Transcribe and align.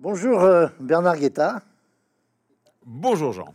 Bonjour 0.00 0.44
euh, 0.44 0.68
Bernard 0.78 1.16
Guetta. 1.16 1.60
Bonjour 2.86 3.32
Jean. 3.32 3.52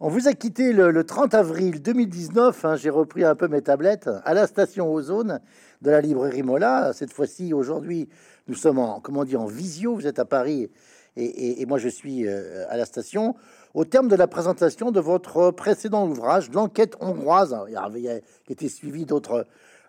On 0.00 0.08
vous 0.08 0.26
a 0.26 0.32
quitté 0.32 0.72
le, 0.72 1.04
30 1.04 1.34
avril 1.34 1.82
2019, 1.82 2.64
hein, 2.64 2.76
j'ai 2.76 2.88
repris 2.88 3.22
un 3.22 3.34
peu 3.34 3.48
mes 3.48 3.60
tablettes, 3.60 4.08
à 4.24 4.32
la 4.32 4.46
station 4.46 4.90
Ozone 4.90 5.40
de 5.82 5.90
la 5.90 6.00
librairie 6.00 6.42
Mola. 6.42 6.94
Cette 6.94 7.12
fois-ci, 7.12 7.52
aujourd'hui, 7.52 8.08
nous 8.46 8.54
sommes 8.54 8.78
en, 8.78 9.00
comment 9.00 9.26
dire, 9.26 9.42
en 9.42 9.46
visio, 9.46 9.94
vous 9.94 10.06
êtes 10.06 10.18
à 10.18 10.24
Paris 10.24 10.70
et, 11.16 11.66
moi 11.66 11.76
je 11.76 11.90
suis 11.90 12.26
euh, 12.26 12.64
à 12.70 12.78
la 12.78 12.86
station, 12.86 13.34
au 13.74 13.84
terme 13.84 14.08
de 14.08 14.16
la 14.16 14.26
présentation 14.26 14.90
de 14.90 15.00
votre 15.00 15.50
précédent 15.50 16.08
ouvrage, 16.08 16.50
L'enquête 16.50 16.96
hongroise, 17.00 17.54
avait 17.76 18.22
été 18.48 18.70
suivi 18.70 19.04
d'autres 19.04 19.46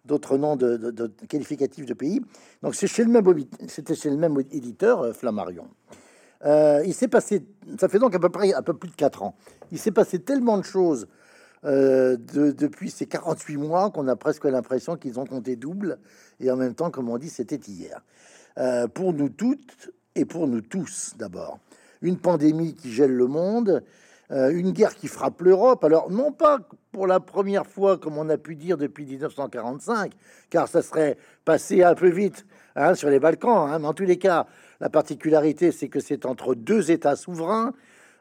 d'autres 0.09 0.37
noms 0.37 0.55
de, 0.55 0.91
qualificatifs 1.29 1.85
de 1.85 1.93
pays. 1.93 2.21
Donc 2.63 2.75
c'est 2.75 2.87
chez 2.87 3.03
le 3.03 3.11
même 3.11 3.25
c'était 3.67 3.95
chez 3.95 4.09
le 4.09 4.17
même 4.17 4.37
éditeur 4.51 5.01
euh, 5.01 5.13
Flammarion. 5.13 5.67
Euh, 6.45 6.81
il 6.85 6.93
s'est 6.93 7.07
passé, 7.07 7.45
ça 7.79 7.87
fait 7.87 7.99
donc 7.99 8.15
à 8.15 8.19
peu 8.19 8.29
près 8.29 8.53
un 8.53 8.61
peu 8.61 8.73
plus 8.73 8.89
de 8.89 8.95
4 8.95 9.23
ans. 9.23 9.35
Il 9.71 9.77
s'est 9.77 9.91
passé 9.91 10.19
tellement 10.19 10.57
de 10.57 10.63
choses 10.63 11.07
euh, 11.65 12.17
depuis 12.17 12.89
ces 12.89 13.05
48 13.05 13.57
mois 13.57 13.91
qu'on 13.91 14.07
a 14.07 14.15
presque 14.15 14.45
l'impression 14.45 14.95
qu'ils 14.95 15.19
ont 15.19 15.25
compté 15.25 15.55
double. 15.55 15.99
Et 16.39 16.49
en 16.49 16.55
même 16.55 16.73
temps, 16.73 16.89
comme 16.91 17.09
on 17.09 17.17
dit, 17.17 17.29
c'était 17.29 17.57
hier. 17.57 18.03
pour 18.93 19.13
nous 19.13 19.29
toutes 19.29 19.91
et 20.15 20.25
pour 20.25 20.47
nous 20.47 20.61
tous 20.61 21.13
d'abord. 21.17 21.59
Une 22.01 22.17
pandémie 22.17 22.73
qui 22.73 22.91
gèle 22.91 23.13
le 23.13 23.27
monde, 23.27 23.83
euh, 24.31 24.51
une 24.51 24.71
guerre 24.71 24.95
qui 24.95 25.07
frappe 25.07 25.41
l'Europe. 25.41 25.83
Alors, 25.83 26.11
non 26.11 26.31
pas 26.31 26.59
pour 26.91 27.07
la 27.07 27.19
première 27.19 27.65
fois, 27.65 27.97
comme 27.97 28.17
on 28.17 28.29
a 28.29 28.37
pu 28.37 28.55
dire 28.55 28.77
depuis 28.77 29.05
1945, 29.05 30.11
car 30.49 30.67
ça 30.67 30.81
serait 30.81 31.17
passé 31.45 31.83
un 31.83 31.95
peu 31.95 32.09
vite 32.09 32.45
hein, 32.75 32.93
sur 32.93 33.09
les 33.09 33.19
Balkans, 33.19 33.69
hein, 33.71 33.79
mais 33.79 33.87
en 33.87 33.93
tous 33.93 34.05
les 34.05 34.17
cas, 34.17 34.45
la 34.79 34.89
particularité, 34.89 35.71
c'est 35.71 35.87
que 35.87 35.99
c'est 35.99 36.25
entre 36.25 36.53
deux 36.53 36.91
États 36.91 37.15
souverains. 37.15 37.73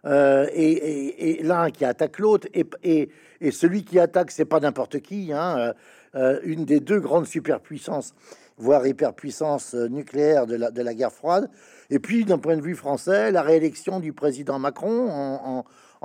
Euh, 0.05 0.47
et, 0.55 1.41
l'un 1.43 1.71
qui 1.71 1.85
attaque 1.85 2.19
l'autre, 2.19 2.49
et, 2.55 3.11
celui 3.51 3.85
qui 3.85 3.99
attaque, 3.99 4.31
c'est 4.31 4.45
pas 4.45 4.61
n'importe 4.61 5.01
qui, 5.01 5.33
hein, 5.33 5.75
euh, 6.15 6.41
une 6.45 6.65
des 6.65 6.81
deux 6.81 7.01
grandes 7.01 7.27
superpuissances, 7.27 8.15
voire 8.57 8.87
hyperpuissance 8.87 9.75
nucléaire 9.75 10.47
de 10.47 10.57
la, 10.57 10.95
guerre 10.95 11.13
froide. 11.13 11.51
Et 11.91 11.99
puis, 11.99 12.25
d'un 12.25 12.39
point 12.39 12.57
de 12.57 12.63
vue 12.63 12.77
français, 12.77 13.31
la 13.31 13.43
réélection 13.43 14.01
du 14.01 14.13
président 14.13 14.59
Macron 14.59 15.11
en, 15.11 15.65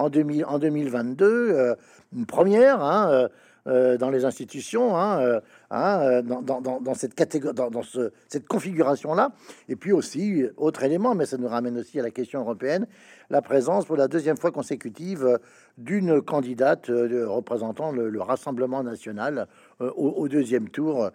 2000, 0.10 0.46
en 0.46 0.60
2022, 0.60 1.26
euh, 1.26 1.76
une 2.16 2.26
première 2.26 2.84
hein, 2.84 3.10
euh, 3.12 3.28
euh, 3.66 3.98
dans 3.98 4.10
les 4.10 4.26
institutions, 4.26 4.98
hein, 4.98 5.40
hein, 5.72 6.22
dans, 6.22 6.94
cette 6.96 7.16
catégorie, 7.16 7.56
dans, 7.56 7.82
ce, 7.82 8.12
cette 8.28 8.46
configuration-là. 8.46 9.32
Et 9.70 9.78
puis 9.78 9.94
aussi, 9.94 10.44
autre 10.58 10.84
élément, 10.84 11.16
mais 11.16 11.26
ça 11.26 11.38
nous 11.38 11.48
ramène 11.48 11.78
aussi 11.78 11.98
à 11.98 12.04
la 12.04 12.12
question 12.12 12.42
européenne, 12.42 12.88
la 13.30 13.42
présence 13.42 13.86
pour 13.86 13.96
la 13.96 14.10
deuxième 14.10 14.36
fois 14.36 14.52
consécutive 14.52 15.40
d'une 15.78 16.22
candidate 16.22 16.88
représentant 16.88 17.94
le, 17.94 18.22
Rassemblement 18.22 18.84
national 18.84 19.48
au, 19.80 20.28
deuxième 20.28 20.68
tour, 20.68 21.10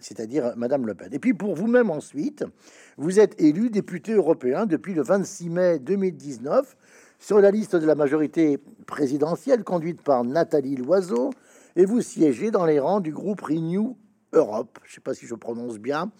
c'est-à-dire 0.00 0.54
Madame 0.56 0.86
Le 0.86 0.94
Pen. 0.94 1.12
Et 1.12 1.18
puis 1.18 1.34
pour 1.34 1.54
vous-même 1.54 1.90
ensuite, 1.90 2.42
vous 2.96 3.20
êtes 3.20 3.38
élu 3.38 3.68
député 3.68 4.14
européen 4.14 4.64
depuis 4.64 4.94
le 4.94 5.02
26 5.02 5.50
mai 5.50 5.78
2019 5.78 6.74
sur 7.26 7.40
la 7.40 7.50
liste 7.50 7.74
de 7.74 7.84
la 7.84 7.96
majorité 7.96 8.56
présidentielle 8.86 9.64
conduite 9.64 10.00
par 10.00 10.22
Nathalie 10.22 10.76
Loiseau, 10.76 11.30
et 11.74 11.84
vous 11.84 12.00
siégez 12.00 12.52
dans 12.52 12.64
les 12.64 12.78
rangs 12.78 13.00
du 13.00 13.10
groupe 13.10 13.40
Renew 13.40 13.96
Europe. 14.32 14.78
Je 14.84 14.92
ne 14.92 14.94
sais 14.94 15.00
pas 15.00 15.12
si 15.12 15.26
je 15.26 15.34
prononce 15.34 15.80
bien, 15.80 16.12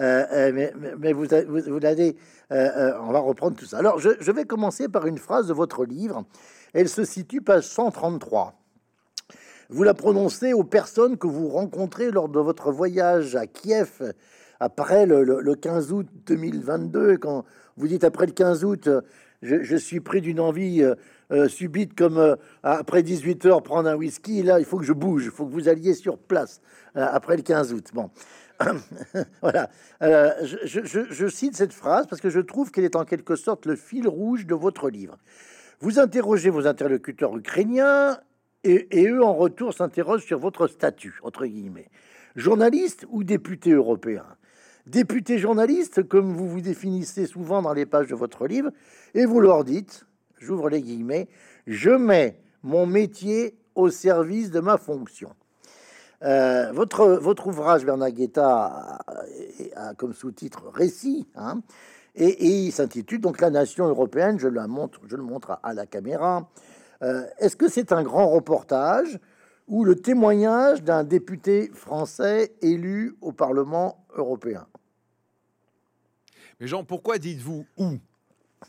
euh, 0.00 0.24
euh, 0.32 0.70
mais, 0.98 1.12
vous, 1.12 1.26
vous, 1.46 1.78
l'avez. 1.78 2.16
Euh, 2.50 2.92
on 3.02 3.12
va 3.12 3.20
reprendre 3.20 3.56
tout 3.56 3.66
ça. 3.66 3.78
Alors, 3.78 4.00
je, 4.00 4.32
vais 4.32 4.46
commencer 4.46 4.88
par 4.88 5.06
une 5.06 5.18
phrase 5.18 5.46
de 5.46 5.52
votre 5.52 5.84
livre. 5.84 6.24
Elle 6.72 6.88
se 6.88 7.04
situe 7.04 7.40
page 7.40 7.62
133. 7.62 8.54
Vous 9.68 9.84
la 9.84 9.94
prononcez 9.94 10.54
aux 10.54 10.64
personnes 10.64 11.18
que 11.18 11.28
vous 11.28 11.50
rencontrez 11.50 12.10
lors 12.10 12.28
de 12.28 12.40
votre 12.40 12.72
voyage 12.72 13.36
à 13.36 13.46
Kiev 13.46 14.12
après 14.58 15.06
le, 15.06 15.22
le 15.22 15.54
15 15.54 15.92
août 15.92 16.08
2022. 16.26 17.18
Quand 17.18 17.44
vous 17.76 17.86
dites 17.86 18.02
après 18.02 18.26
le 18.26 18.32
15 18.32 18.64
août, 18.64 18.88
je, 19.42 19.76
suis 19.76 20.00
pris 20.00 20.20
d'une 20.20 20.40
envie 20.40 20.82
euh, 20.82 20.94
euh, 21.30 21.48
subite 21.48 21.94
comme 21.94 22.18
euh, 22.18 22.36
après 22.62 23.02
18 23.02 23.46
heures 23.46 23.62
prendre 23.62 23.88
un 23.88 23.94
whisky. 23.94 24.42
Là, 24.42 24.58
il 24.58 24.64
faut 24.64 24.78
que 24.78 24.84
je 24.84 24.92
bouge, 24.92 25.26
il 25.26 25.30
faut 25.30 25.46
que 25.46 25.52
vous 25.52 25.68
alliez 25.68 25.94
sur 25.94 26.18
place 26.18 26.60
après 26.94 27.36
le 27.36 27.42
15 27.42 27.72
août. 27.72 27.90
Bon, 27.94 28.10
voilà. 29.42 29.70
Je, 30.00 31.28
cite 31.28 31.56
cette 31.56 31.72
phrase 31.72 32.06
parce 32.08 32.20
que 32.20 32.30
je 32.30 32.40
trouve 32.40 32.72
qu'elle 32.72 32.84
est 32.84 32.96
en 32.96 33.04
quelque 33.04 33.36
sorte 33.36 33.66
le 33.66 33.76
fil 33.76 34.08
rouge 34.08 34.46
de 34.46 34.54
votre 34.54 34.90
livre. 34.90 35.16
Vous 35.80 36.00
interrogez 36.00 36.50
vos 36.50 36.66
interlocuteurs 36.66 37.36
ukrainiens 37.36 38.18
et, 38.64 39.00
et 39.00 39.08
eux, 39.08 39.22
en 39.22 39.34
retour, 39.34 39.72
s'interrogent 39.72 40.24
sur 40.24 40.40
votre 40.40 40.66
statut, 40.66 41.20
entre 41.22 41.46
guillemets. 41.46 41.88
Journaliste 42.34 43.06
ou 43.10 43.22
député 43.22 43.70
européen? 43.70 44.24
Député 44.90 45.38
journaliste, 45.38 46.06
comme 46.08 46.34
vous 46.34 46.48
vous 46.48 46.60
définissez 46.60 47.26
souvent 47.26 47.62
dans 47.62 47.72
les 47.72 47.86
pages 47.86 48.08
de 48.08 48.14
votre 48.14 48.46
livre, 48.46 48.70
et 49.14 49.24
vous 49.24 49.40
leur 49.40 49.64
dites, 49.64 50.06
j'ouvre 50.38 50.68
les 50.68 50.82
guillemets, 50.82 51.28
je 51.66 51.90
mets 51.90 52.40
mon 52.62 52.86
métier 52.86 53.56
au 53.74 53.90
service 53.90 54.50
de 54.50 54.60
ma 54.60 54.76
fonction. 54.76 55.30
Euh, 56.24 56.72
votre, 56.72 57.46
ouvrage, 57.46 57.84
Bernard 57.84 58.10
Guetta, 58.10 58.98
a, 59.76 59.94
comme 59.94 60.12
sous-titre 60.12 60.64
Récit, 60.74 61.28
hein, 61.36 61.60
et, 62.16 62.46
il 62.46 62.72
s'intitule 62.72 63.20
donc 63.20 63.40
La 63.40 63.50
nation 63.50 63.86
européenne. 63.86 64.38
Je, 64.38 64.48
la 64.48 64.66
montre, 64.66 65.00
je 65.06 65.16
le 65.16 65.22
montre 65.22 65.58
à, 65.62 65.74
la 65.74 65.86
caméra. 65.86 66.48
Euh, 67.02 67.24
est-ce 67.38 67.54
que 67.54 67.68
c'est 67.68 67.92
un 67.92 68.02
grand 68.02 68.28
reportage 68.28 69.20
ou 69.68 69.84
le 69.84 69.94
témoignage 69.94 70.82
d'un 70.82 71.04
député 71.04 71.70
français 71.72 72.54
élu 72.60 73.16
au 73.20 73.30
Parlement 73.30 74.04
européen? 74.16 74.66
Mais 76.60 76.66
Jean, 76.66 76.84
pourquoi 76.84 77.18
dites-vous 77.18 77.66
où 77.76 77.98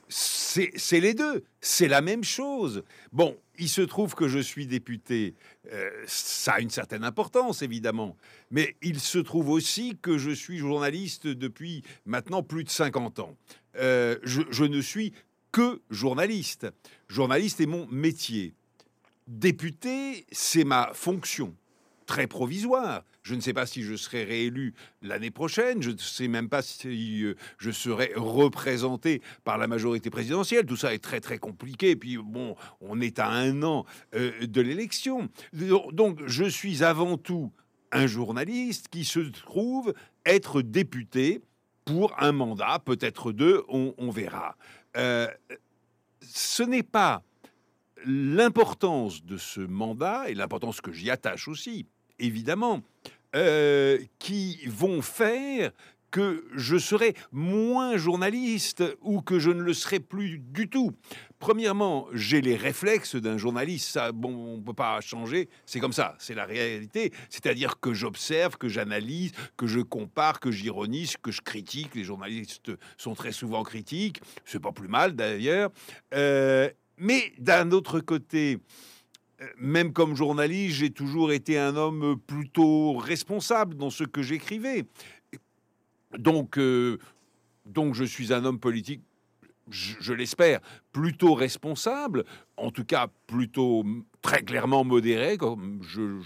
c'est 0.08 1.00
les 1.00 1.14
deux, 1.14 1.44
c'est 1.62 1.88
la 1.88 2.02
même 2.02 2.24
chose. 2.24 2.84
Bon, 3.12 3.38
il 3.58 3.70
se 3.70 3.82
trouve 3.82 4.14
que 4.14 4.28
je 4.28 4.40
suis 4.40 4.68
député, 4.68 5.36
euh, 5.72 5.90
ça 6.06 6.54
a 6.54 6.60
une 6.60 6.70
certaine 6.70 7.04
importance 7.04 7.62
évidemment, 7.62 8.16
mais 8.52 8.76
il 8.82 9.00
se 9.00 9.18
trouve 9.18 9.50
aussi 9.50 9.98
que 10.02 10.18
je 10.18 10.32
suis 10.32 10.58
journaliste 10.58 11.28
depuis 11.28 11.84
maintenant 12.06 12.44
plus 12.44 12.64
de 12.64 12.70
50 12.70 13.20
ans. 13.20 13.36
Euh, 13.78 14.18
je 14.24 14.64
ne 14.64 14.82
suis 14.82 15.14
que 15.52 15.82
journaliste. 15.90 16.68
Journaliste 17.08 17.60
est 17.62 17.66
mon 17.66 17.88
métier. 17.88 18.54
Député, 19.28 20.26
c'est 20.32 20.64
ma 20.64 20.92
fonction 20.94 21.56
très 22.06 22.28
provisoire. 22.28 23.04
Je 23.22 23.36
ne 23.36 23.42
sais 23.42 23.54
pas 23.54 23.66
si 23.66 23.84
je 23.84 23.96
serai 23.96 24.24
réélu 24.24 24.74
l'année 25.02 25.32
prochaine. 25.32 25.82
Je 25.82 25.92
ne 25.92 25.98
sais 25.98 26.28
même 26.28 26.50
pas 26.50 26.62
si 26.62 27.24
euh, 27.24 27.36
je 27.58 27.72
serai 27.72 28.12
représenté 28.16 29.22
par 29.44 29.58
la 29.58 29.68
majorité 29.68 30.10
présidentielle. 30.10 30.66
Tout 30.66 30.78
ça 30.78 30.94
est 30.94 31.04
très 31.04 31.20
très 31.20 31.38
compliqué. 31.38 31.96
Puis 31.96 32.18
bon, 32.18 32.56
on 32.82 33.02
est 33.02 33.20
à 33.20 33.30
un 33.30 33.62
an 33.64 33.86
euh, 34.16 34.32
de 34.46 34.62
l'élection. 34.62 35.30
Donc 35.54 36.20
je 36.26 36.46
suis 36.46 36.84
avant 36.84 37.18
tout 37.18 37.52
un 37.92 38.08
journaliste 38.08 38.88
qui 38.90 39.06
se 39.06 39.20
trouve 39.20 39.94
être 40.26 40.62
député 40.62 41.42
pour 41.86 42.14
un 42.22 42.32
mandat, 42.32 42.80
peut-être 42.86 43.32
deux, 43.32 43.64
on, 43.68 44.12
verra. 44.12 44.56
Euh, 44.96 45.28
ce 46.22 46.62
n'est 46.62 46.84
pas 46.84 47.24
l'importance 48.06 49.24
de 49.24 49.38
ce 49.38 49.62
mandat 49.62 50.30
et 50.30 50.36
l'importance 50.36 50.82
que 50.82 50.92
j'y 50.92 51.10
attache 51.10 51.48
aussi, 51.48 51.88
évidemment, 52.20 52.82
euh, 53.36 54.00
qui 54.18 54.60
vont 54.66 55.02
faire 55.02 55.72
que 56.12 56.46
je 56.56 56.78
serai 56.78 57.14
moins 57.32 57.98
journaliste 57.98 58.84
ou 59.02 59.22
que 59.22 59.40
je 59.40 59.52
ne 59.52 59.62
le 59.62 59.74
serai 59.74 60.00
plus 60.00 60.40
du 60.40 60.70
tout. 60.70 60.92
Premièrement, 61.38 62.08
j'ai 62.14 62.42
les 62.42 62.56
réflexes 62.56 63.16
d'un 63.16 63.38
journaliste. 63.38 63.90
Ça, 63.90 64.12
bon, 64.12 64.56
on 64.56 64.62
peut 64.62 64.74
pas 64.74 65.00
changer. 65.02 65.50
C'est 65.66 65.80
comme 65.80 65.94
ça. 65.94 66.16
C'est 66.20 66.34
la 66.34 66.46
réalité. 66.46 67.14
C'est-à-dire 67.30 67.80
que 67.80 67.94
j'observe, 67.94 68.58
que 68.58 68.68
j'analyse, 68.68 69.32
que 69.56 69.68
je 69.68 69.80
compare, 69.80 70.40
que 70.40 70.52
j'ironise, 70.52 71.16
que 71.18 71.32
je 71.32 71.42
critique. 71.42 71.96
Les 71.96 72.04
journalistes 72.04 72.72
sont 72.98 73.14
très 73.14 73.32
souvent 73.32 73.64
critiques. 73.64 74.22
C'est 74.46 74.60
pas 74.60 74.72
plus 74.72 74.90
mal 74.90 75.16
d'ailleurs. 75.16 75.70
Euh, 76.14 76.70
mais 76.98 77.32
d'un 77.38 77.72
autre 77.72 78.02
côté, 78.02 78.60
même 79.58 79.94
comme 79.94 80.16
journaliste, 80.16 80.78
j'ai 80.78 80.90
toujours 80.90 81.32
été 81.32 81.58
un 81.58 81.76
homme 81.76 82.20
plutôt 82.28 82.98
responsable 82.98 83.76
dans 83.76 83.90
ce 83.90 84.04
que 84.04 84.22
j'écrivais. 84.22 84.86
Donc, 86.18 86.58
euh, 86.58 86.98
donc, 87.66 87.94
je 87.94 88.04
suis 88.04 88.34
un 88.34 88.46
homme 88.46 88.60
politique. 88.60 89.02
je, 89.70 90.14
l'espère, 90.14 90.60
plutôt 90.92 91.36
responsable, 91.36 92.26
en 92.58 92.72
tout 92.72 92.84
cas 92.84 93.08
plutôt 93.28 93.86
très 94.22 94.42
clairement 94.42 94.84
modéré, 94.84 95.38
comme 95.38 95.80
je, 95.84 96.20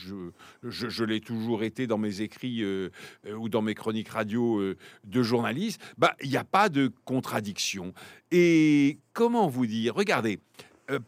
je, 0.63 1.03
l'ai 1.03 1.19
toujours 1.19 1.63
été 1.63 1.85
dans 1.85 1.97
mes 1.97 2.21
écrits 2.21 2.63
euh, 2.63 2.89
ou 3.37 3.49
dans 3.49 3.61
mes 3.61 3.75
chroniques 3.75 4.09
radio 4.09 4.59
euh, 4.59 4.77
de 5.03 5.21
journaliste, 5.21 5.81
bah, 5.97 6.15
il 6.21 6.29
n'y 6.29 6.37
a 6.37 6.45
pas 6.45 6.69
de 6.69 6.89
contradiction. 7.03 7.93
Et 8.31 8.99
comment 9.11 9.47
vous 9.47 9.65
dire? 9.65 9.93
Regardez, 9.93 10.39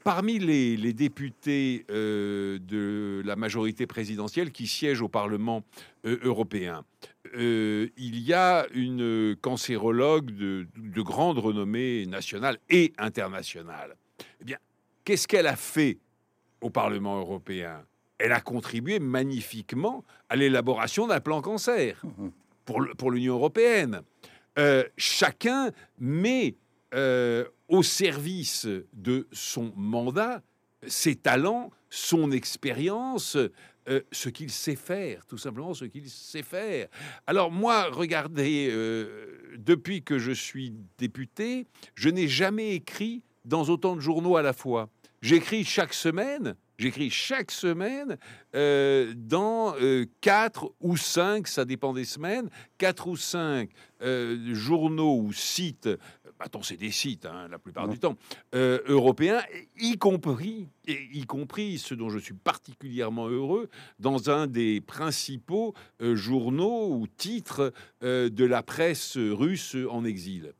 parmi 0.03 0.39
les, 0.39 0.77
les 0.77 0.93
députés 0.93 1.85
de 1.89 3.21
la 3.25 3.35
majorité 3.35 3.87
présidentielle 3.87 4.51
qui 4.51 4.67
siègent 4.67 5.01
au 5.01 5.09
Parlement 5.09 5.63
européen, 6.03 6.83
euh, 7.33 7.89
il 7.97 8.19
y 8.19 8.33
a 8.33 8.65
une 8.73 9.35
cancérologue 9.41 10.31
de, 10.31 10.67
grande 11.01 11.39
renommée 11.39 12.05
nationale 12.05 12.57
et 12.69 12.93
internationale. 12.97 13.95
Eh 14.41 14.45
bien, 14.45 14.57
qu'est-ce 15.03 15.27
qu'elle 15.27 15.47
a 15.47 15.55
fait 15.55 15.97
au 16.61 16.69
Parlement 16.69 17.19
européen? 17.19 17.83
Elle 18.17 18.31
a 18.31 18.39
contribué 18.39 18.99
magnifiquement 18.99 20.03
à 20.29 20.35
l'élaboration 20.35 21.07
d'un 21.07 21.19
plan 21.19 21.41
cancer 21.41 22.01
pour 22.65 23.11
l'Union 23.11 23.35
européenne. 23.35 24.01
Euh, 24.57 24.83
chacun 24.97 25.71
met 25.99 26.55
euh, 26.95 27.45
au 27.67 27.83
service 27.83 28.67
de 28.93 29.27
son 29.31 29.73
mandat 29.75 30.41
ses 30.87 31.15
talents, 31.15 31.71
son 31.89 32.31
expérience, 32.31 33.37
euh, 33.87 34.01
ce 34.11 34.29
qu'il 34.29 34.49
sait 34.49 34.75
faire, 34.75 35.25
tout 35.25 35.37
simplement 35.37 35.73
ce 35.73 35.85
qu'il 35.85 36.09
sait 36.09 36.43
faire. 36.43 36.87
Alors 37.27 37.51
moi, 37.51 37.89
regardez, 37.91 38.69
euh, 38.71 39.53
depuis 39.57 40.03
que 40.03 40.17
je 40.17 40.31
suis 40.31 40.73
député, 40.97 41.67
je 41.93 42.09
n'ai 42.09 42.27
jamais 42.27 42.73
écrit 42.73 43.23
dans 43.45 43.65
autant 43.65 43.95
de 43.95 44.01
journaux 44.01 44.37
à 44.37 44.41
la 44.41 44.53
fois. 44.53 44.89
J'écris 45.21 45.63
chaque 45.63 45.93
semaine, 45.93 46.55
j'écris 46.77 47.09
chaque 47.09 47.51
semaine 47.51 48.17
euh, 48.55 49.13
dans 49.15 49.75
quatre 50.21 50.71
ou 50.79 50.97
cinq, 50.97 51.47
ça 51.47 51.65
dépend 51.65 51.93
des 51.93 52.05
semaines, 52.05 52.49
quatre 52.77 53.07
ou 53.07 53.15
cinq 53.15 53.69
journaux 54.01 55.19
ou 55.19 55.33
sites 55.33 55.89
attends, 56.39 56.61
c'est 56.61 56.77
des 56.77 56.91
sites 56.91 57.25
hein, 57.25 57.47
la 57.49 57.59
plupart 57.59 57.87
du 57.87 57.99
temps, 57.99 58.15
euh, 58.53 58.79
européens, 58.87 59.41
y 59.77 59.97
compris, 59.97 60.67
y 60.87 61.25
compris 61.25 61.77
ce 61.77 61.93
dont 61.93 62.09
je 62.09 62.19
suis 62.19 62.33
particulièrement 62.33 63.27
heureux, 63.27 63.69
dans 63.99 64.29
un 64.29 64.47
des 64.47 64.81
principaux 64.81 65.73
euh, 66.01 66.15
journaux 66.15 66.93
ou 66.93 67.07
titres 67.07 67.73
euh, 68.03 68.29
de 68.29 68.45
la 68.45 68.63
presse 68.63 69.17
russe 69.17 69.75
en 69.89 70.05
exil. 70.05 70.53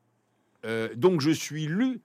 donc 0.96 1.22
je 1.22 1.30
suis 1.30 1.68
lu 1.68 2.02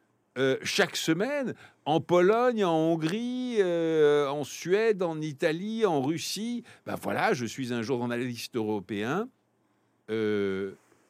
chaque 0.62 0.96
semaine 0.96 1.54
en 1.84 2.00
Pologne, 2.00 2.64
en 2.64 2.74
Hongrie, 2.74 3.62
en 3.62 4.44
Suède, 4.44 5.02
en 5.02 5.20
Italie, 5.20 5.84
en 5.84 6.00
Russie. 6.00 6.64
Ben 6.86 6.94
voilà, 7.00 7.32
je 7.32 7.44
suis 7.44 7.72
un 7.72 7.82
journaliste 7.82 8.56
européen 8.56 9.28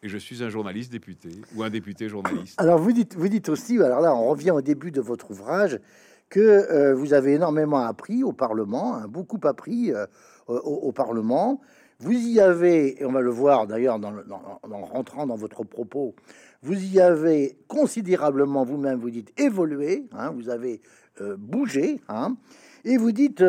et 0.02 0.08
je 0.08 0.18
suis 0.18 0.42
un 0.42 0.48
journaliste 0.48 0.90
député 0.90 1.30
ou 1.54 1.62
un 1.62 1.70
député 1.70 2.08
journaliste. 2.08 2.60
Alors 2.60 2.78
vous 2.78 2.92
dites, 2.92 3.16
vous 3.16 3.28
dites 3.28 3.48
aussi, 3.48 3.78
alors 3.78 4.00
là 4.00 4.14
on 4.14 4.28
revient 4.28 4.50
au 4.50 4.62
début 4.62 4.90
de 4.90 5.00
votre 5.00 5.30
ouvrage, 5.30 5.78
que 6.30 6.40
euh, 6.40 6.94
vous 6.94 7.12
avez 7.12 7.34
énormément 7.34 7.80
appris 7.80 8.22
au 8.22 8.32
Parlement, 8.32 8.94
hein, 8.94 9.08
beaucoup 9.08 9.40
appris 9.44 9.92
euh, 9.92 10.06
au, 10.46 10.92
Parlement. 10.92 11.60
Vous 12.00 12.12
y 12.12 12.40
avez, 12.40 13.00
et 13.00 13.04
on 13.04 13.12
va 13.12 13.20
le 13.20 13.30
voir 13.30 13.66
d'ailleurs 13.66 13.98
en 13.98 14.84
rentrant 14.84 15.26
dans 15.26 15.36
votre 15.36 15.64
propos, 15.64 16.14
vous 16.62 16.74
y 16.74 17.00
avez 17.00 17.58
considérablement 17.68 18.64
vous-même, 18.64 18.98
vous 18.98 19.10
dites, 19.10 19.38
évolué, 19.38 20.06
hein, 20.12 20.30
vous 20.30 20.48
avez 20.48 20.80
euh, 21.20 21.36
bougé, 21.38 22.00
hein, 22.08 22.36
et 22.84 22.96
vous 22.96 23.12
dites, 23.12 23.44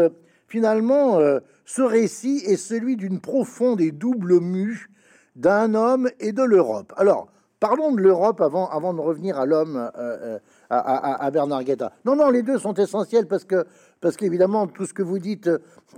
finalement, 0.48 1.20
ce 1.66 1.82
récit 1.82 2.44
est 2.46 2.58
celui 2.58 2.98
d'une 2.98 3.22
profonde 3.22 3.80
et 3.80 3.92
double 3.92 4.42
mue 4.42 4.90
d'un 5.36 5.74
homme 5.74 6.10
et 6.20 6.34
de 6.34 6.44
l'Europe. 6.44 6.94
Alors, 6.98 7.32
parlons 7.62 7.94
de 7.94 8.02
l'Europe 8.02 8.42
avant, 8.42 8.70
avant 8.70 8.94
de 8.94 9.00
revenir 9.00 9.40
à 9.40 9.46
l'homme, 9.46 9.78
euh, 9.98 10.38
euh, 10.38 10.40
à, 10.70 11.32
Bernard 11.32 11.64
Guetta. 11.64 11.94
Non, 12.06 12.16
non, 12.16 12.30
les 12.30 12.44
deux 12.44 12.58
sont 12.58 12.74
essentiels 12.74 13.28
parce 13.28 13.46
que, 13.46 13.66
parce 14.02 14.18
qu'évidemment, 14.18 14.68
tout 14.68 14.86
ce 14.86 14.94
que 14.94 15.04
vous 15.04 15.20
dites 15.20 15.50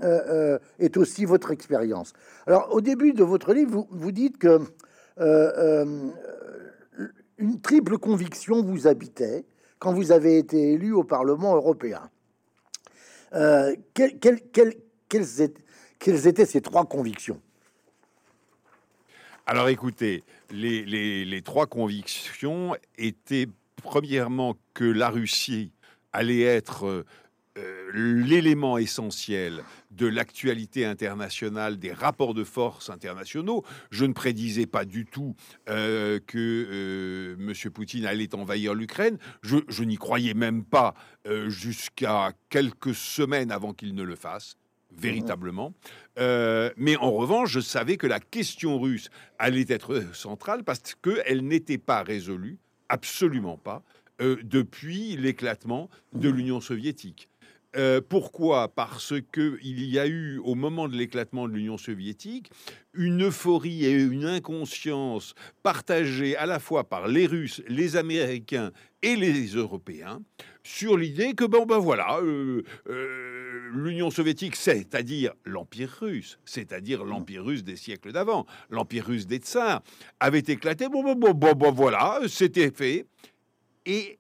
euh, 0.03 0.59
est 0.79 0.97
aussi 0.97 1.25
votre 1.25 1.51
expérience. 1.51 2.13
Alors, 2.45 2.73
au 2.73 2.81
début 2.81 3.13
de 3.13 3.23
votre 3.23 3.53
livre, 3.53 3.88
vous, 3.89 4.11
dites 4.11 4.38
que 4.38 4.59
une 7.38 7.61
triple 7.61 7.97
conviction 7.97 8.61
vous 8.61 8.88
habitait 8.88 9.45
quand 9.79 9.94
vous 9.94 10.11
avez 10.11 10.38
été 10.38 10.73
élu 10.73 10.94
au 10.94 11.03
Parlement 11.03 11.55
européen. 11.55 12.09
quelles, 13.94 14.19
quelles 15.99 16.27
étaient 16.27 16.45
ces 16.45 16.61
trois 16.61 16.85
convictions? 16.85 17.39
Alors 19.45 19.67
écoutez, 19.67 20.23
les, 20.51 21.41
trois 21.44 21.65
convictions 21.67 22.75
étaient 22.97 23.47
premièrement 23.75 24.56
que 24.73 24.85
la 24.85 25.09
Russie 25.09 25.73
allait 26.13 26.44
être 26.44 27.06
euh, 27.57 27.91
l'élément 27.94 28.77
essentiel 28.77 29.63
de 29.91 30.07
l'actualité 30.07 30.85
internationale, 30.85 31.77
des 31.77 31.94
rapports 31.94 32.33
de 32.33 32.44
force 32.44 32.89
internationaux. 32.89 33.63
Je 33.91 34.05
ne 34.05 34.13
prédisais 34.13 34.65
pas 34.65 34.85
du 34.85 35.05
tout 35.05 35.35
euh, 35.69 36.19
que 36.25 36.38
euh, 36.38 37.35
M. 37.39 37.71
Poutine 37.71 38.05
allait 38.05 38.33
envahir 38.35 38.73
l'Ukraine. 38.73 39.17
je 39.44 39.83
n'y 39.83 39.97
croyais 39.97 40.33
même 40.33 40.63
pas 40.63 40.94
jusqu'à 41.47 42.33
quelques 42.50 42.95
semaines 42.95 43.51
avant 43.51 43.73
qu'il 43.73 43.95
ne 43.95 44.03
le 44.03 44.15
fasse 44.15 44.57
véritablement. 44.97 45.73
Euh, 46.19 46.71
mais 46.77 46.95
en 46.97 47.11
revanche, 47.11 47.51
je 47.51 47.59
savais 47.59 47.97
que 47.97 48.07
la 48.07 48.19
question 48.19 48.79
russe 48.79 49.09
allait 49.39 49.65
être 49.67 50.03
centrale 50.13 50.63
parce 50.63 50.95
qu'elle 51.01 51.45
n'était 51.45 51.77
pas 51.77 52.03
résolue, 52.03 52.57
absolument 52.89 53.57
pas, 53.57 53.83
euh, 54.21 54.38
depuis 54.44 55.17
l'éclatement 55.17 55.89
de 56.13 56.29
l'Union 56.29 56.61
soviétique. 56.61 57.29
Euh, 57.75 58.01
pourquoi? 58.07 58.67
Parce 58.67 59.13
que 59.31 59.57
il 59.63 59.83
y 59.85 59.97
a 59.97 60.07
eu, 60.07 60.37
au 60.39 60.55
moment 60.55 60.87
de 60.87 60.95
l'éclatement 60.95 61.47
de 61.47 61.53
l'Union 61.53 61.77
soviétique, 61.77 62.51
une 62.93 63.23
euphorie 63.23 63.85
et 63.85 63.93
une 63.93 64.25
inconscience 64.25 65.33
partagée 65.63 66.37
à 66.37 66.45
la 66.45 66.59
fois 66.59 66.83
par 66.83 67.07
les 67.07 67.25
Russes, 67.25 67.63
les 67.67 67.95
Américains 67.95 68.71
et 69.01 69.15
les 69.15 69.47
Européens 69.47 70.21
sur 70.63 70.97
l'idée 70.97 71.33
que 71.33 71.43
bon 71.43 71.65
ben 71.65 71.77
voilà, 71.77 72.19
euh, 72.21 72.63
euh, 72.87 73.69
l'Union 73.73 74.09
soviétique, 74.09 74.55
c'est-à-dire 74.55 75.33
l'Empire 75.43 75.97
russe, 75.99 76.39
c'est-à-dire 76.45 77.03
l'Empire 77.03 77.43
russe 77.43 77.63
des 77.63 77.75
siècles 77.75 78.11
d'avant, 78.11 78.45
l'Empire 78.69 79.05
russe 79.07 79.27
des 79.27 79.37
tsars, 79.37 79.81
avait 80.19 80.39
éclaté. 80.39 80.87
Bon 80.87 81.03
bon 81.03 81.15
bon 81.15 81.33
bon, 81.33 81.53
bon 81.53 81.71
voilà, 81.71 82.21
c'était 82.27 82.71
fait 82.71 83.05
et 83.85 84.19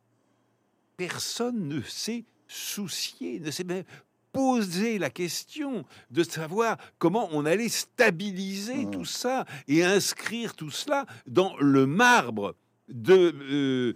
personne 0.97 1.67
ne 1.67 1.81
s'est 1.81 2.25
soucié, 2.53 3.39
ne 3.39 3.51
s'est 3.51 3.63
même 3.63 3.83
posé 4.31 4.97
la 4.97 5.09
question 5.09 5.85
de 6.11 6.23
savoir 6.23 6.77
comment 6.97 7.29
on 7.31 7.45
allait 7.45 7.69
stabiliser 7.69 8.85
mmh. 8.85 8.91
tout 8.91 9.05
ça 9.05 9.45
et 9.67 9.83
inscrire 9.83 10.55
tout 10.55 10.71
cela 10.71 11.05
dans 11.27 11.55
le 11.57 11.85
marbre 11.85 12.55
de 12.89 13.33
euh, 13.51 13.93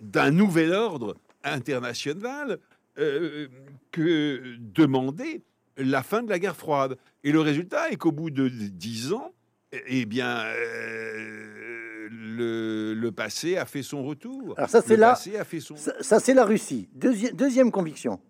d'un 0.00 0.30
nouvel 0.30 0.72
ordre 0.72 1.16
international 1.42 2.58
euh, 2.98 3.48
que 3.90 4.56
demander 4.58 5.42
la 5.76 6.02
fin 6.02 6.22
de 6.22 6.28
la 6.28 6.38
guerre 6.38 6.56
froide. 6.56 6.98
Et 7.24 7.32
le 7.32 7.40
résultat 7.40 7.90
est 7.90 7.96
qu'au 7.96 8.12
bout 8.12 8.30
de 8.30 8.48
dix 8.48 9.12
ans, 9.12 9.32
eh 9.72 10.04
bien, 10.06 10.38
euh, 10.44 11.87
le, 12.10 13.10
passé 13.10 13.56
a 13.56 13.64
fait 13.64 13.82
son 13.82 14.04
retour. 14.04 14.54
Alors 14.56 14.68
ça, 14.70 14.82
c'est 14.82 14.96
là. 14.96 15.14
Ça, 15.16 16.20
c'est 16.20 16.34
la 16.34 16.44
Russie. 16.44 16.88
deuxième 16.94 17.70
conviction. 17.70 18.20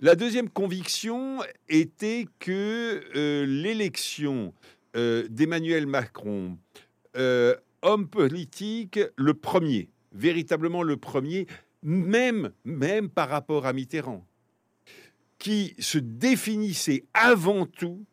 La 0.00 0.14
deuxième 0.14 0.48
conviction 0.48 1.40
était 1.68 2.26
que 2.38 3.02
euh, 3.16 3.44
l'élection 3.46 4.52
d'Emmanuel 4.94 5.86
Macron, 5.86 6.58
homme 7.82 8.08
politique, 8.08 8.98
le 9.16 9.34
premier, 9.34 9.90
véritablement 10.12 10.82
le 10.82 10.96
premier, 10.96 11.46
même, 11.82 12.50
même 12.64 13.08
par 13.08 13.28
rapport 13.28 13.66
à 13.66 13.72
Mitterrand, 13.72 14.26
qui 15.38 15.74
se 15.78 15.98
définissait 15.98 17.04
avant 17.14 17.66
tout 17.66 18.04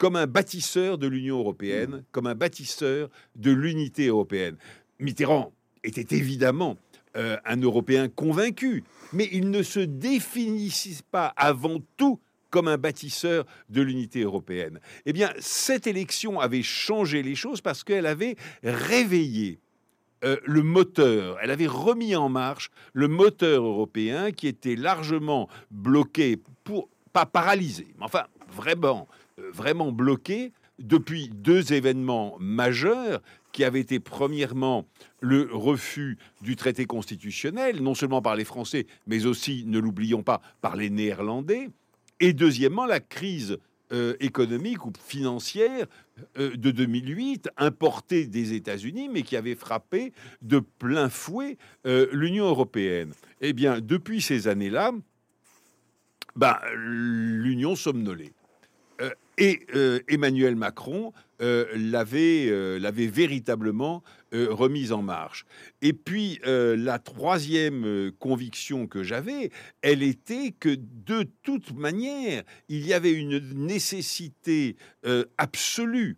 comme 0.00 0.16
un 0.16 0.26
bâtisseur 0.26 0.96
de 0.96 1.06
l'Union 1.06 1.38
européenne, 1.40 1.90
mmh. 1.90 2.02
comme 2.10 2.26
un 2.26 2.34
bâtisseur 2.34 3.10
de 3.36 3.50
l'unité 3.50 4.06
européenne. 4.06 4.56
Mitterrand 4.98 5.52
était 5.84 6.16
évidemment 6.16 6.78
euh, 7.18 7.36
un 7.44 7.60
Européen 7.60 8.08
convaincu, 8.08 8.82
mais 9.12 9.28
il 9.30 9.50
ne 9.50 9.62
se 9.62 9.80
définissait 9.80 11.02
pas 11.10 11.34
avant 11.36 11.80
tout 11.98 12.18
comme 12.48 12.66
un 12.66 12.78
bâtisseur 12.78 13.44
de 13.68 13.82
l'unité 13.82 14.22
européenne. 14.22 14.80
Eh 15.04 15.12
bien, 15.12 15.34
cette 15.38 15.86
élection 15.86 16.40
avait 16.40 16.62
changé 16.62 17.22
les 17.22 17.34
choses 17.34 17.60
parce 17.60 17.84
qu'elle 17.84 18.06
avait 18.06 18.36
réveillé 18.64 19.58
euh, 20.24 20.38
le 20.46 20.62
moteur, 20.62 21.36
elle 21.42 21.50
avait 21.50 21.66
remis 21.66 22.16
en 22.16 22.30
marche 22.30 22.70
le 22.94 23.06
moteur 23.06 23.64
européen 23.64 24.32
qui 24.32 24.48
était 24.48 24.76
largement 24.76 25.48
bloqué, 25.70 26.38
pour, 26.64 26.88
pas 27.12 27.26
paralysé, 27.26 27.88
mais 27.98 28.04
enfin 28.04 28.24
vraiment, 28.50 29.08
vraiment 29.52 29.92
bloqué 29.92 30.52
depuis 30.78 31.28
deux 31.28 31.72
événements 31.72 32.36
majeurs 32.40 33.20
qui 33.52 33.64
avaient 33.64 33.80
été 33.80 34.00
premièrement 34.00 34.86
le 35.20 35.48
refus 35.52 36.18
du 36.40 36.56
traité 36.56 36.86
constitutionnel, 36.86 37.82
non 37.82 37.94
seulement 37.94 38.22
par 38.22 38.36
les 38.36 38.44
Français, 38.44 38.86
mais 39.06 39.26
aussi, 39.26 39.64
ne 39.66 39.78
l'oublions 39.78 40.22
pas, 40.22 40.40
par 40.60 40.76
les 40.76 40.90
Néerlandais, 40.90 41.68
et 42.20 42.32
deuxièmement 42.32 42.86
la 42.86 43.00
crise 43.00 43.58
euh, 43.92 44.14
économique 44.20 44.86
ou 44.86 44.92
financière 45.04 45.86
euh, 46.38 46.56
de 46.56 46.70
2008, 46.70 47.48
importée 47.56 48.26
des 48.26 48.52
États-Unis, 48.52 49.08
mais 49.08 49.22
qui 49.22 49.36
avait 49.36 49.56
frappé 49.56 50.12
de 50.42 50.60
plein 50.60 51.08
fouet 51.08 51.58
euh, 51.86 52.06
l'Union 52.12 52.46
européenne. 52.46 53.12
Eh 53.40 53.52
bien, 53.52 53.80
depuis 53.80 54.22
ces 54.22 54.46
années-là, 54.46 54.92
ben, 56.36 56.56
l'Union 56.76 57.74
somnolait. 57.74 58.32
Et 59.38 59.60
euh, 59.74 60.00
Emmanuel 60.08 60.56
Macron 60.56 61.12
euh, 61.40 61.66
euh, 61.72 62.78
l'avait 62.78 63.06
véritablement 63.06 64.02
remise 64.32 64.92
en 64.92 65.02
marche. 65.02 65.44
Et 65.82 65.92
puis 65.92 66.38
la 66.44 67.00
troisième 67.00 68.12
conviction 68.20 68.86
que 68.86 69.02
j'avais, 69.02 69.50
elle 69.82 70.04
était 70.04 70.52
que 70.52 70.76
de 70.78 71.24
toute 71.42 71.72
manière, 71.72 72.44
il 72.68 72.86
y 72.86 72.94
avait 72.94 73.12
une 73.12 73.40
nécessité 73.54 74.76
absolue 75.36 76.16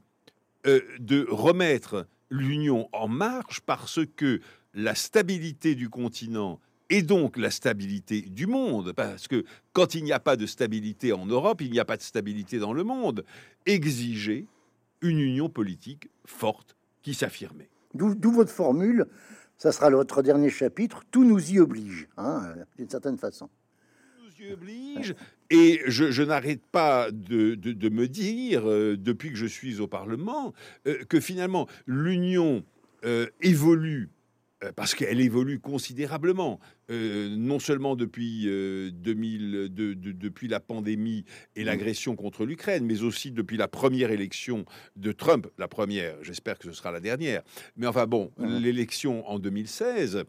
de 0.65 1.27
remettre 1.31 2.07
l'Union 2.29 2.89
en 2.93 3.09
marche 3.09 3.61
parce 3.61 4.01
que 4.17 4.41
la 4.75 4.95
stabilité 4.95 5.75
du 5.75 5.89
continent 5.89 6.61
et 6.93 7.01
donc 7.01 7.39
la 7.39 7.51
stabilité 7.51 8.21
du 8.21 8.47
monde, 8.47 8.93
parce 8.93 9.27
que 9.27 9.45
quand 9.73 9.95
il 9.95 10.05
n'y 10.05 10.13
a 10.13 10.21
pas 10.21 10.37
de 10.37 10.45
stabilité 10.45 11.15
en 11.15 11.25
Europe, 11.25 11.63
il 11.63 11.71
n'y 11.71 11.81
a 11.81 11.87
pas 11.87 11.97
de 11.97 12.03
stabilité 12.03 12.59
dans 12.59 12.75
le 12.75 12.85
monde, 12.85 13.25
exigeait 13.65 14.45
une 15.01 15.19
union 15.19 15.49
politique 15.49 16.11
forte 16.27 16.77
qui 17.01 17.15
s'affirmait. 17.15 17.71
D'où 17.95 18.31
votre 18.31 18.51
formule, 18.51 19.07
ça 19.57 19.73
sera 19.73 19.89
votre 19.89 20.23
dernier 20.23 20.51
chapitre, 20.51 21.03
tout 21.11 21.25
nous 21.25 21.53
y 21.53 21.61
oblige, 21.61 22.09
hein, 22.19 22.55
d'une 22.77 22.91
certaine 22.91 23.17
façon. 23.17 23.49
Tout 24.19 24.25
nous 24.27 24.47
y 24.47 24.53
oblige, 24.53 25.15
et 25.49 25.81
je, 25.87 26.23
n'arrête 26.23 26.63
pas 26.73 27.11
de, 27.11 27.89
me 27.89 28.07
dire, 28.07 28.69
euh, 28.69 28.99
depuis 28.99 29.31
que 29.31 29.37
je 29.37 29.47
suis 29.47 29.81
au 29.81 29.87
Parlement, 29.87 30.53
euh, 30.87 31.05
que 31.09 31.21
finalement 31.21 31.69
l'union 31.87 32.63
euh, 33.07 33.29
évolue 33.41 34.11
parce 34.77 34.95
qu'elle 34.95 35.21
évolue 35.21 35.59
considérablement, 35.59 36.61
euh, 36.91 37.35
non 37.37 37.59
seulement 37.59 37.97
depuis, 37.97 38.45
2000, 38.45 39.55
euh, 39.55 39.69
depuis 39.69 40.49
la 40.49 40.61
pandémie 40.61 41.25
et 41.57 41.63
mmh. 41.63 41.67
l'agression 41.67 42.17
contre 42.17 42.45
l'Ukraine, 42.45 42.85
mais 42.85 43.03
aussi 43.03 43.31
depuis 43.33 43.57
la 43.57 43.69
première 43.69 44.11
élection 44.11 44.65
de 44.97 45.13
Trump, 45.13 45.49
la 45.59 45.69
première, 45.69 46.15
j'espère 46.23 46.59
que 46.59 46.65
ce 46.69 46.73
sera 46.73 46.93
la 46.93 47.01
dernière, 47.01 47.43
mais 47.77 47.87
enfin 47.87 48.07
bon, 48.07 48.31
mmh. 48.39 48.59
l'élection 48.59 49.29
en 49.29 49.39
2016. 49.39 50.25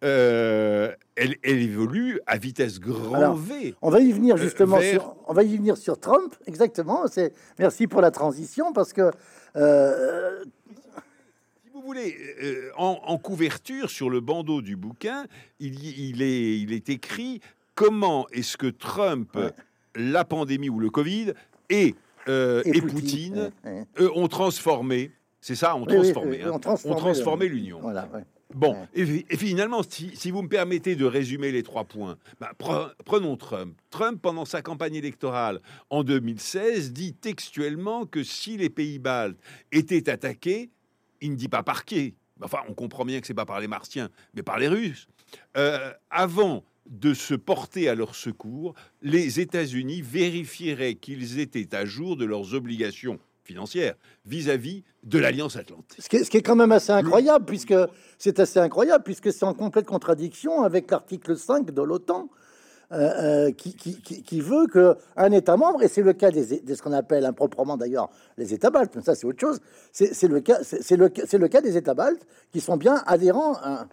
elle, 0.00 0.96
évolue 1.42 2.20
à 2.26 2.36
vitesse 2.38 2.78
grand 2.80 3.34
V. 3.34 3.74
On 3.82 3.90
va 3.90 4.00
y 4.00 4.12
venir 4.12 4.36
justement 4.36 4.80
sur, 4.80 5.16
on 5.26 5.32
va 5.32 5.42
y 5.42 5.56
venir 5.56 5.76
sur 5.76 5.98
Trump, 5.98 6.34
exactement. 6.46 7.06
C'est 7.08 7.32
merci 7.58 7.86
pour 7.86 8.00
la 8.00 8.10
transition 8.10 8.72
parce 8.72 8.92
que 8.92 9.10
voulez, 11.84 12.16
euh, 12.42 12.70
en, 12.76 13.18
couverture, 13.18 13.90
sur 13.90 14.10
le 14.10 14.20
bandeau 14.20 14.62
du 14.62 14.76
bouquin, 14.76 15.26
il, 15.60 16.22
est, 16.22 16.58
il 16.58 16.72
est 16.72 16.88
écrit 16.88 17.40
comment 17.74 18.26
est-ce 18.30 18.56
que 18.56 18.66
Trump, 18.66 19.38
la 19.94 20.24
pandémie 20.24 20.68
ou 20.68 20.78
le 20.78 20.90
Covid 20.90 21.32
et, 21.70 21.94
euh, 22.28 22.62
et, 22.64 22.80
Poutine, 22.80 23.50
ont 23.98 24.28
transformé, 24.28 25.10
c'est 25.40 25.54
ça, 25.54 25.76
ont 25.76 25.84
transformé, 25.84 26.42
hein, 26.42 26.52
ont 26.52 26.94
transformé, 26.94 27.48
l'Union. 27.48 27.80
Voilà, 27.80 28.08
Bon, 28.54 28.76
et, 28.94 29.04
finalement, 29.36 29.82
si, 29.82 30.30
vous 30.30 30.42
me 30.42 30.48
permettez 30.48 30.94
de 30.94 31.04
résumer 31.04 31.50
les 31.50 31.64
trois 31.64 31.84
points, 31.84 32.16
bah, 32.38 32.52
prenons 33.04 33.36
Trump. 33.36 33.76
Trump, 33.90 34.20
pendant 34.22 34.44
sa 34.44 34.62
campagne 34.62 34.94
électorale 34.94 35.60
en 35.90 36.04
2016, 36.04 36.92
dit 36.92 37.14
textuellement 37.14 38.06
que 38.06 38.22
si 38.22 38.56
les 38.56 38.70
pays 38.70 39.00
baltes 39.00 39.38
étaient 39.72 40.08
attaqués, 40.08 40.70
il 41.24 41.30
ne 41.32 41.36
dit 41.36 41.48
pas 41.48 41.62
par 41.62 41.84
qui. 41.84 42.14
Enfin, 42.42 42.58
on 42.68 42.74
comprend 42.74 43.04
bien 43.04 43.20
que 43.20 43.26
c'est 43.26 43.34
pas 43.34 43.46
par 43.46 43.60
les 43.60 43.68
Martiens, 43.68 44.10
mais 44.34 44.42
par 44.42 44.58
les 44.58 44.68
Russes. 44.68 45.08
Euh, 45.56 45.92
avant 46.10 46.64
de 46.86 47.14
se 47.14 47.34
porter 47.34 47.88
à 47.88 47.94
leur 47.94 48.14
secours, 48.14 48.74
les 49.00 49.40
États-Unis 49.40 50.02
vérifieraient 50.02 50.96
qu'ils 50.96 51.40
étaient 51.40 51.74
à 51.74 51.86
jour 51.86 52.16
de 52.16 52.26
leurs 52.26 52.54
obligations 52.54 53.18
financières 53.42 53.94
vis-à-vis 54.26 54.84
de 55.02 55.18
l'Alliance 55.18 55.56
Atlantique. 55.56 55.98
Ce 55.98 56.08
qui, 56.08 56.36
est, 56.36 56.42
quand 56.42 56.56
même 56.56 56.72
assez 56.72 56.92
incroyable, 56.92 57.46
puisque 57.46 57.74
c'est 58.18 58.38
assez 58.38 58.58
incroyable, 58.58 59.04
puisque 59.04 59.32
c'est 59.32 59.44
en 59.44 59.54
complète 59.54 59.86
contradiction 59.86 60.62
avec 60.62 60.90
l'article 60.90 61.36
5 61.36 61.70
de 61.70 61.82
l'OTAN, 61.82 62.28
euh, 62.92 63.48
euh, 63.48 63.52
qui, 63.52 64.40
veut 64.40 64.66
qu'un 64.66 65.32
État 65.32 65.56
membre, 65.56 65.82
et 65.82 65.88
c'est 65.88 66.02
le 66.02 66.12
cas 66.12 66.30
des, 66.30 66.60
de 66.60 66.74
ce 66.74 66.82
qu'on 66.82 66.92
appelle 66.92 67.24
improprement 67.24 67.76
d'ailleurs 67.76 68.10
les 68.36 68.52
États 68.52 68.70
baltes, 68.70 68.92
mais 68.94 69.02
ça 69.02 69.14
c'est 69.14 69.26
autre 69.26 69.40
chose, 69.40 69.60
c'est 69.92 70.28
le, 70.28 70.40
cas, 70.40 70.58
le, 70.90 71.38
le 71.38 71.48
cas 71.48 71.60
des 71.60 71.76
États 71.76 71.94
baltes 71.94 72.26
qui 72.52 72.60
sont 72.60 72.76
bien 72.76 73.02
adhérents 73.06 73.54
à... 73.54 73.86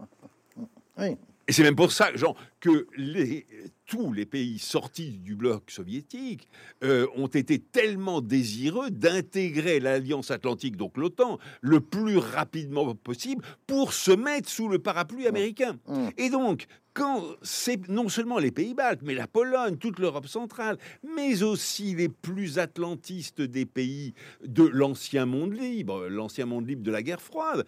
Oui. 0.97 1.17
Et 1.51 1.53
c'est 1.53 1.63
même 1.63 1.75
pour 1.75 1.91
ça, 1.91 2.15
Jean, 2.15 2.33
que 2.61 2.87
les, 2.95 3.45
tous 3.85 4.13
les 4.13 4.25
pays 4.25 4.57
sortis 4.57 5.17
du 5.17 5.35
bloc 5.35 5.69
soviétique 5.69 6.47
euh, 6.81 7.07
ont 7.17 7.27
été 7.27 7.59
tellement 7.59 8.21
désireux 8.21 8.89
d'intégrer 8.89 9.81
l'Alliance 9.81 10.31
Atlantique, 10.31 10.77
donc 10.77 10.95
l'OTAN, 10.95 11.39
le 11.59 11.81
plus 11.81 12.15
rapidement 12.15 12.95
possible 12.95 13.43
pour 13.67 13.91
se 13.91 14.11
mettre 14.11 14.47
sous 14.47 14.69
le 14.69 14.79
parapluie 14.79 15.27
américain. 15.27 15.77
Mmh. 15.89 16.07
Et 16.17 16.29
donc, 16.29 16.67
quand 16.93 17.21
c'est 17.41 17.89
non 17.89 18.07
seulement 18.07 18.39
les 18.39 18.51
pays 18.51 18.73
baltes, 18.73 19.01
mais 19.03 19.13
la 19.13 19.27
Pologne, 19.27 19.75
toute 19.75 19.99
l'Europe 19.99 20.27
centrale, 20.27 20.77
mais 21.03 21.43
aussi 21.43 21.93
les 21.95 22.07
plus 22.07 22.59
atlantistes 22.59 23.41
des 23.41 23.65
pays 23.65 24.13
de 24.41 24.63
l'ancien 24.63 25.25
monde 25.25 25.51
libre, 25.51 26.07
l'ancien 26.07 26.45
monde 26.45 26.65
libre 26.65 26.83
de 26.83 26.91
la 26.91 27.03
guerre 27.03 27.21
froide, 27.21 27.65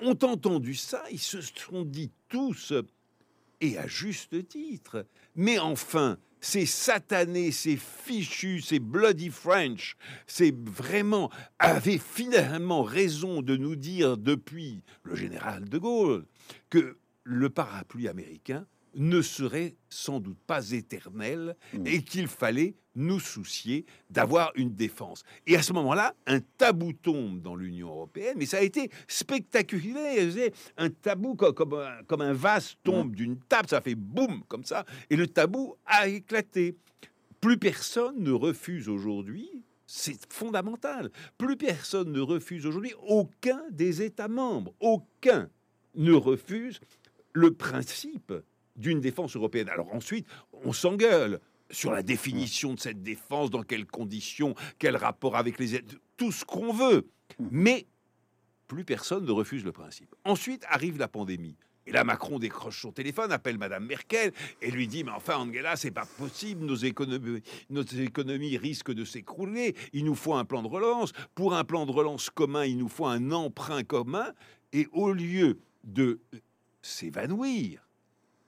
ont 0.00 0.18
entendu 0.22 0.74
ça, 0.74 1.02
ils 1.10 1.18
se 1.18 1.40
sont 1.40 1.82
dit 1.82 2.10
tous, 2.28 2.74
et 3.62 3.78
à 3.78 3.86
juste 3.86 4.48
titre. 4.48 5.06
Mais 5.36 5.58
enfin, 5.58 6.18
ces 6.40 6.66
satanés, 6.66 7.52
ces 7.52 7.76
fichus, 7.76 8.60
ces 8.60 8.80
bloody 8.80 9.30
French, 9.30 9.96
c'est 10.26 10.54
vraiment 10.68 11.30
avaient 11.58 12.00
finalement 12.00 12.82
raison 12.82 13.40
de 13.40 13.56
nous 13.56 13.76
dire 13.76 14.18
depuis 14.18 14.82
le 15.04 15.14
général 15.14 15.68
de 15.68 15.78
Gaulle 15.78 16.26
que 16.68 16.98
le 17.24 17.48
parapluie 17.48 18.08
américain 18.08 18.66
ne 18.94 19.22
serait 19.22 19.76
sans 19.88 20.20
doute 20.20 20.40
pas 20.46 20.72
éternel 20.72 21.56
mmh. 21.72 21.86
et 21.86 22.02
qu'il 22.02 22.26
fallait 22.26 22.74
nous 22.94 23.20
soucier 23.20 23.84
d'avoir 24.10 24.52
une 24.54 24.74
défense. 24.74 25.24
Et 25.46 25.56
à 25.56 25.62
ce 25.62 25.72
moment-là, 25.72 26.14
un 26.26 26.40
tabou 26.40 26.92
tombe 26.92 27.40
dans 27.40 27.54
l'Union 27.54 27.88
européenne, 27.88 28.36
mais 28.36 28.46
ça 28.46 28.58
a 28.58 28.62
été 28.62 28.90
spectaculaire. 29.08 30.28
Un 30.76 30.90
tabou 30.90 31.34
comme, 31.34 31.74
un, 31.74 32.02
comme 32.04 32.20
un 32.20 32.32
vase 32.32 32.76
tombe 32.82 33.14
d'une 33.14 33.38
table, 33.38 33.68
ça 33.68 33.80
fait 33.80 33.94
boum 33.94 34.42
comme 34.48 34.64
ça, 34.64 34.84
et 35.10 35.16
le 35.16 35.26
tabou 35.26 35.76
a 35.86 36.08
éclaté. 36.08 36.76
Plus 37.40 37.58
personne 37.58 38.22
ne 38.22 38.32
refuse 38.32 38.88
aujourd'hui 38.88 39.62
c'est 39.94 40.32
fondamental. 40.32 41.10
Plus 41.36 41.58
personne 41.58 42.12
ne 42.12 42.20
refuse 42.20 42.64
aujourd'hui, 42.64 42.94
aucun 43.06 43.60
des 43.70 44.00
États 44.00 44.28
membres, 44.28 44.72
aucun 44.80 45.50
ne 45.94 46.12
refuse 46.12 46.80
le 47.34 47.52
principe 47.52 48.32
d'une 48.74 49.00
défense 49.00 49.36
européenne. 49.36 49.68
Alors 49.68 49.94
ensuite, 49.94 50.26
on 50.64 50.72
s'engueule 50.72 51.40
sur 51.72 51.90
la 51.90 52.02
définition 52.02 52.74
de 52.74 52.80
cette 52.80 53.02
défense, 53.02 53.50
dans 53.50 53.62
quelles 53.62 53.86
conditions, 53.86 54.54
quel 54.78 54.96
rapport 54.96 55.36
avec 55.36 55.58
les 55.58 55.74
aides, 55.74 55.98
tout 56.16 56.32
ce 56.32 56.44
qu'on 56.44 56.72
veut. 56.72 57.08
Mais 57.38 57.86
plus 58.68 58.84
personne 58.84 59.24
ne 59.24 59.32
refuse 59.32 59.64
le 59.64 59.72
principe. 59.72 60.14
Ensuite 60.24 60.64
arrive 60.68 60.98
la 60.98 61.08
pandémie. 61.08 61.56
Et 61.84 61.90
là, 61.90 62.04
Macron 62.04 62.38
décroche 62.38 62.80
son 62.80 62.92
téléphone, 62.92 63.32
appelle 63.32 63.58
Madame 63.58 63.84
Merkel 63.84 64.32
et 64.60 64.70
lui 64.70 64.86
dit 64.86 65.02
Mais 65.02 65.10
enfin, 65.10 65.36
Angela, 65.36 65.74
c'est 65.76 65.90
pas 65.90 66.06
possible, 66.06 66.64
nos 66.64 66.76
économies, 66.76 67.42
nos 67.70 67.82
économies 67.82 68.56
risquent 68.56 68.92
de 68.92 69.04
s'écrouler, 69.04 69.74
il 69.92 70.04
nous 70.04 70.14
faut 70.14 70.34
un 70.34 70.44
plan 70.44 70.62
de 70.62 70.68
relance. 70.68 71.12
Pour 71.34 71.54
un 71.54 71.64
plan 71.64 71.84
de 71.84 71.90
relance 71.90 72.30
commun, 72.30 72.64
il 72.64 72.78
nous 72.78 72.88
faut 72.88 73.06
un 73.06 73.32
emprunt 73.32 73.82
commun. 73.82 74.32
Et 74.72 74.86
au 74.92 75.12
lieu 75.12 75.58
de 75.84 76.20
s'évanouir. 76.80 77.86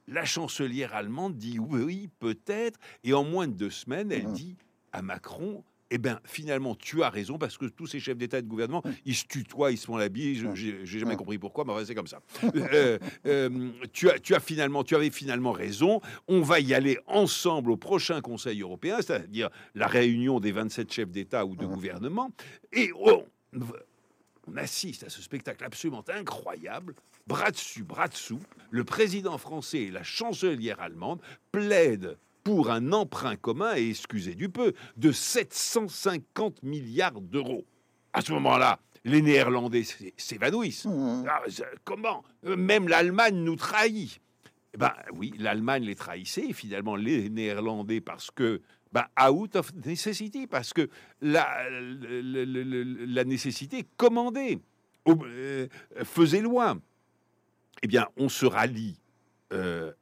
La 0.06 0.25
chancelière 0.25 0.94
allemande 0.94 1.37
dit 1.37 1.58
oui, 1.58 2.08
peut-être, 2.18 2.78
et 3.02 3.14
en 3.14 3.25
moins 3.25 3.49
de 3.49 3.54
deux 3.54 3.70
semaines, 3.70 4.12
elle 4.12 4.28
mmh. 4.28 4.34
dit 4.34 4.56
à 4.92 5.02
Macron 5.02 5.64
eh 5.90 5.99
bien, 5.99 6.18
finalement, 6.25 6.75
tu 6.75 7.04
as 7.04 7.08
raison, 7.08 7.38
parce 7.38 7.56
que 7.56 7.66
tous 7.66 7.87
ces 7.87 8.00
chefs 8.00 8.16
d'État 8.16 8.38
et 8.38 8.42
de 8.42 8.49
gouvernement, 8.49 8.82
ils 9.04 9.14
se 9.14 9.26
tutoient, 9.26 9.70
ils 9.70 9.78
se 9.78 9.87
font 9.87 9.96
la 9.96 10.08
bise. 10.08 10.44
J'ai 10.54 10.84
jamais 10.84 11.14
compris 11.14 11.38
pourquoi, 11.38 11.64
mais 11.64 11.73
enfin, 11.73 11.84
c'est 11.84 11.94
comme 11.94 12.08
ça. 12.08 12.20
Euh, 12.75 12.99
euh, 13.26 13.70
tu, 13.92 14.11
as, 14.11 14.18
tu 14.18 14.34
as 14.34 14.40
finalement, 14.40 14.82
tu 14.82 14.96
avais 14.96 15.11
finalement 15.11 15.52
raison. 15.52 16.00
On 16.26 16.40
va 16.40 16.61
y 16.61 16.75
aller 16.75 16.99
ensemble 17.06 17.70
au 17.70 17.76
prochain 17.76 18.20
Conseil 18.20 18.62
européen, 18.62 18.96
c'est-à-dire 18.96 19.50
la 19.75 19.87
réunion 19.87 20.40
des 20.40 20.50
27 20.50 20.92
chefs 20.92 21.11
d'État 21.11 21.44
ou 21.44 21.54
de 21.54 21.66
gouvernement, 21.66 22.30
et 22.73 22.90
on, 22.94 23.25
on 24.46 24.56
assiste 24.56 25.04
à 25.04 25.08
ce 25.08 25.22
spectacle 25.22 25.64
absolument 25.64 26.04
incroyable. 26.08 26.94
Bras 27.26 27.50
dessus, 27.50 27.82
bras 27.82 28.08
dessous, 28.08 28.40
le 28.70 28.84
président 28.84 29.38
français 29.38 29.82
et 29.82 29.90
la 29.90 30.02
chancelière 30.02 30.80
allemande 30.80 31.20
plaident 31.52 32.16
pour 32.42 32.70
un 32.70 32.92
emprunt 32.92 33.36
commun, 33.36 33.74
et 33.74 33.88
excusez 33.88 34.34
du 34.34 34.50
peu, 34.50 34.74
de 34.98 35.12
750 35.12 36.62
milliards 36.62 37.20
d'euros. 37.20 37.64
À 38.12 38.20
ce 38.20 38.32
moment-là, 38.32 38.80
les 39.04 39.22
Néerlandais 39.22 39.84
s'évanouissent. 40.16 40.84
Mmh. 40.84 41.24
Ah, 41.26 41.42
comment? 41.84 42.22
Même 42.42 42.88
l'Allemagne 42.88 43.36
nous 43.36 43.56
trahit. 43.56 44.20
Eh 44.74 44.76
ben 44.76 44.92
oui, 45.14 45.32
l'Allemagne 45.38 45.84
les 45.84 45.94
trahissait, 45.94 46.48
et 46.48 46.52
finalement 46.52 46.96
les 46.96 47.30
Néerlandais, 47.30 48.00
parce 48.00 48.30
que 48.30 48.60
ben, 48.94 49.06
out 49.20 49.56
of 49.56 49.74
necessity, 49.84 50.46
parce 50.46 50.72
que 50.72 50.88
la, 51.20 51.68
la, 51.68 53.24
nécessité 53.24 53.84
commandée 53.96 54.60
euh, 55.08 55.66
faisait 56.04 56.40
loi. 56.40 56.78
Eh 57.82 57.88
bien, 57.88 58.06
on 58.16 58.28
se 58.28 58.46
rallie 58.46 58.96
euh, 59.52 59.92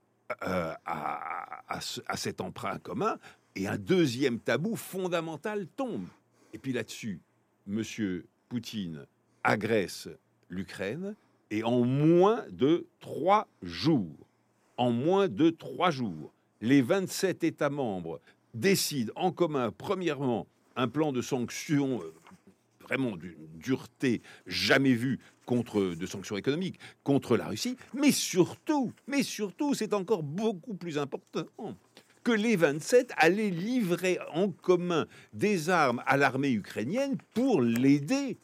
euh, 0.46 0.74
à, 0.84 1.80
cet 2.16 2.42
emprunt 2.42 2.78
commun, 2.78 3.18
et 3.56 3.66
un 3.66 3.78
deuxième 3.78 4.38
tabou 4.38 4.76
fondamental 4.76 5.66
tombe. 5.68 6.06
Et 6.52 6.58
puis 6.58 6.74
là-dessus, 6.74 7.22
Monsieur 7.66 8.26
Poutine 8.50 9.06
agresse 9.42 10.10
l'Ukraine, 10.50 11.16
et 11.50 11.64
en 11.64 11.80
moins 11.86 12.44
de 12.50 12.86
trois 13.00 13.48
jours, 13.62 14.28
en 14.76 14.90
moins 14.90 15.28
de 15.28 15.48
trois 15.48 15.90
jours, 15.90 16.34
les 16.60 16.82
27 16.82 17.42
États 17.44 17.70
membres 17.70 18.20
décident 18.54 19.12
en 19.16 19.32
commun, 19.32 19.72
premièrement, 19.76 20.46
un 20.76 20.88
plan 20.88 21.12
de 21.12 21.22
sanctions 21.22 22.02
euh, 22.02 22.14
vraiment 22.80 23.16
d'une 23.16 23.34
dureté 23.54 24.22
jamais 24.46 24.94
vue 24.94 25.18
contre 25.46 25.94
de 25.94 26.06
sanctions 26.06 26.36
économiques 26.36 26.78
contre 27.04 27.36
la 27.36 27.48
Russie, 27.48 27.76
mais 27.94 28.12
surtout, 28.12 28.92
mais 29.06 29.22
surtout, 29.22 29.74
c'est 29.74 29.92
encore 29.92 30.22
beaucoup 30.22 30.74
plus 30.74 30.98
important 30.98 31.46
que 32.22 32.32
les 32.32 32.56
27 32.56 33.12
allaient 33.16 33.50
livrer 33.50 34.18
en 34.32 34.50
commun 34.50 35.06
des 35.32 35.70
armes 35.70 36.02
à 36.06 36.16
l'armée 36.16 36.52
ukrainienne 36.52 37.16
pour 37.34 37.60
l'aider 37.60 38.36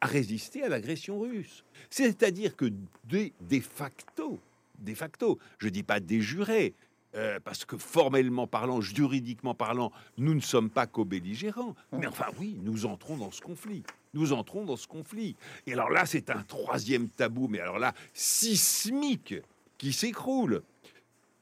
à 0.00 0.06
résister 0.06 0.62
à 0.62 0.68
l'agression 0.68 1.18
russe. 1.18 1.64
C'est-à-dire 1.90 2.54
que 2.56 2.66
de, 3.04 3.30
de 3.40 3.60
facto, 3.60 4.38
de 4.78 4.94
facto, 4.94 5.38
je 5.58 5.68
dis 5.68 5.82
pas 5.82 5.98
des 5.98 6.20
jurés, 6.20 6.74
euh, 7.16 7.38
parce 7.42 7.64
que 7.64 7.76
formellement 7.76 8.46
parlant, 8.46 8.80
juridiquement 8.80 9.54
parlant, 9.54 9.92
nous 10.18 10.34
ne 10.34 10.40
sommes 10.40 10.70
pas 10.70 10.86
co-belligérants. 10.86 11.74
Mais 11.92 12.06
enfin, 12.06 12.26
oui, 12.38 12.58
nous 12.62 12.86
entrons 12.86 13.16
dans 13.16 13.30
ce 13.30 13.40
conflit. 13.40 13.82
Nous 14.14 14.32
entrons 14.32 14.64
dans 14.64 14.76
ce 14.76 14.86
conflit. 14.86 15.36
Et 15.66 15.72
alors 15.72 15.90
là, 15.90 16.06
c'est 16.06 16.30
un 16.30 16.42
troisième 16.42 17.08
tabou, 17.08 17.48
mais 17.48 17.60
alors 17.60 17.78
là, 17.78 17.94
sismique, 18.12 19.34
qui 19.78 19.92
s'écroule. 19.92 20.62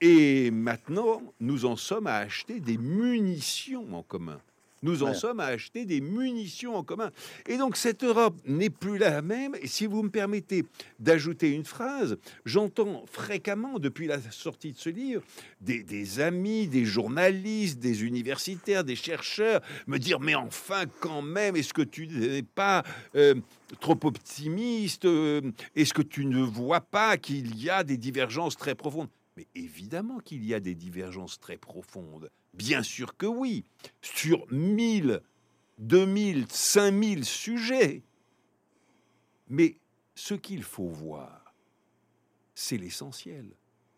Et 0.00 0.50
maintenant, 0.50 1.22
nous 1.40 1.64
en 1.64 1.76
sommes 1.76 2.06
à 2.06 2.16
acheter 2.16 2.60
des 2.60 2.76
munitions 2.76 3.94
en 3.94 4.02
commun. 4.02 4.40
Nous 4.82 5.02
en 5.02 5.14
sommes 5.14 5.40
à 5.40 5.46
acheter 5.46 5.84
des 5.84 6.00
munitions 6.00 6.74
en 6.74 6.82
commun. 6.82 7.10
Et 7.46 7.56
donc 7.56 7.76
cette 7.76 8.02
Europe 8.02 8.36
n'est 8.46 8.70
plus 8.70 8.98
la 8.98 9.22
même. 9.22 9.54
Et 9.60 9.68
si 9.68 9.86
vous 9.86 10.02
me 10.02 10.10
permettez 10.10 10.64
d'ajouter 10.98 11.50
une 11.50 11.64
phrase, 11.64 12.16
j'entends 12.44 13.04
fréquemment 13.10 13.78
depuis 13.78 14.06
la 14.06 14.20
sortie 14.30 14.72
de 14.72 14.78
ce 14.78 14.90
livre 14.90 15.22
des, 15.60 16.20
amis, 16.20 16.66
des 16.66 16.84
journalistes, 16.84 17.78
des 17.78 18.04
universitaires, 18.04 18.84
des 18.84 18.96
chercheurs 18.96 19.60
me 19.86 19.98
dire 19.98 20.20
mais 20.20 20.34
enfin 20.34 20.84
quand 21.00 21.22
même, 21.22 21.56
est-ce 21.56 21.72
que 21.72 21.82
tu 21.82 22.08
n'es 22.08 22.42
pas 22.42 22.82
euh, 23.14 23.34
trop 23.80 23.98
optimiste 24.02 25.04
euh, 25.04 25.40
Est-ce 25.76 25.94
que 25.94 26.02
tu 26.02 26.26
ne 26.26 26.42
vois 26.42 26.80
pas 26.80 27.16
qu'il 27.16 27.56
y 27.62 27.70
a 27.70 27.84
des 27.84 27.96
divergences 27.96 28.56
très 28.56 28.74
profondes? 28.74 29.08
Mais 29.36 29.46
évidemment 29.54 30.18
qu'il 30.18 30.44
y 30.44 30.54
a 30.54 30.60
des 30.60 30.74
divergences 30.74 31.40
très 31.40 31.56
profondes. 31.56 32.30
Bien 32.54 32.82
sûr 32.82 33.16
que 33.16 33.26
oui. 33.26 33.64
Sur 34.00 34.46
1000, 34.52 35.20
2000, 35.78 36.46
5000 36.48 37.24
sujets. 37.24 38.02
Mais 39.48 39.78
ce 40.14 40.34
qu'il 40.34 40.62
faut 40.62 40.88
voir, 40.88 41.54
c'est 42.54 42.76
l'essentiel. 42.76 43.56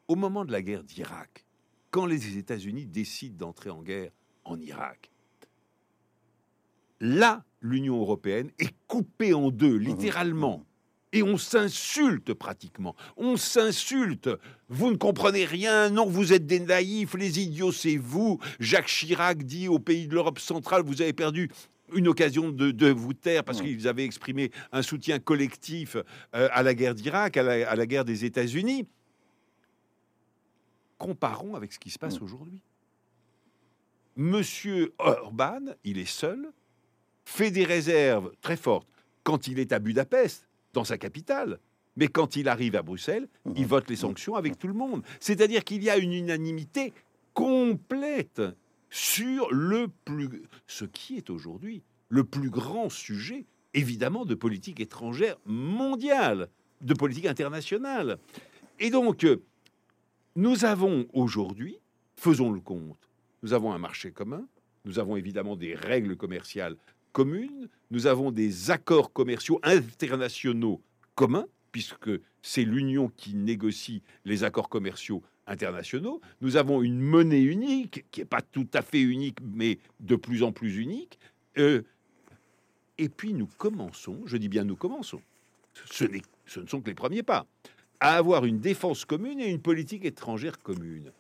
Au 0.08 0.16
moment 0.16 0.44
de 0.44 0.52
la 0.52 0.62
guerre 0.62 0.84
d'Irak, 0.84 1.44
quand 1.90 2.06
les 2.06 2.36
États-Unis 2.38 2.86
décident 2.86 3.46
d'entrer 3.46 3.70
en 3.70 3.82
guerre 3.82 4.12
en 4.44 4.58
Irak, 4.60 5.10
là, 7.00 7.44
l'Union 7.60 7.98
européenne 8.00 8.50
est 8.58 8.74
coupée 8.86 9.34
en 9.34 9.50
deux, 9.50 9.76
littéralement 9.76 10.64
et 11.14 11.22
on 11.22 11.38
s'insulte 11.38 12.34
pratiquement. 12.34 12.96
On 13.16 13.36
s'insulte. 13.36 14.28
Vous 14.68 14.90
ne 14.90 14.96
comprenez 14.96 15.44
rien, 15.44 15.88
non, 15.88 16.06
vous 16.06 16.32
êtes 16.32 16.44
des 16.44 16.58
naïfs, 16.58 17.14
les 17.14 17.40
idiots, 17.40 17.70
c'est 17.70 17.96
vous. 17.96 18.40
Jacques 18.58 18.88
Chirac 18.88 19.44
dit 19.44 19.68
aux 19.68 19.78
pays 19.78 20.08
de 20.08 20.14
l'Europe 20.14 20.40
centrale, 20.40 20.82
vous 20.82 21.00
avez 21.00 21.12
perdu 21.12 21.50
une 21.94 22.08
occasion 22.08 22.50
de, 22.50 22.90
vous 22.90 23.14
taire 23.14 23.44
parce 23.44 23.62
qu'ils 23.62 23.86
avaient 23.86 24.04
exprimé 24.04 24.50
un 24.72 24.82
soutien 24.82 25.20
collectif 25.20 25.96
euh, 26.34 26.48
à 26.50 26.64
la 26.64 26.74
guerre 26.74 26.96
d'Irak, 26.96 27.36
à, 27.36 27.42
la, 27.76 27.86
guerre 27.86 28.04
des 28.04 28.24
États-Unis. 28.24 28.88
Comparons 30.98 31.54
avec 31.54 31.72
ce 31.72 31.78
qui 31.78 31.90
se 31.90 31.98
passe 31.98 32.20
aujourd'hui. 32.20 32.60
Monsieur 34.16 34.92
Orban, 34.98 35.60
il 35.84 35.98
est 35.98 36.10
seul, 36.10 36.48
fait 37.24 37.52
des 37.52 37.64
réserves 37.64 38.32
très 38.40 38.56
fortes 38.56 38.88
quand 39.22 39.46
il 39.46 39.60
est 39.60 39.72
à 39.72 39.78
Budapest 39.78 40.48
dans 40.74 40.84
sa 40.84 40.98
capitale. 40.98 41.58
Mais 41.96 42.08
quand 42.08 42.36
il 42.36 42.48
arrive 42.48 42.76
à 42.76 42.82
Bruxelles, 42.82 43.28
il 43.54 43.62
mhm. 43.62 43.68
vote 43.68 43.88
les 43.88 43.96
sanctions 43.96 44.34
avec 44.34 44.58
tout 44.58 44.68
le 44.68 44.74
monde. 44.74 45.02
C'est-à-dire 45.20 45.64
qu'il 45.64 45.82
y 45.82 45.88
a 45.88 45.96
une 45.96 46.12
unanimité 46.12 46.92
complète 47.32 48.42
sur 48.90 49.52
le 49.52 49.88
plus, 50.04 50.42
ce 50.66 50.84
qui 50.84 51.16
est 51.16 51.30
aujourd'hui 51.30 51.82
le 52.08 52.24
plus 52.24 52.50
grand 52.50 52.90
sujet, 52.90 53.46
évidemment, 53.72 54.24
de 54.24 54.34
politique 54.34 54.80
étrangère 54.80 55.36
mondiale, 55.46 56.48
de 56.80 56.94
politique 56.94 57.26
internationale. 57.26 58.18
Et 58.78 58.90
donc, 58.90 59.26
nous 60.36 60.64
avons 60.64 61.06
aujourd'hui, 61.12 61.78
faisons 62.16 62.52
le 62.52 62.60
compte, 62.60 63.08
nous 63.42 63.52
avons 63.52 63.72
un 63.72 63.78
marché 63.78 64.10
commun, 64.10 64.46
nous 64.84 64.98
avons 64.98 65.16
évidemment 65.16 65.56
des 65.56 65.74
règles 65.74 66.16
commerciales 66.16 66.76
communes, 67.14 67.68
nous 67.90 68.06
avons 68.06 68.32
des 68.32 68.70
accords 68.70 69.12
commerciaux 69.12 69.60
internationaux 69.62 70.82
communs, 71.14 71.46
puisque 71.72 72.10
c'est 72.42 72.64
l'Union 72.64 73.10
qui 73.16 73.34
négocie 73.34 74.02
les 74.26 74.44
accords 74.44 74.68
commerciaux 74.68 75.22
internationaux. 75.46 76.20
Nous 76.42 76.56
avons 76.56 76.82
une 76.82 77.00
monnaie 77.00 77.42
unique, 77.42 78.04
qui 78.10 78.20
n'est 78.20 78.26
pas 78.26 78.42
tout 78.42 78.66
à 78.74 78.82
fait 78.82 79.00
unique, 79.00 79.38
mais 79.42 79.78
de 80.00 80.16
plus 80.16 80.42
en 80.42 80.52
plus 80.52 80.76
unique. 80.76 81.18
Euh, 81.56 81.82
et 82.98 83.08
puis 83.08 83.32
nous 83.32 83.48
commençons, 83.58 84.20
je 84.26 84.36
dis 84.36 84.48
bien 84.48 84.64
nous 84.64 84.76
commençons, 84.76 85.22
ce, 85.72 86.04
ce 86.46 86.60
ne 86.60 86.66
sont 86.66 86.80
que 86.80 86.88
les 86.88 86.94
premiers 86.94 87.22
pas, 87.22 87.46
à 88.00 88.16
avoir 88.16 88.44
une 88.44 88.58
défense 88.58 89.04
commune 89.04 89.40
et 89.40 89.50
une 89.50 89.62
politique 89.62 90.04
étrangère 90.04 90.58
commune. 90.58 91.12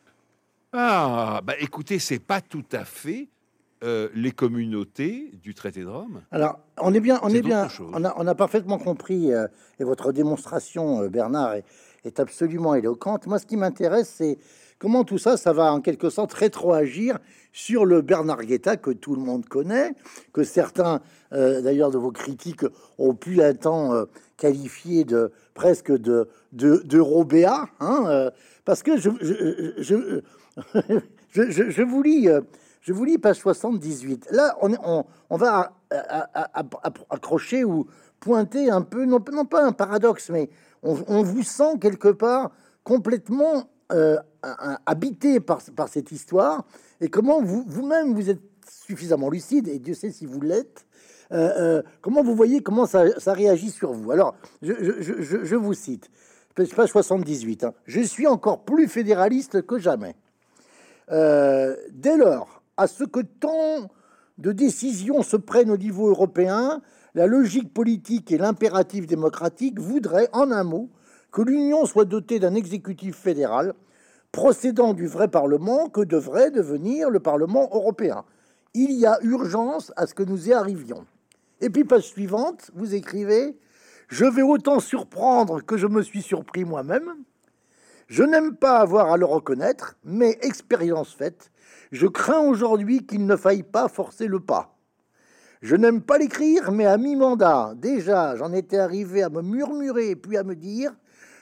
Ah, 0.72 1.40
bah 1.44 1.54
écoutez, 1.60 2.00
c'est 2.00 2.18
pas 2.18 2.40
tout 2.40 2.66
à 2.72 2.84
fait 2.84 3.28
euh, 3.84 4.08
les 4.14 4.30
communautés 4.30 5.30
du 5.42 5.52
traité 5.52 5.82
de 5.82 5.88
Rome 5.88 6.22
Alors, 6.30 6.58
on 6.80 6.94
est 6.94 7.00
bien, 7.00 7.20
on 7.22 7.28
est, 7.28 7.42
bien, 7.42 7.68
on 7.92 8.02
a, 8.02 8.14
on 8.16 8.26
a, 8.26 8.34
parfaitement 8.34 8.78
compris, 8.78 9.30
euh, 9.30 9.46
et 9.78 9.84
votre 9.84 10.10
démonstration, 10.10 11.02
euh, 11.02 11.10
Bernard, 11.10 11.52
est, 11.52 11.64
est, 12.06 12.18
absolument 12.18 12.74
éloquente. 12.74 13.26
Moi, 13.26 13.38
ce 13.38 13.44
qui 13.44 13.58
m'intéresse, 13.58 14.08
c'est 14.08 14.38
comment 14.78 15.04
tout 15.04 15.18
ça, 15.18 15.36
ça 15.36 15.52
va 15.52 15.70
en 15.70 15.82
quelque 15.82 16.08
sorte 16.08 16.32
rétroagir 16.32 17.18
sur 17.52 17.84
le 17.84 18.00
Bernard 18.00 18.44
Guetta 18.44 18.78
que 18.78 18.90
tout 18.90 19.14
le 19.16 19.20
monde 19.20 19.44
connaît, 19.46 19.92
que 20.32 20.44
certains, 20.44 21.02
d'ailleurs, 21.30 21.90
de 21.90 21.98
vos 21.98 22.10
critiques 22.10 22.64
ont 22.96 23.14
pu 23.14 23.42
un 23.42 23.52
temps 23.54 23.92
qualifier 24.38 25.04
de 25.04 25.30
presque 25.52 25.92
de 25.92 26.28
d'Eurobéa, 26.52 27.68
hein, 27.80 28.30
parce 28.64 28.82
que 28.82 28.96
je, 28.96 29.10
je, 29.20 30.20
je, 31.30 31.70
je 31.70 31.82
vous 31.86 32.02
lis 32.02 32.28
je 32.84 32.92
vous 32.92 33.04
lis 33.04 33.16
page 33.16 33.38
78. 33.38 34.28
Là, 34.30 34.56
on, 34.60 35.36
va 35.36 35.72
accrocher 37.08 37.64
ou 37.64 37.86
pointer 38.20 38.70
un 38.70 38.82
peu, 38.82 39.06
non, 39.06 39.20
pas 39.20 39.64
un 39.64 39.72
paradoxe, 39.72 40.28
mais 40.28 40.50
on, 40.82 41.22
vous 41.22 41.42
sent 41.42 41.78
quelque 41.80 42.10
part 42.10 42.50
complètement 42.84 43.70
euh, 43.90 44.18
habité 44.84 45.40
par, 45.40 45.62
cette 45.88 46.12
histoire 46.12 46.66
et 47.00 47.08
comment 47.08 47.40
vous, 47.40 47.64
vous-même 47.66 48.14
vous 48.14 48.28
êtes 48.28 48.42
suffisamment 48.86 49.30
lucide, 49.30 49.66
et 49.68 49.78
Dieu 49.78 49.94
sait 49.94 50.10
si 50.10 50.26
vous 50.26 50.42
l'êtes, 50.42 50.84
euh, 51.32 51.52
euh, 51.56 51.82
comment 52.02 52.22
vous 52.22 52.34
voyez 52.34 52.62
comment 52.62 52.86
ça, 52.86 53.04
réagit 53.26 53.70
sur 53.70 53.92
vous 53.92 54.10
Alors, 54.10 54.36
je, 54.60 55.54
vous 55.54 55.72
cite, 55.72 56.10
page 56.54 56.90
78, 56.90 57.64
hein. 57.64 57.72
je 57.86 58.00
suis 58.00 58.26
encore 58.26 58.64
plus 58.64 58.88
fédéraliste 58.88 59.62
que 59.62 59.78
jamais. 59.78 60.14
Euh, 61.10 61.76
dès 61.90 62.18
lors, 62.18 62.63
à 62.76 62.86
ce 62.86 63.04
que 63.04 63.20
tant 63.20 63.90
de 64.38 64.52
décisions 64.52 65.22
se 65.22 65.36
prennent 65.36 65.70
au 65.70 65.76
niveau 65.76 66.08
européen, 66.08 66.82
la 67.14 67.26
logique 67.26 67.72
politique 67.72 68.32
et 68.32 68.38
l'impératif 68.38 69.06
démocratique 69.06 69.78
voudraient, 69.78 70.28
en 70.32 70.50
un 70.50 70.64
mot, 70.64 70.90
que 71.30 71.42
l'Union 71.42 71.86
soit 71.86 72.04
dotée 72.04 72.38
d'un 72.38 72.54
exécutif 72.54 73.16
fédéral 73.16 73.74
procédant 74.34 74.94
du 74.94 75.06
vrai 75.06 75.28
Parlement 75.28 75.88
que 75.88 76.00
devrait 76.00 76.50
devenir 76.50 77.08
le 77.08 77.20
Parlement 77.20 77.68
européen. 77.72 78.24
Il 78.74 78.90
y 78.90 79.06
a 79.06 79.16
urgence 79.22 79.92
à 79.96 80.08
ce 80.08 80.14
que 80.14 80.24
nous 80.24 80.48
y 80.48 80.52
arrivions. 80.52 81.06
Et 81.60 81.70
puis, 81.70 81.84
page 81.84 82.08
suivante, 82.08 82.72
vous 82.74 82.96
écrivez 82.96 83.56
Je 84.08 84.24
vais 84.24 84.42
autant 84.42 84.80
surprendre 84.80 85.62
que 85.62 85.76
je 85.76 85.86
me 85.86 86.02
suis 86.02 86.20
surpris 86.20 86.64
moi-même. 86.64 87.14
Je 88.06 88.22
n'aime 88.22 88.56
pas 88.56 88.78
avoir 88.78 89.12
à 89.12 89.16
le 89.16 89.24
reconnaître, 89.24 89.96
mais 90.04 90.38
expérience 90.42 91.14
faite, 91.14 91.50
je 91.90 92.06
crains 92.06 92.40
aujourd'hui 92.40 93.06
qu'il 93.06 93.26
ne 93.26 93.36
faille 93.36 93.62
pas 93.62 93.88
forcer 93.88 94.26
le 94.26 94.40
pas. 94.40 94.76
Je 95.62 95.76
n'aime 95.76 96.02
pas 96.02 96.18
l'écrire, 96.18 96.72
mais 96.72 96.84
à 96.84 96.98
mi-mandat, 96.98 97.72
déjà, 97.76 98.36
j'en 98.36 98.52
étais 98.52 98.78
arrivé 98.78 99.22
à 99.22 99.30
me 99.30 99.40
murmurer 99.40 100.14
puis 100.16 100.36
à 100.36 100.44
me 100.44 100.54
dire 100.54 100.94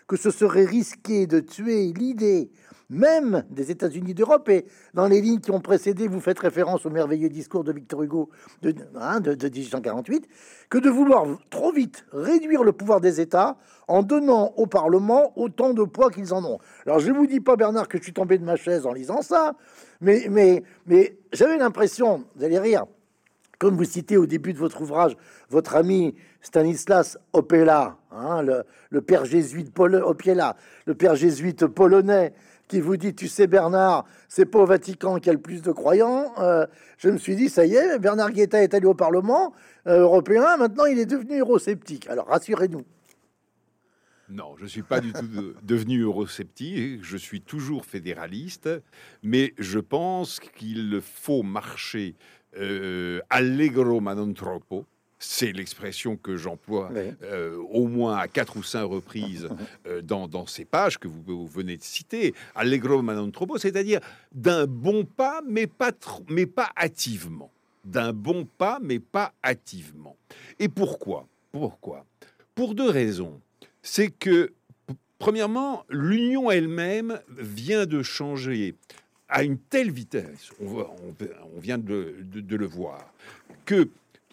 que 0.07 0.17
ce 0.17 0.31
serait 0.31 0.65
risqué 0.65 1.27
de 1.27 1.41
tuer 1.41 1.93
l'idée 1.93 2.53
même 2.93 3.45
des 3.51 3.71
États-Unis 3.71 4.15
d'Europe. 4.15 4.49
Et 4.51 4.67
dans 4.95 5.09
les 5.09 5.21
lignes 5.21 5.41
qui 5.41 5.51
ont 5.51 5.61
précédé, 5.61 6.07
vous 6.07 6.21
faites 6.21 6.39
référence 6.39 6.87
au 6.87 6.91
merveilleux 6.91 7.31
discours 7.31 7.65
de 7.65 7.73
Victor 7.73 8.03
Hugo 8.03 8.31
de, 8.61 8.75
hein, 8.95 9.21
de, 9.21 9.33
1848, 9.33 10.29
que 10.69 10.79
de 10.79 10.91
vouloir 10.91 11.27
trop 11.51 11.73
vite 11.73 12.05
réduire 12.13 12.63
le 12.63 12.73
pouvoir 12.73 13.01
des 13.01 13.21
États 13.21 13.57
en 13.89 14.03
donnant 14.03 14.53
au 14.57 14.67
Parlement 14.67 15.33
autant 15.37 15.73
de 15.73 15.83
poids 15.83 16.11
qu'ils 16.11 16.35
en 16.35 16.45
ont. 16.45 16.59
Alors 16.87 17.01
je 17.01 17.11
ne 17.11 17.17
vous 17.17 17.27
dis 17.27 17.41
pas, 17.41 17.57
Bernard, 17.57 17.89
que 17.89 17.99
je 17.99 18.05
suis 18.05 18.13
tombé 18.13 18.39
de 18.39 18.45
ma 18.45 18.57
chaise 18.57 18.87
en 18.87 18.93
lisant 18.93 19.23
ça, 19.23 19.55
mais, 20.01 20.27
mais, 20.31 20.63
mais 20.87 21.17
j'avais 21.33 21.57
l'impression, 21.57 22.25
vous 22.37 22.45
allez 22.45 22.59
rire, 22.59 22.85
comme 23.63 23.77
vous 23.77 23.85
citez 23.85 24.17
au 24.17 24.27
début 24.27 24.53
de 24.53 24.59
votre 24.59 24.83
ouvrage, 24.83 25.17
votre 25.49 25.77
ami 25.77 26.17
Stanislas 26.41 27.17
Opela, 27.33 27.97
hein, 28.11 28.43
le, 28.43 29.01
père 29.01 29.25
jésuite 29.25 29.73
Opela, 29.79 30.57
le 30.85 30.95
père 30.95 31.15
jésuite 31.15 31.67
polonais, 31.67 32.33
qui 32.73 32.81
vous 32.81 32.97
dit, 32.97 33.15
tu 33.15 33.29
sais 33.29 33.47
Bernard, 33.47 34.07
c'est 34.29 34.47
pas 34.47 34.61
au 34.61 34.65
Vatican 34.65 35.17
qu'il 35.17 35.27
y 35.27 35.29
a 35.29 35.35
le 35.35 35.43
plus 35.43 35.61
de 35.61 35.73
croyants. 35.73 36.33
Euh, 36.39 36.67
je 36.97 37.11
me 37.11 37.19
suis 37.19 37.37
dit, 37.37 37.51
ça 37.51 37.67
y 37.67 37.75
est, 37.75 37.99
Bernard 37.99 38.33
Guetta 38.33 38.63
est 38.63 38.73
allé 38.73 38.87
au 38.87 38.95
Parlement 38.95 39.53
euh, 39.87 40.01
européen, 40.01 40.57
maintenant 40.57 40.87
il 40.87 40.99
est 40.99 41.05
devenu 41.05 41.41
eurosceptique. 41.41 42.09
Alors 42.09 42.29
rassurez-nous. 42.29 42.83
Non, 44.31 44.55
je 44.57 44.63
ne 44.63 44.69
suis 44.69 44.83
pas 44.83 45.01
du 45.01 45.13
tout 45.13 45.53
devenu 45.63 46.01
eurosceptique, 46.01 47.05
je 47.05 47.19
suis 47.19 47.43
toujours 47.43 47.85
fédéraliste, 47.85 48.71
mais 49.23 49.53
je 49.59 49.79
pense 49.79 50.41
qu'il 50.41 50.99
faut 51.03 51.43
marcher 51.43 52.15
euh, 52.57 53.21
allegro 53.29 54.01
ma 54.01 54.15
non 54.15 54.33
c'est 55.23 55.53
l'expression 55.53 56.17
que 56.17 56.37
j'emploie 56.37 56.91
euh, 57.23 57.57
au 57.71 57.87
moins 57.87 58.17
à 58.17 58.29
quatre 58.29 58.57
ou 58.57 58.63
cinq 58.63 58.85
reprises 58.85 59.49
euh, 59.87 60.03
dans, 60.03 60.47
ces 60.47 60.65
pages 60.65 60.99
que 60.99 61.09
vous, 61.09 61.47
venez 61.47 61.77
de 61.77 61.83
citer. 61.83 62.35
Allegro 62.55 63.03
non 63.03 63.31
troppo, 63.31 63.57
c'est-à-dire 63.57 64.01
d'un 64.33 64.67
bon 64.67 65.05
pas, 65.05 65.41
mais 65.47 65.67
pas, 65.67 65.93
mais 66.29 66.47
pas 66.47 66.71
hâtivement. 66.77 67.51
D'un 67.85 68.13
bon 68.13 68.47
pas, 68.59 68.79
mais 68.83 68.99
pas 68.99 69.33
hâtivement. 69.45 70.17
Et 70.59 70.69
pourquoi? 70.69 71.27
Pourquoi? 71.53 72.05
Pour 72.55 72.75
deux 72.75 72.91
raisons. 72.91 73.41
C'est 73.83 74.11
que, 74.11 74.53
premièrement, 75.19 75.85
l'Union 75.89 76.51
elle-même 76.51 77.21
vient 77.39 77.87
de 77.87 78.03
changer 78.03 78.75
à 79.29 79.45
une 79.45 79.59
telle 79.59 79.91
vitesse, 79.91 80.51
on, 80.61 81.61
vient 81.61 81.79
de, 81.79 82.15
le 82.49 82.67
voir, 82.67 83.13
que 83.65 83.89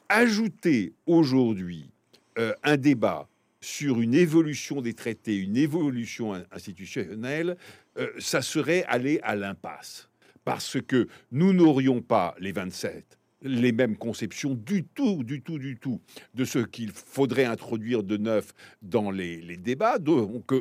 ajouter 0.09 0.93
aujourd'hui 1.05 1.91
euh, 2.37 2.53
un 2.63 2.77
débat 2.77 3.29
sur 3.61 4.01
une 4.01 4.13
évolution 4.15 4.81
des 4.81 4.93
traités, 4.93 5.37
une 5.37 5.57
évolution 5.57 6.33
institutionnelle, 6.51 7.57
euh, 7.97 8.09
ça 8.17 8.41
serait 8.41 8.83
aller 8.85 9.19
à 9.23 9.35
l'impasse. 9.35 10.09
Parce 10.45 10.81
que 10.81 11.07
nous 11.31 11.53
n'aurions 11.53 12.01
pas, 12.01 12.35
les 12.39 12.51
27, 12.51 13.17
les 13.41 13.71
mêmes 13.71 13.97
conceptions 13.97 14.53
du 14.53 14.83
tout, 14.83 15.23
du 15.23 15.41
tout, 15.41 15.59
du 15.59 15.77
tout, 15.77 16.01
de 16.33 16.45
ce 16.45 16.59
qu'il 16.59 16.91
faudrait 16.91 17.45
introduire 17.45 18.03
de 18.03 18.17
neuf 18.17 18.53
dans 18.81 19.11
les, 19.11 19.41
les 19.41 19.57
débats. 19.57 19.99
Donc, 19.99 20.53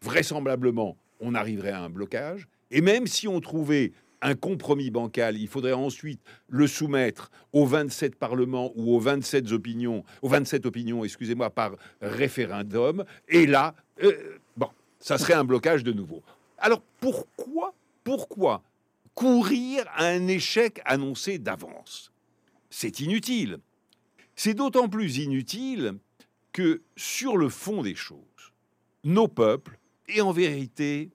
vraisemblablement, 0.00 0.96
on 1.20 1.34
arriverait 1.34 1.70
à 1.70 1.82
un 1.82 1.90
blocage. 1.90 2.48
Et 2.70 2.80
même 2.80 3.06
si 3.06 3.28
on 3.28 3.40
trouvait 3.40 3.92
un 4.22 4.34
compromis 4.34 4.90
bancal, 4.90 5.36
il 5.36 5.48
faudrait 5.48 5.72
ensuite 5.72 6.20
le 6.48 6.66
soumettre 6.66 7.30
aux 7.52 7.66
27 7.66 8.16
parlements 8.16 8.72
ou 8.74 8.94
aux 8.94 9.00
27 9.00 9.52
opinions, 9.52 10.04
aux 10.22 10.28
27 10.28 10.64
opinions, 10.64 11.04
excusez-moi, 11.04 11.50
par 11.50 11.72
référendum. 12.00 13.04
Et 13.28 13.46
là, 13.46 13.74
euh, 14.02 14.38
bon, 14.56 14.68
ça 14.98 15.18
serait 15.18 15.34
un 15.34 15.44
blocage 15.44 15.84
de 15.84 15.92
nouveau. 15.92 16.22
Alors 16.58 16.82
pourquoi, 17.00 17.74
pourquoi 18.04 18.62
courir 19.14 19.84
à 19.94 20.06
un 20.06 20.28
échec 20.28 20.80
annoncé 20.84 21.38
d'avance? 21.38 22.12
C'est 22.70 23.00
inutile. 23.00 23.58
C'est 24.36 24.54
d'autant 24.54 24.88
plus 24.88 25.18
inutile 25.18 25.98
que 26.52 26.82
sur 26.96 27.36
le 27.36 27.48
fond 27.48 27.82
des 27.82 27.94
choses, 27.94 28.16
nos 29.04 29.28
peuples, 29.28 29.78
et 30.08 30.20
en 30.20 30.32
vérité, 30.32 31.10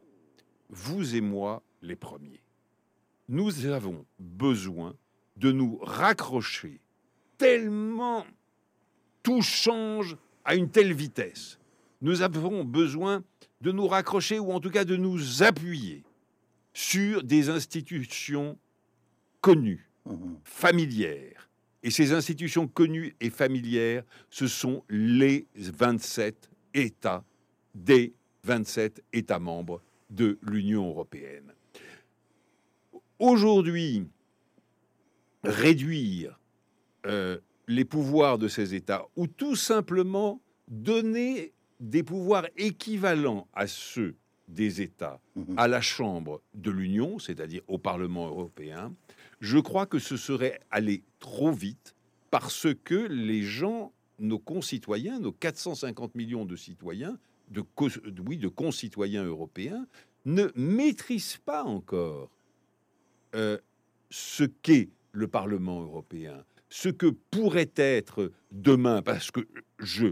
vous 0.69 1.15
et 1.15 1.21
moi 1.21 1.61
les 1.81 1.95
premiers, 1.95 2.41
nous 3.27 3.65
avons 3.65 4.05
besoin 4.19 4.95
de 5.35 5.51
nous 5.51 5.77
raccrocher 5.81 6.79
tellement 7.37 8.25
tout 9.21 9.41
change 9.41 10.17
à 10.45 10.55
une 10.55 10.69
telle 10.69 10.93
vitesse. 10.93 11.59
Nous 12.01 12.21
avons 12.21 12.63
besoin 12.63 13.23
de 13.61 13.71
nous 13.71 13.87
raccrocher 13.87 14.39
ou 14.39 14.51
en 14.51 14.59
tout 14.59 14.69
cas 14.69 14.85
de 14.85 14.95
nous 14.95 15.43
appuyer 15.43 16.03
sur 16.73 17.23
des 17.23 17.49
institutions 17.49 18.57
connues, 19.41 19.89
mmh 20.05 20.35
familières. 20.43 21.49
Et 21.83 21.91
ces 21.91 22.11
institutions 22.11 22.67
connues 22.67 23.15
et 23.19 23.29
familières, 23.29 24.03
ce 24.29 24.47
sont 24.47 24.83
les 24.89 25.47
27 25.55 26.49
États 26.73 27.23
des 27.75 28.13
27 28.43 29.03
États 29.13 29.39
membres 29.39 29.81
de 30.09 30.39
l'Union 30.41 30.87
européenne. 30.89 31.53
Aujourd'hui, 33.19 34.07
réduire 35.43 36.39
euh, 37.05 37.37
les 37.67 37.85
pouvoirs 37.85 38.37
de 38.37 38.47
ces 38.47 38.75
États 38.75 39.05
ou 39.15 39.27
tout 39.27 39.55
simplement 39.55 40.41
donner 40.67 41.53
des 41.79 42.03
pouvoirs 42.03 42.47
équivalents 42.57 43.47
à 43.53 43.67
ceux 43.67 44.15
des 44.47 44.81
États 44.81 45.19
mhm. 45.35 45.55
à 45.57 45.67
la 45.67 45.81
Chambre 45.81 46.41
de 46.53 46.71
l'Union, 46.71 47.19
c'est-à-dire 47.19 47.61
au 47.67 47.77
Parlement 47.77 48.27
européen, 48.27 48.93
je 49.39 49.57
crois 49.57 49.85
que 49.85 49.99
ce 49.99 50.17
serait 50.17 50.59
aller 50.71 51.03
trop 51.19 51.51
vite 51.51 51.95
parce 52.31 52.67
que 52.83 53.07
les 53.09 53.43
gens, 53.43 53.93
nos 54.19 54.39
concitoyens, 54.39 55.19
nos 55.19 55.31
450 55.31 56.15
millions 56.15 56.45
de 56.45 56.55
citoyens, 56.55 57.17
de, 57.49 57.63
oui, 58.25 58.37
de 58.37 58.47
concitoyens 58.47 59.23
européens, 59.23 59.85
ne 60.25 60.47
maîtrisent 60.55 61.37
pas 61.37 61.63
encore 61.63 62.29
euh, 63.35 63.57
ce 64.09 64.43
qu'est 64.43 64.89
le 65.11 65.27
Parlement 65.27 65.81
européen, 65.81 66.43
ce 66.69 66.89
que 66.89 67.07
pourrait 67.07 67.71
être 67.75 68.31
demain, 68.51 69.01
parce 69.01 69.31
que 69.31 69.41
je 69.79 70.07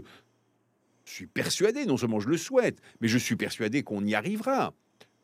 suis 1.04 1.26
persuadé, 1.26 1.86
non 1.86 1.96
seulement 1.96 2.20
je 2.20 2.28
le 2.28 2.36
souhaite, 2.36 2.80
mais 3.00 3.08
je 3.08 3.18
suis 3.18 3.36
persuadé 3.36 3.82
qu'on 3.82 4.04
y 4.04 4.14
arrivera, 4.14 4.74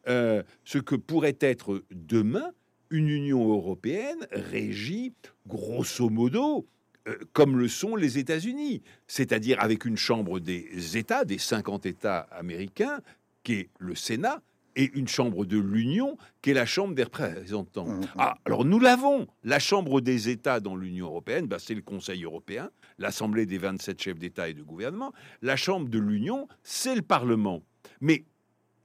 euh, 0.09 0.43
ce 0.65 0.79
que 0.79 0.95
pourrait 0.95 1.39
être 1.41 1.85
demain 1.91 2.51
une 2.91 3.09
Union 3.09 3.51
européenne 3.53 4.27
régie, 4.31 5.13
grosso 5.47 6.09
modo, 6.11 6.67
euh, 7.09 7.17
comme 7.33 7.59
le 7.59 7.69
sont 7.69 7.97
les 7.97 8.19
États-Unis, 8.19 8.83
c'est-à-dire 9.07 9.61
avec 9.61 9.85
une 9.85 9.97
chambre 9.97 10.39
des 10.39 10.97
États, 10.97 11.25
des 11.25 11.39
50 11.39 11.87
États 11.87 12.21
américains, 12.21 13.01
qui 13.43 13.55
est 13.55 13.71
le 13.79 13.95
Sénat, 13.95 14.41
et 14.77 14.91
une 14.95 15.09
chambre 15.09 15.45
de 15.45 15.59
l'Union 15.59 16.17
qui 16.41 16.51
est 16.51 16.55
la 16.55 16.67
chambre 16.67 16.95
des 16.95 17.05
représentants. 17.05 17.87
Mmh, 17.87 18.01
mmh. 18.01 18.07
Ah, 18.19 18.35
alors 18.45 18.65
nous 18.65 18.79
l'avons. 18.79 19.27
La 19.45 19.59
chambre 19.59 20.01
des 20.01 20.29
États 20.29 20.61
dans 20.61 20.77
l'Union 20.77 21.07
européenne, 21.07 21.47
bah, 21.47 21.59
c'est 21.59 21.75
le 21.75 21.83
Conseil 21.83 22.25
européen, 22.25 22.71
l'Assemblée 22.99 23.47
des 23.47 23.59
27 23.59 24.03
chefs 24.03 24.19
d'État 24.19 24.49
et 24.49 24.55
de 24.55 24.63
gouvernement. 24.63 25.13
La 25.41 25.57
chambre 25.57 25.89
de 25.89 25.99
l'Union, 25.99 26.49
c'est 26.63 26.95
le 26.95 27.03
Parlement. 27.03 27.63
Mais 28.01 28.25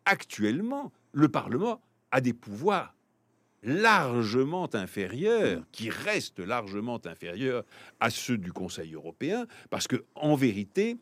actuellement, 0.06 0.92
le 1.12 1.30
Parlement 1.30 1.82
a 2.12 2.22
des 2.22 2.34
pouvoirs 2.34 2.94
largement 3.64 4.74
inférieurs, 4.74 5.64
qui 5.72 5.90
restent 5.90 6.40
largement 6.40 7.02
inférieurs 7.06 7.64
à 8.00 8.10
ceux 8.10 8.38
du 8.38 8.54
Conseil 8.54 8.94
européen, 8.94 9.46
parce 9.70 9.88
que 9.88 10.06
en 10.16 10.36
vérité, 10.36 10.98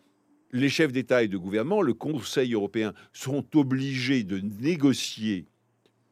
les 0.52 0.70
chefs 0.70 0.92
d'État 0.92 1.24
et 1.24 1.28
de 1.28 1.38
gouvernement, 1.38 1.82
le 1.82 1.94
Conseil 1.94 2.54
européen, 2.54 2.94
sont 3.14 3.46
obligés 3.56 4.24
de 4.24 4.40
négocier 4.40 5.46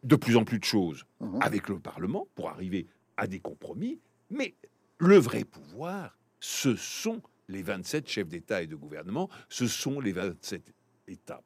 de 0.03 0.15
plus 0.15 0.35
en 0.35 0.43
plus 0.43 0.59
de 0.59 0.65
choses 0.65 1.05
Mhm. 1.21 1.39
avec 1.41 1.69
le 1.69 1.79
Parlement 1.79 2.27
pour 2.35 2.49
arriver 2.49 2.87
à 3.17 3.27
des 3.27 3.39
compromis, 3.39 3.99
mais 4.29 4.53
le 4.97 5.17
vrai 5.17 5.43
pouvoir, 5.45 6.17
ce 6.39 6.75
sont 6.75 7.21
les 7.47 7.61
27 7.61 8.09
chefs 8.09 8.27
d'État 8.27 8.61
et 8.61 8.67
de 8.67 8.75
gouvernement, 8.75 9.29
ce 9.49 9.67
sont 9.67 9.99
les 9.99 10.11
27 10.11 10.73
États. 11.07 11.41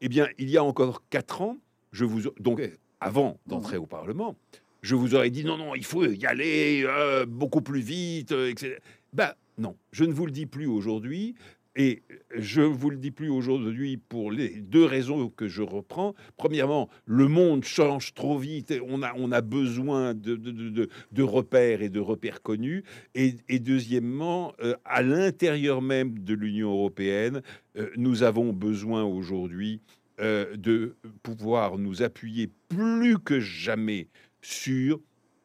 Eh 0.00 0.08
bien, 0.08 0.28
il 0.38 0.50
y 0.50 0.56
a 0.56 0.64
encore 0.64 1.02
quatre 1.08 1.40
ans, 1.42 1.58
je 1.92 2.04
vous 2.04 2.22
donc 2.40 2.60
avant 3.00 3.38
d'entrer 3.46 3.76
au 3.76 3.86
Parlement, 3.86 4.36
je 4.82 4.94
vous 4.94 5.14
aurais 5.14 5.30
dit 5.30 5.44
non, 5.44 5.56
non, 5.56 5.74
il 5.74 5.84
faut 5.84 6.04
y 6.04 6.26
aller 6.26 6.82
euh, 6.84 7.24
beaucoup 7.24 7.62
plus 7.62 7.80
vite, 7.80 8.32
euh, 8.32 8.50
etc. 8.50 8.76
Ben 9.12 9.32
non, 9.58 9.76
je 9.92 10.04
ne 10.04 10.12
vous 10.12 10.26
le 10.26 10.32
dis 10.32 10.46
plus 10.46 10.66
aujourd'hui. 10.66 11.34
Et 11.74 12.02
je 12.36 12.60
vous 12.60 12.90
le 12.90 12.98
dis 12.98 13.10
plus 13.10 13.30
aujourd'hui 13.30 13.96
pour 13.96 14.30
les 14.30 14.50
deux 14.50 14.84
raisons 14.84 15.30
que 15.30 15.48
je 15.48 15.62
reprends. 15.62 16.14
Premièrement, 16.36 16.90
le 17.06 17.28
monde 17.28 17.64
change 17.64 18.12
trop 18.12 18.38
vite. 18.38 18.74
On 18.86 19.02
a, 19.02 19.12
on 19.16 19.32
a 19.32 19.40
besoin 19.40 20.12
de, 20.12 20.36
de, 20.36 21.22
repères 21.22 21.80
et 21.80 21.88
de 21.88 22.00
repères 22.00 22.42
connus. 22.42 22.84
Et, 23.14 23.36
et 23.48 23.58
deuxièmement, 23.58 24.52
euh, 24.62 24.74
à 24.84 25.02
l'intérieur 25.02 25.80
même 25.80 26.18
de 26.18 26.34
l'Union 26.34 26.72
européenne, 26.72 27.40
euh, 27.78 27.90
nous 27.96 28.22
avons 28.22 28.52
besoin 28.52 29.04
aujourd'hui 29.04 29.80
euh, 30.20 30.56
de 30.56 30.94
pouvoir 31.22 31.78
nous 31.78 32.02
appuyer 32.02 32.50
plus 32.68 33.18
que 33.18 33.40
jamais 33.40 34.08
sur 34.42 35.00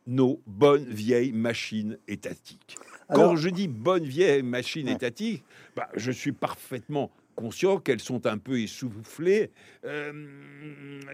nos 0.07 0.41
bonnes 0.45 0.89
vieilles 0.89 1.31
machines 1.31 1.97
étatiques. 2.07 2.75
Quand 3.13 3.35
je 3.35 3.49
dis 3.49 3.67
bonnes 3.67 4.03
vieilles 4.05 4.43
machines 4.43 4.87
Ouais. 4.87 4.93
étatiques, 4.93 5.43
bah, 5.75 5.87
je 5.95 6.11
suis 6.11 6.31
parfaitement 6.33 7.09
conscient 7.35 7.77
qu'elles 7.77 7.99
sont 8.01 8.25
un 8.25 8.37
peu 8.37 8.59
essoufflées, 8.59 9.51
euh, 9.85 10.11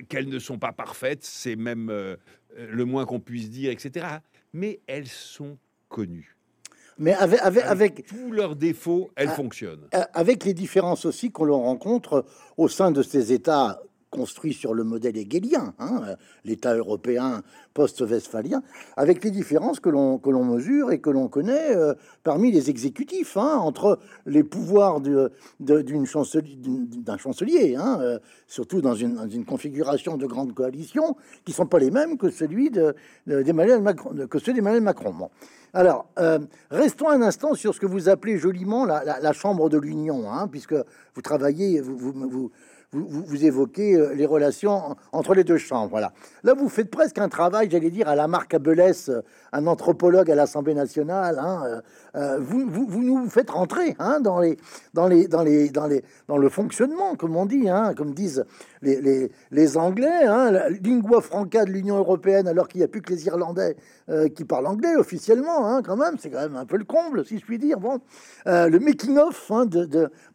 qu'elles 0.10 0.30
ne 0.30 0.40
sont 0.40 0.58
pas 0.58 0.72
parfaites, 0.72 1.24
c'est 1.24 1.56
même 1.56 1.90
euh, 1.90 2.16
le 2.58 2.86
moins 2.86 3.06
qu'on 3.06 3.20
puisse 3.20 3.50
dire, 3.50 3.72
etc. 3.72 4.06
Mais 4.54 4.80
elles 4.88 5.08
sont 5.08 5.58
connues. 5.90 6.36
Mais 7.00 7.14
avec, 7.14 7.40
avec, 7.42 7.64
avec, 7.66 8.06
tous 8.08 8.32
leurs 8.32 8.56
défauts, 8.56 9.12
elles 9.16 9.30
Ah. 9.30 9.36
fonctionnent. 9.36 9.88
euh, 9.96 10.04
avec 10.14 10.46
les 10.46 10.54
différences 10.54 11.06
aussi 11.06 11.32
qu'on 11.32 11.52
rencontre 11.52 12.24
au 12.58 12.68
sein 12.70 12.92
de 12.92 13.02
ces 13.02 13.34
États 13.34 13.82
construits 14.14 14.54
sur 14.54 14.76
le 14.76 14.84
modèle 14.84 15.18
hegelien, 15.18 15.74
hein, 15.80 16.04
euh, 16.08 16.16
l'État 16.46 16.76
européen 16.76 17.42
post-westphalien, 17.74 18.62
avec 18.96 19.24
les 19.24 19.32
différences 19.32 19.80
que 19.80 19.90
l'on 19.90 20.46
mesure 20.46 20.92
et 20.92 21.00
que 21.00 21.10
l'on 21.10 21.28
connaît 21.28 21.76
euh, 21.76 21.96
parmi 22.24 22.52
les 22.52 22.70
exécutifs, 22.70 23.36
hein, 23.36 23.58
entre 23.58 23.98
les 24.28 24.44
pouvoirs 24.44 25.02
d'un 25.60 26.08
chancelier, 27.18 27.76
hein, 27.76 27.98
euh, 28.02 28.20
surtout 28.48 28.82
dans 28.82 28.94
une, 28.94 29.46
configuration 29.46 30.16
de 30.16 30.28
grande 30.28 30.54
coalition, 30.54 31.16
qui 31.44 31.52
sont 31.52 31.66
pas 31.66 31.80
les 31.80 31.90
mêmes 31.90 32.18
que 32.18 32.30
celui 32.30 32.70
de- 32.70 32.96
de- 33.26 33.42
d'Emmanuel 33.42 33.82
Macron, 33.82 34.12
que 34.30 34.38
ceux 34.38 34.54
d'Emmanuel 34.54 34.84
Macron. 34.84 35.12
Bon. 35.12 35.30
Alors, 35.74 36.06
restons 36.70 37.10
un 37.10 37.24
instant 37.24 37.56
sur 37.56 37.74
ce 37.74 37.80
que 37.80 37.88
vous 37.88 38.08
appelez 38.08 38.38
joliment 38.38 38.86
la, 38.86 39.34
Chambre 39.34 39.70
de 39.70 39.80
l'Union, 39.80 40.24
puisque 40.52 40.76
vous 41.16 41.22
travaillez, 41.24 41.82
vous, 41.82 42.52
vous- 43.00 43.46
évoquez 43.46 43.96
euh, 43.96 44.14
les 44.14 44.26
relations 44.26 44.96
entre 45.12 45.34
les 45.34 45.44
deux 45.44 45.58
chambres. 45.58 45.90
Voilà. 45.90 46.14
Là, 46.44 46.54
vous 46.54 46.70
faites 46.70 46.90
presque 46.90 47.18
un 47.18 47.30
travail, 47.30 47.68
j'allais 47.70 47.90
dire, 47.90 48.08
à 48.08 48.16
la 48.16 48.28
Marc 48.28 48.54
Abelès, 48.54 49.10
euh, 49.10 49.22
un 49.52 49.68
anthropologue 49.68 50.30
à 50.32 50.36
l'Assemblée 50.36 50.74
nationale. 50.74 51.40
hein, 51.40 51.64
euh, 51.66 51.82
euh, 52.16 52.38
vous, 52.40 52.66
vous, 52.70 52.86
vous 52.88 53.02
nous 53.04 53.30
faites 53.30 53.50
rentrer 53.50 53.96
hein, 54.00 54.20
dans, 54.20 54.40
les, 54.40 54.58
dans, 54.94 55.08
les, 55.08 55.28
dans, 55.28 55.44
les, 55.44 55.70
dans, 55.70 55.88
les, 55.88 56.04
dans 56.28 56.38
le 56.38 56.50
fonctionnement, 56.50 57.16
comme 57.16 57.36
on 57.36 57.46
dit, 57.46 57.70
hein, 57.70 57.94
comme 57.96 58.14
disent 58.14 58.46
les, 58.82 59.02
les, 59.02 59.32
les 59.52 59.78
Anglais, 59.78 60.26
hein, 60.26 60.52
la 60.52 60.70
lingua 60.70 61.22
franca 61.22 61.66
de 61.66 61.72
l'Union 61.72 61.98
européenne, 61.98 62.48
alors 62.48 62.68
qu'il 62.68 62.80
n'y 62.80 62.86
a 62.86 62.88
plus 62.88 63.02
que 63.02 63.12
les 63.12 63.26
Irlandais 63.28 63.76
euh, 64.10 64.28
qui 64.30 64.44
parlent 64.46 64.68
anglais 64.68 64.96
officiellement, 64.96 65.66
hein, 65.68 65.82
quand 65.82 65.96
même, 65.96 66.16
c'est 66.20 66.30
quand 66.30 66.42
même 66.42 66.56
un 66.56 66.66
peu 66.66 66.78
le 66.78 66.84
comble, 66.86 67.26
si 67.26 67.40
je 67.40 67.46
puis 67.46 67.58
dire. 67.60 67.80
Bon, 67.80 68.00
Euh, 68.48 68.68
le 68.70 68.80
making-of 68.80 69.52
hein, 69.52 69.66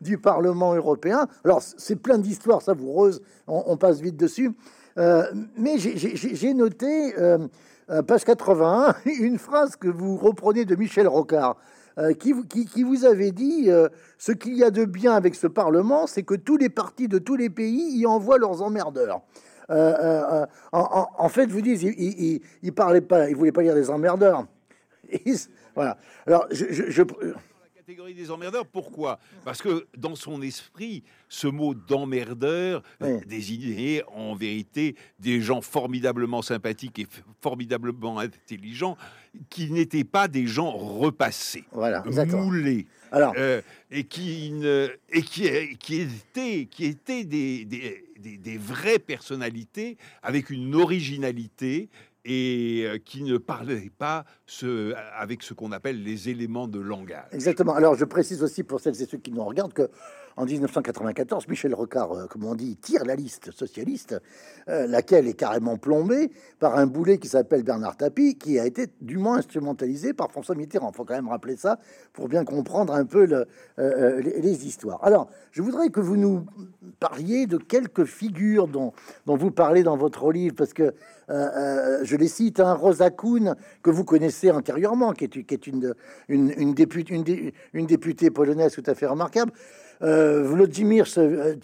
du 0.00 0.18
Parlement 0.18 0.74
européen. 0.74 1.26
Alors, 1.44 1.62
c'est 1.62 1.96
plein 1.96 2.18
d'histoires 2.18 2.62
savoureuses, 2.62 3.20
on, 3.46 3.62
on 3.66 3.76
passe 3.76 4.00
vite 4.00 4.16
dessus. 4.16 4.52
Euh, 4.98 5.24
mais 5.56 5.78
j'ai- 5.78 6.54
noté, 6.54 7.14
page 8.06 8.24
81, 8.24 8.94
une 9.20 9.38
phrase 9.38 9.76
que 9.76 9.88
vous 9.88 10.16
reprenez 10.16 10.64
de 10.64 10.74
Michel 10.74 11.06
Rocard. 11.08 11.56
qui, 12.20 12.32
vous- 12.32 13.04
avait 13.04 13.32
dit 13.32 13.68
ce 14.18 14.32
qu'il 14.32 14.56
y 14.56 14.62
a 14.64 14.70
de 14.70 14.84
bien 14.84 15.12
avec 15.14 15.34
ce 15.34 15.46
Parlement, 15.48 16.06
c'est 16.06 16.22
que 16.22 16.34
tous 16.34 16.56
les 16.56 16.68
partis 16.68 17.08
de 17.08 17.18
tous 17.18 17.36
les 17.36 17.50
pays 17.50 17.98
y 17.98 18.06
envoient 18.06 18.38
leurs 18.38 18.62
emmerdeurs. 18.62 19.20
Euh, 19.70 19.74
euh, 19.74 20.42
euh, 20.42 20.46
en, 20.72 20.80
en- 20.80 21.24
en 21.24 21.28
fait, 21.28 21.46
vous 21.46 21.60
dites, 21.60 21.82
il, 21.82 21.94
il, 21.98 22.20
il- 22.34 22.40
il 22.62 22.72
parlait 22.72 23.00
pas, 23.00 23.28
il 23.28 23.36
voulait 23.36 23.52
pas 23.52 23.62
dire 23.62 23.74
des 23.74 23.90
emmerdeurs. 23.90 24.46
Voilà. 25.74 25.96
Alors, 26.26 26.46
je, 26.50 26.64
je, 26.70 26.90
je- 26.90 27.02
la 27.02 27.34
catégorie 27.76 28.14
des 28.14 28.30
emmerdeurs. 28.32 28.66
Pourquoi? 28.66 29.18
Parce 29.44 29.62
que 29.62 29.86
dans 29.96 30.16
son 30.16 30.42
esprit, 30.42 31.04
ce 31.28 31.46
mot 31.46 31.72
d'emmerdeur 31.72 32.82
euh, 33.02 33.18
Oui. 33.18 33.26
désignait 33.26 34.02
en 34.14 34.34
vérité 34.34 34.96
des 35.20 35.40
gens 35.40 35.60
formidablement 35.60 36.42
sympathiques 36.42 36.98
et 36.98 37.06
formidablement 37.40 38.18
intelligents 38.18 38.96
qui 39.50 39.70
n'étaient 39.70 40.04
pas 40.04 40.26
des 40.26 40.46
gens 40.46 40.70
repassés, 40.72 41.64
voilà, 41.72 42.02
moulés. 42.26 42.86
Alors, 43.12 43.32
euh, 43.38 43.62
et 43.90 44.04
qui 44.04 44.50
ne, 44.50 44.88
et 45.10 45.22
qui, 45.22 45.48
qui 45.78 46.00
étaient 46.02 46.66
qui 46.70 46.84
étaient 46.86 47.24
des, 47.24 47.64
des, 47.64 48.04
des- 48.18 48.36
vraies 48.58 48.98
personnalités 48.98 49.96
avec 50.22 50.50
une 50.50 50.74
originalité 50.74 51.88
et 52.28 52.84
euh, 52.86 52.98
qui 53.02 53.22
ne 53.22 53.38
parlaient 53.38 53.90
pas 53.96 54.24
ce, 54.46 54.92
avec 55.18 55.42
ce 55.42 55.54
qu'on 55.54 55.72
appelle 55.72 56.02
les 56.02 56.28
éléments 56.28 56.68
de 56.68 56.78
langage. 56.78 57.24
Exactement. 57.32 57.74
Alors, 57.74 57.94
je 57.94 58.04
précise 58.04 58.42
aussi 58.42 58.62
pour 58.62 58.80
celles 58.80 59.00
et 59.00 59.06
ceux 59.06 59.16
qui 59.18 59.32
nous 59.32 59.42
regardent 59.44 59.72
que 59.72 59.88
en 60.36 60.44
1994, 60.44 61.48
Michel 61.48 61.74
Rocard, 61.74 62.12
euh, 62.12 62.26
comme 62.26 62.44
on 62.44 62.54
dit, 62.54 62.76
tire 62.76 63.04
la 63.04 63.16
liste 63.16 63.50
socialiste, 63.50 64.20
euh, 64.68 64.86
laquelle 64.86 65.26
est 65.26 65.32
carrément 65.34 65.78
plombée 65.78 66.30
par 66.60 66.76
un 66.76 66.86
boulet 66.86 67.18
qui 67.18 67.26
s'appelle 67.26 67.64
Bernard 67.64 67.96
Tapie, 67.96 68.36
qui 68.36 68.56
a 68.60 68.66
été 68.66 68.86
dûment 69.00 69.34
instrumentalisé 69.34 70.12
par 70.12 70.30
François 70.30 70.54
Mitterrand. 70.54 70.90
Il 70.92 70.96
faut 70.96 71.04
quand 71.04 71.14
même 71.16 71.28
rappeler 71.28 71.56
ça 71.56 71.80
pour 72.12 72.28
bien 72.28 72.44
comprendre 72.44 72.92
un 72.94 73.04
peu 73.04 73.24
le- 73.26 73.46
les, 74.20 74.40
les 74.40 74.66
histoires. 74.66 75.02
Alors, 75.02 75.28
je 75.50 75.60
voudrais 75.60 75.88
que 75.88 75.98
vous 75.98 76.16
nous 76.16 76.46
parliez 77.00 77.46
de 77.46 77.56
quelques 77.56 78.04
figures 78.04 78.68
dont, 78.68 78.92
dont 79.26 79.36
vous 79.36 79.50
parlez 79.50 79.82
dans 79.82 79.96
votre 79.96 80.30
livre, 80.30 80.54
parce 80.54 80.72
que 80.72 80.94
euh, 81.30 81.34
euh, 81.34 81.98
je 82.04 82.16
les 82.16 82.28
cite, 82.28 82.60
hein, 82.60 82.74
Rosa 82.74 83.10
Kuhn, 83.10 83.54
que 83.82 83.90
vous 83.90 84.04
connaissez 84.04 84.50
antérieurement, 84.50 85.12
qui 85.12 85.24
est, 85.24 85.66
une, 85.66 85.94
députée, 86.74 88.30
polonaise 88.30 88.72
tout 88.72 88.82
à 88.86 88.94
fait 88.94 89.06
remarquable. 89.06 89.52
Euh, 90.00 90.44
Vladimir 90.44 91.06
euh, 91.18 91.56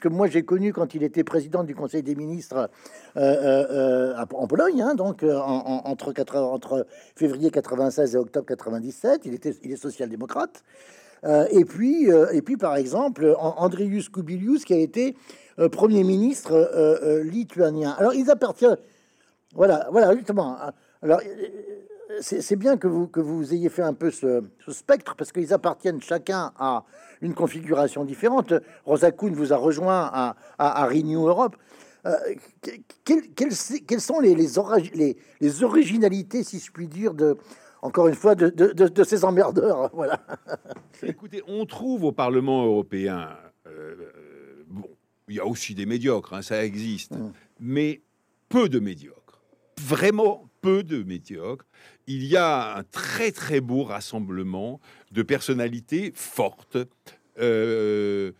que 0.00 0.08
moi 0.08 0.26
j'ai 0.26 0.42
connu 0.42 0.72
quand 0.72 0.94
il 0.94 1.04
était 1.04 1.22
président 1.22 1.62
du 1.62 1.76
Conseil 1.76 2.02
des 2.02 2.16
ministres 2.16 2.68
en 3.14 4.46
Pologne, 4.48 4.82
hein, 4.82 4.94
donc 4.96 5.22
en- 5.22 5.28
en- 5.28 5.82
entre, 5.88 6.12
80 6.12 6.42
entre 6.42 6.86
février 7.14 7.50
96 7.50 8.14
et 8.14 8.18
octobre 8.18 8.46
97. 8.46 9.22
Il, 9.26 9.34
était, 9.34 9.54
il 9.62 9.70
est 9.72 9.76
social-démocrate. 9.76 10.62
Et, 11.50 11.64
puis, 11.64 12.08
et 12.32 12.42
puis, 12.42 12.56
par 12.56 12.76
exemple, 12.76 13.34
An- 13.40 13.54
Andrius 13.58 14.08
Kubilius, 14.08 14.64
qui 14.64 14.72
a 14.74 14.78
été 14.78 15.16
Premier 15.72 16.04
ministre 16.04 16.70
lituanien. 17.24 17.94
Alors, 17.98 18.14
ils 18.14 18.30
appartiennent. 18.30 18.76
Voilà, 19.54 19.88
voilà, 19.90 20.14
justement. 20.16 20.56
hein. 20.60 20.72
Alors, 21.02 21.20
c'est 22.20 22.56
bien 22.56 22.76
que 22.76 22.88
vous, 22.88 23.06
que 23.06 23.20
vous 23.20 23.52
ayez 23.54 23.68
fait 23.68 23.82
un 23.82 23.94
peu 23.94 24.10
ce, 24.10 24.42
ce 24.64 24.72
spectre, 24.72 25.14
parce 25.16 25.30
qu'ils 25.32 25.52
appartiennent 25.52 26.00
chacun 26.02 26.52
à 26.58 26.84
une 27.20 27.34
configuration 27.34 28.04
différente. 28.04 28.52
Rosa 28.84 29.10
Kuhn 29.12 29.32
vous 29.34 29.52
a 29.52 29.56
rejoint 29.56 30.08
à, 30.12 30.36
à, 30.58 30.82
à 30.84 30.86
Renew 30.86 31.26
Europe. 31.28 31.56
Euh, 32.06 32.14
que- 32.62 32.70
quelles, 33.04 33.28
quelles- 33.34 33.82
quelles 33.86 34.00
sont 34.00 34.20
les, 34.20 34.34
les, 34.34 34.56
origi- 34.58 34.94
les, 34.94 35.16
les 35.40 35.64
originalités, 35.64 36.44
si 36.44 36.58
je 36.60 36.70
puis 36.70 36.86
dire, 36.88 37.12
de, 37.14 37.36
encore 37.82 38.08
une 38.08 38.14
fois, 38.14 38.34
de, 38.34 38.48
de, 38.50 38.68
de- 38.72 38.88
de 38.88 39.04
ces 39.04 39.24
emmerdeurs 39.24 39.90
Voilà. 39.94 40.20
Écoutez, 41.02 41.42
on 41.48 41.66
trouve 41.66 42.04
au 42.04 42.12
Parlement 42.12 42.64
européen, 42.64 43.30
euh, 43.66 43.94
bon, 44.68 44.88
il 45.28 45.36
y 45.36 45.40
a 45.40 45.46
aussi 45.46 45.74
des 45.74 45.86
médiocres, 45.86 46.34
hein, 46.34 46.42
ça 46.42 46.64
existe, 46.64 47.12
Mm. 47.16 47.32
mais 47.60 48.02
peu 48.48 48.68
de 48.68 48.78
médiocres, 48.78 49.17
vraiment 49.78 50.48
peu 50.60 50.82
de 50.82 51.02
médiocres. 51.02 51.66
Il 52.06 52.24
y 52.24 52.36
a 52.36 52.76
un 52.76 52.82
très 52.84 53.32
très 53.32 53.60
beau 53.60 53.84
rassemblement 53.84 54.80
de 55.12 55.22
personnalités 55.22 56.12
fortes, 56.14 56.78
euh, 57.38 58.32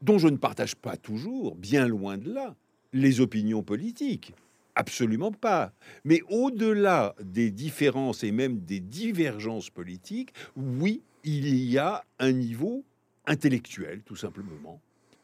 dont 0.00 0.18
je 0.18 0.28
ne 0.28 0.36
partage 0.36 0.76
pas 0.76 0.96
toujours, 0.96 1.54
bien 1.54 1.86
loin 1.86 2.18
de 2.18 2.32
là, 2.32 2.54
les 2.92 3.20
opinions 3.20 3.62
politiques. 3.62 4.34
Absolument 4.74 5.32
pas. 5.32 5.72
Mais 6.04 6.20
au-delà 6.28 7.14
des 7.22 7.50
différences 7.50 8.24
et 8.24 8.32
même 8.32 8.60
des 8.60 8.80
divergences 8.80 9.70
politiques, 9.70 10.32
oui, 10.56 11.02
il 11.24 11.54
y 11.64 11.78
a 11.78 12.04
un 12.18 12.32
niveau 12.32 12.84
intellectuel, 13.26 14.02
tout 14.04 14.16
simplement. 14.16 14.80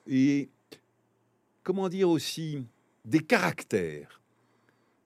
Et 0.06 0.48
comment 1.62 1.88
dire 1.88 2.08
aussi, 2.08 2.64
des 3.04 3.20
caractères 3.20 4.20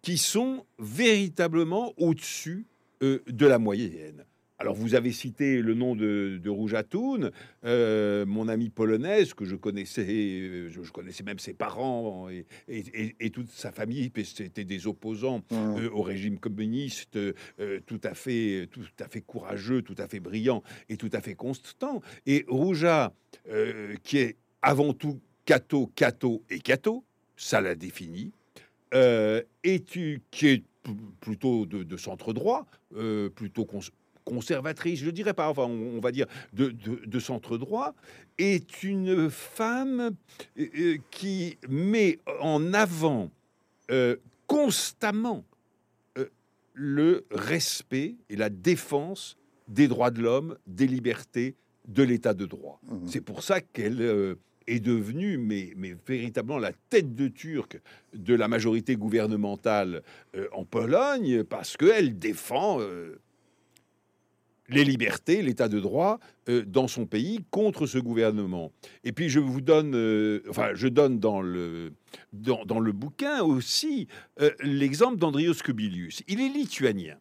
qui 0.02 0.18
sont 0.18 0.66
véritablement 0.78 1.94
au-dessus 1.96 2.66
euh, 3.02 3.22
de 3.26 3.46
la 3.46 3.58
moyenne. 3.58 4.24
Alors, 4.62 4.76
vous 4.76 4.94
avez 4.94 5.10
cité 5.10 5.60
le 5.60 5.74
nom 5.74 5.96
de, 5.96 6.40
Rouge 6.46 6.74
Atoun, 6.74 7.32
euh, 7.64 8.24
mon 8.24 8.46
ami 8.46 8.70
polonaise, 8.70 9.34
que 9.34 9.44
je 9.44 9.56
connaissais, 9.56 10.06
euh, 10.06 10.68
je, 10.70 10.88
connaissais 10.92 11.24
même 11.24 11.40
ses 11.40 11.52
parents 11.52 12.28
et, 12.28 13.30
toute 13.30 13.50
sa 13.50 13.72
famille, 13.72 14.12
c'était 14.22 14.62
des 14.62 14.86
opposants 14.86 15.38
mmh. 15.38 15.54
euh, 15.56 15.90
au 15.90 16.02
régime 16.02 16.38
communiste, 16.38 17.18
tout, 17.86 18.00
à 18.04 18.14
fait, 18.14 18.68
tout 18.70 18.82
à 19.00 19.08
fait 19.08 19.20
courageux, 19.20 19.82
tout 19.82 19.96
à 19.98 20.06
fait 20.06 20.20
brillant 20.20 20.62
et 20.88 20.96
tout 20.96 21.10
à 21.12 21.20
fait 21.20 21.34
constant. 21.34 22.00
Et 22.26 22.44
Rouja, 22.46 23.12
qui 24.04 24.18
est 24.18 24.36
avant 24.62 24.92
tout 24.92 25.18
Cato, 25.44 25.90
Cato 25.96 26.44
et 26.50 26.60
Cato, 26.60 27.02
ça 27.36 27.60
l'a 27.60 27.74
défini, 27.74 28.30
et 28.92 29.80
tu, 29.86 30.22
qui 30.30 30.48
est 30.48 30.64
plutôt 31.20 31.66
de, 31.66 31.96
centre 31.96 32.32
droit, 32.32 32.66
plutôt 33.34 33.66
conservatrice, 34.24 35.00
je 35.00 35.10
dirais 35.10 35.34
pas, 35.34 35.48
enfin, 35.48 35.64
on, 35.64 36.00
va 36.00 36.12
dire 36.12 36.26
de, 36.52 37.18
centre 37.18 37.58
droit, 37.58 37.94
est 38.38 38.82
une 38.82 39.30
femme 39.30 40.16
euh, 40.58 40.66
euh, 40.78 40.96
qui 41.10 41.58
met 41.68 42.18
en 42.40 42.72
avant 42.72 43.30
euh, 43.90 44.16
constamment 44.46 45.44
le 46.74 47.26
respect 47.30 48.16
et 48.30 48.36
la 48.36 48.48
défense 48.48 49.36
des 49.68 49.88
droits 49.88 50.10
de 50.10 50.22
l'homme, 50.22 50.56
des 50.66 50.86
libertés, 50.86 51.54
de 51.86 52.02
l'état 52.02 52.32
de 52.32 52.46
droit. 52.46 52.80
Mmh. 52.84 53.08
C'est 53.08 53.20
pour 53.20 53.42
ça 53.42 53.60
qu'elle 53.60 54.36
est 54.66 54.80
devenue, 54.80 55.38
mais, 55.38 55.72
mais, 55.76 55.94
véritablement 56.06 56.58
la 56.58 56.72
tête 56.90 57.14
de 57.14 57.28
turc 57.28 57.80
de 58.14 58.34
la 58.34 58.48
majorité 58.48 58.96
gouvernementale 58.96 60.02
en 60.52 60.64
Pologne, 60.64 61.44
parce 61.44 61.76
qu'elle 61.76 62.18
défend 62.18 62.78
les 64.72 64.84
libertés, 64.84 65.42
l'état 65.42 65.68
de 65.68 65.80
droit 65.80 66.18
euh, 66.48 66.64
dans 66.66 66.88
son 66.88 67.06
pays 67.06 67.40
contre 67.50 67.86
ce 67.86 67.98
gouvernement. 67.98 68.72
Et 69.04 69.12
puis 69.12 69.28
je 69.28 69.38
vous 69.38 69.60
donne, 69.60 69.94
euh, 69.94 70.42
enfin 70.48 70.70
je 70.74 70.88
donne 70.88 71.18
dans 71.18 71.42
le, 71.42 71.92
dans, 72.32 72.80
le 72.80 72.92
bouquin 72.92 73.42
aussi 73.42 74.08
euh, 74.40 74.50
l'exemple 74.60 75.16
d'Andrius 75.18 75.62
Kubilius. 75.62 76.22
Il 76.28 76.40
est 76.40 76.48
lituanien, 76.48 77.16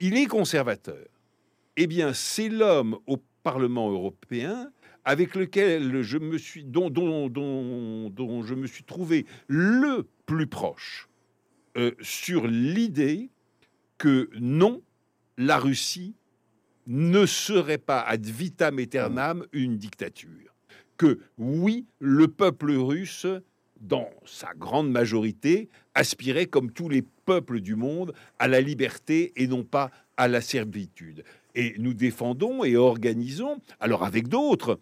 il 0.00 0.16
est 0.16 0.26
conservateur. 0.26 1.06
Eh 1.76 1.86
bien, 1.86 2.12
c'est 2.12 2.48
l'homme 2.48 2.98
au 3.06 3.18
Parlement 3.42 3.90
européen 3.90 4.70
avec 5.04 5.34
lequel 5.34 6.02
je 6.02 6.18
me 6.18 6.38
suis, 6.38 6.64
dont, 6.64 6.90
dont, 6.90 7.28
dont, 7.28 8.42
je 8.42 8.54
me 8.54 8.66
suis 8.66 8.84
trouvé 8.84 9.26
le 9.48 10.06
plus 10.26 10.46
proche 10.46 11.08
sur 12.00 12.46
l'idée 12.46 13.30
que 13.98 14.30
non, 14.38 14.82
la 15.36 15.58
Russie 15.58 16.14
ne 16.86 17.26
serait 17.26 17.78
pas 17.78 18.00
ad 18.00 18.24
vitam 18.24 18.78
aeternam 18.78 19.46
une 19.52 19.76
dictature. 19.76 20.54
Que 20.96 21.20
oui, 21.38 21.86
le 21.98 22.28
peuple 22.28 22.72
russe, 22.72 23.26
dans 23.80 24.10
sa 24.24 24.52
grande 24.54 24.90
majorité, 24.90 25.68
aspirait, 25.94 26.46
comme 26.46 26.72
tous 26.72 26.88
les 26.88 27.02
peuples 27.02 27.60
du 27.60 27.76
monde, 27.76 28.12
à 28.38 28.48
la 28.48 28.60
liberté 28.60 29.32
et 29.36 29.46
non 29.46 29.64
pas 29.64 29.90
à 30.16 30.28
la 30.28 30.40
servitude. 30.40 31.24
Et 31.54 31.74
nous 31.78 31.94
défendons 31.94 32.64
et 32.64 32.76
organisons, 32.76 33.60
alors 33.80 34.04
avec 34.04 34.28
d'autres, 34.28 34.80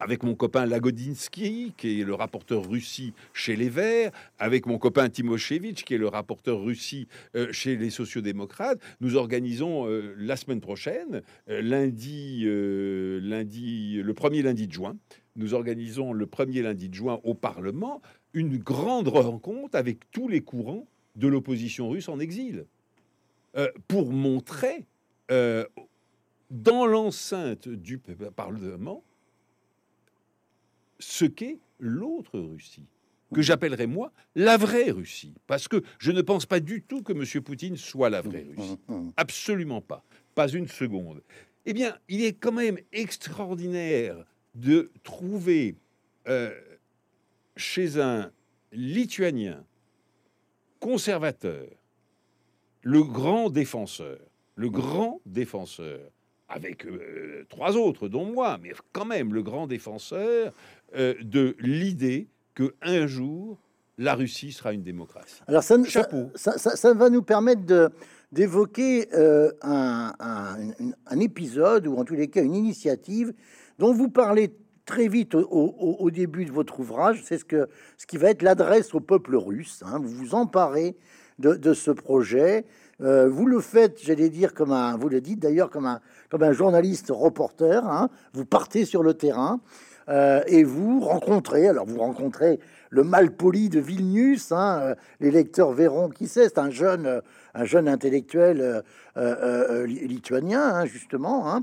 avec 0.00 0.22
mon 0.22 0.34
copain 0.34 0.66
Lagodinsky, 0.66 1.72
qui 1.76 2.00
est 2.00 2.04
le 2.04 2.14
rapporteur 2.14 2.68
Russie 2.68 3.12
chez 3.32 3.56
les 3.56 3.68
Verts, 3.68 4.12
avec 4.38 4.66
mon 4.66 4.78
copain 4.78 5.08
Timoshevitch, 5.08 5.84
qui 5.84 5.94
est 5.94 5.98
le 5.98 6.08
rapporteur 6.08 6.60
Russie 6.60 7.08
euh, 7.34 7.52
chez 7.52 7.76
les 7.76 7.90
sociodémocrates, 7.90 8.80
nous 9.00 9.16
organisons 9.16 9.88
euh, 9.88 10.14
la 10.18 10.36
semaine 10.36 10.60
prochaine, 10.60 11.22
euh, 11.48 11.62
lundi, 11.62 12.44
lundi, 12.46 14.02
le 14.02 14.14
premier 14.14 14.42
lundi 14.42 14.66
de 14.66 14.72
juin, 14.72 14.96
nous 15.36 15.54
organisons 15.54 16.12
le 16.12 16.26
premier 16.26 16.62
lundi 16.62 16.88
de 16.88 16.94
juin 16.94 17.20
au 17.24 17.34
Parlement 17.34 18.00
une 18.32 18.58
grande 18.58 19.08
rencontre 19.08 19.76
avec 19.76 20.10
tous 20.10 20.28
les 20.28 20.42
courants 20.42 20.86
de 21.14 21.28
l'opposition 21.28 21.88
russe 21.88 22.08
en 22.08 22.18
exil, 22.20 22.66
pour 23.88 24.12
montrer 24.12 24.84
dans 26.50 26.86
l'enceinte 26.86 27.68
du 27.68 27.98
Parlement 27.98 29.02
ce 30.98 31.24
qu'est 31.24 31.58
l'autre 31.78 32.38
Russie, 32.38 32.86
que 33.34 33.42
j'appellerais 33.42 33.86
moi 33.86 34.12
la 34.34 34.56
vraie 34.56 34.90
Russie, 34.90 35.34
parce 35.46 35.68
que 35.68 35.82
je 35.98 36.12
ne 36.12 36.22
pense 36.22 36.46
pas 36.46 36.60
du 36.60 36.82
tout 36.82 37.02
que 37.02 37.12
M. 37.12 37.42
Poutine 37.42 37.76
soit 37.76 38.10
la 38.10 38.22
vraie 38.22 38.46
Russie. 38.48 38.78
Absolument 39.16 39.80
pas, 39.80 40.04
pas 40.34 40.48
une 40.48 40.68
seconde. 40.68 41.22
Eh 41.64 41.72
bien, 41.72 41.96
il 42.08 42.22
est 42.24 42.34
quand 42.34 42.52
même 42.52 42.78
extraordinaire 42.92 44.24
de 44.54 44.90
trouver 45.02 45.76
euh, 46.28 46.54
chez 47.56 48.00
un 48.00 48.30
Lituanien 48.72 49.64
conservateur 50.80 51.66
le 52.82 53.02
grand 53.02 53.50
défenseur, 53.50 54.20
le 54.54 54.70
grand 54.70 55.20
défenseur, 55.26 56.08
avec 56.48 56.86
euh, 56.86 57.44
trois 57.48 57.76
autres, 57.76 58.08
dont 58.08 58.24
moi, 58.24 58.58
mais 58.62 58.72
quand 58.92 59.04
même 59.04 59.34
le 59.34 59.42
grand 59.42 59.66
défenseur 59.66 60.52
euh, 60.96 61.14
de 61.22 61.56
l'idée 61.58 62.28
que 62.54 62.74
un 62.82 63.06
jour 63.06 63.58
la 63.98 64.14
Russie 64.14 64.52
sera 64.52 64.72
une 64.72 64.82
démocratie. 64.82 65.40
Alors 65.46 65.62
ça, 65.62 65.82
Chapeau. 65.84 66.30
Ça, 66.34 66.94
va 66.94 67.10
nous 67.10 67.22
permettre 67.22 67.64
de 67.64 67.88
d'évoquer 68.32 69.08
euh, 69.14 69.52
un, 69.62 70.12
un, 70.18 71.20
épisode 71.20 71.86
ou 71.86 71.96
en 71.96 72.04
tous 72.04 72.16
les 72.16 72.28
cas 72.28 72.42
une 72.42 72.56
initiative 72.56 73.32
dont 73.78 73.94
vous 73.94 74.08
parlez 74.08 74.52
très 74.84 75.08
vite 75.08 75.34
au, 75.34 76.10
début 76.10 76.44
de 76.44 76.50
votre 76.50 76.80
ouvrage. 76.80 77.22
C'est 77.24 77.38
ce 77.38 77.44
que 77.44 77.68
ce 77.96 78.06
qui 78.06 78.18
va 78.18 78.30
être 78.30 78.42
l'adresse 78.42 78.94
au 78.94 79.00
peuple 79.00 79.36
russe. 79.36 79.82
Hein. 79.86 80.00
Vous 80.02 80.08
vous 80.08 80.34
emparez 80.34 80.96
de, 81.38 81.54
de 81.54 81.72
ce 81.72 81.90
projet. 81.90 82.64
Euh, 83.02 83.28
vous 83.28 83.46
le 83.46 83.60
faites, 83.60 83.98
j'allais 84.02 84.30
dire, 84.30 84.54
comme 84.54 84.72
un, 84.72 84.96
vous 84.96 85.08
le 85.08 85.20
dites 85.20 85.40
d'ailleurs, 85.40 85.70
comme 85.70 85.86
un, 85.86 86.00
comme 86.30 86.42
un 86.42 86.52
journaliste 86.52 87.08
reporter. 87.10 87.84
Hein. 87.86 88.08
Vous 88.32 88.44
partez 88.44 88.84
sur 88.84 89.02
le 89.02 89.14
terrain 89.14 89.60
euh, 90.08 90.42
et 90.46 90.64
vous 90.64 91.00
rencontrez, 91.00 91.68
alors 91.68 91.84
vous 91.86 91.98
rencontrez 91.98 92.58
le 92.90 93.02
malpoli 93.02 93.68
de 93.68 93.80
Vilnius, 93.80 94.52
hein, 94.52 94.78
euh, 94.80 94.94
les 95.20 95.30
lecteurs 95.30 95.72
verront 95.72 96.08
qui 96.08 96.28
c'est, 96.28 96.44
c'est 96.44 96.58
un 96.58 96.70
jeune, 96.70 97.20
un 97.54 97.64
jeune 97.64 97.88
intellectuel 97.88 98.82
lituanien, 99.16 100.62
hein, 100.62 100.86
justement. 100.86 101.52
Hein. 101.52 101.62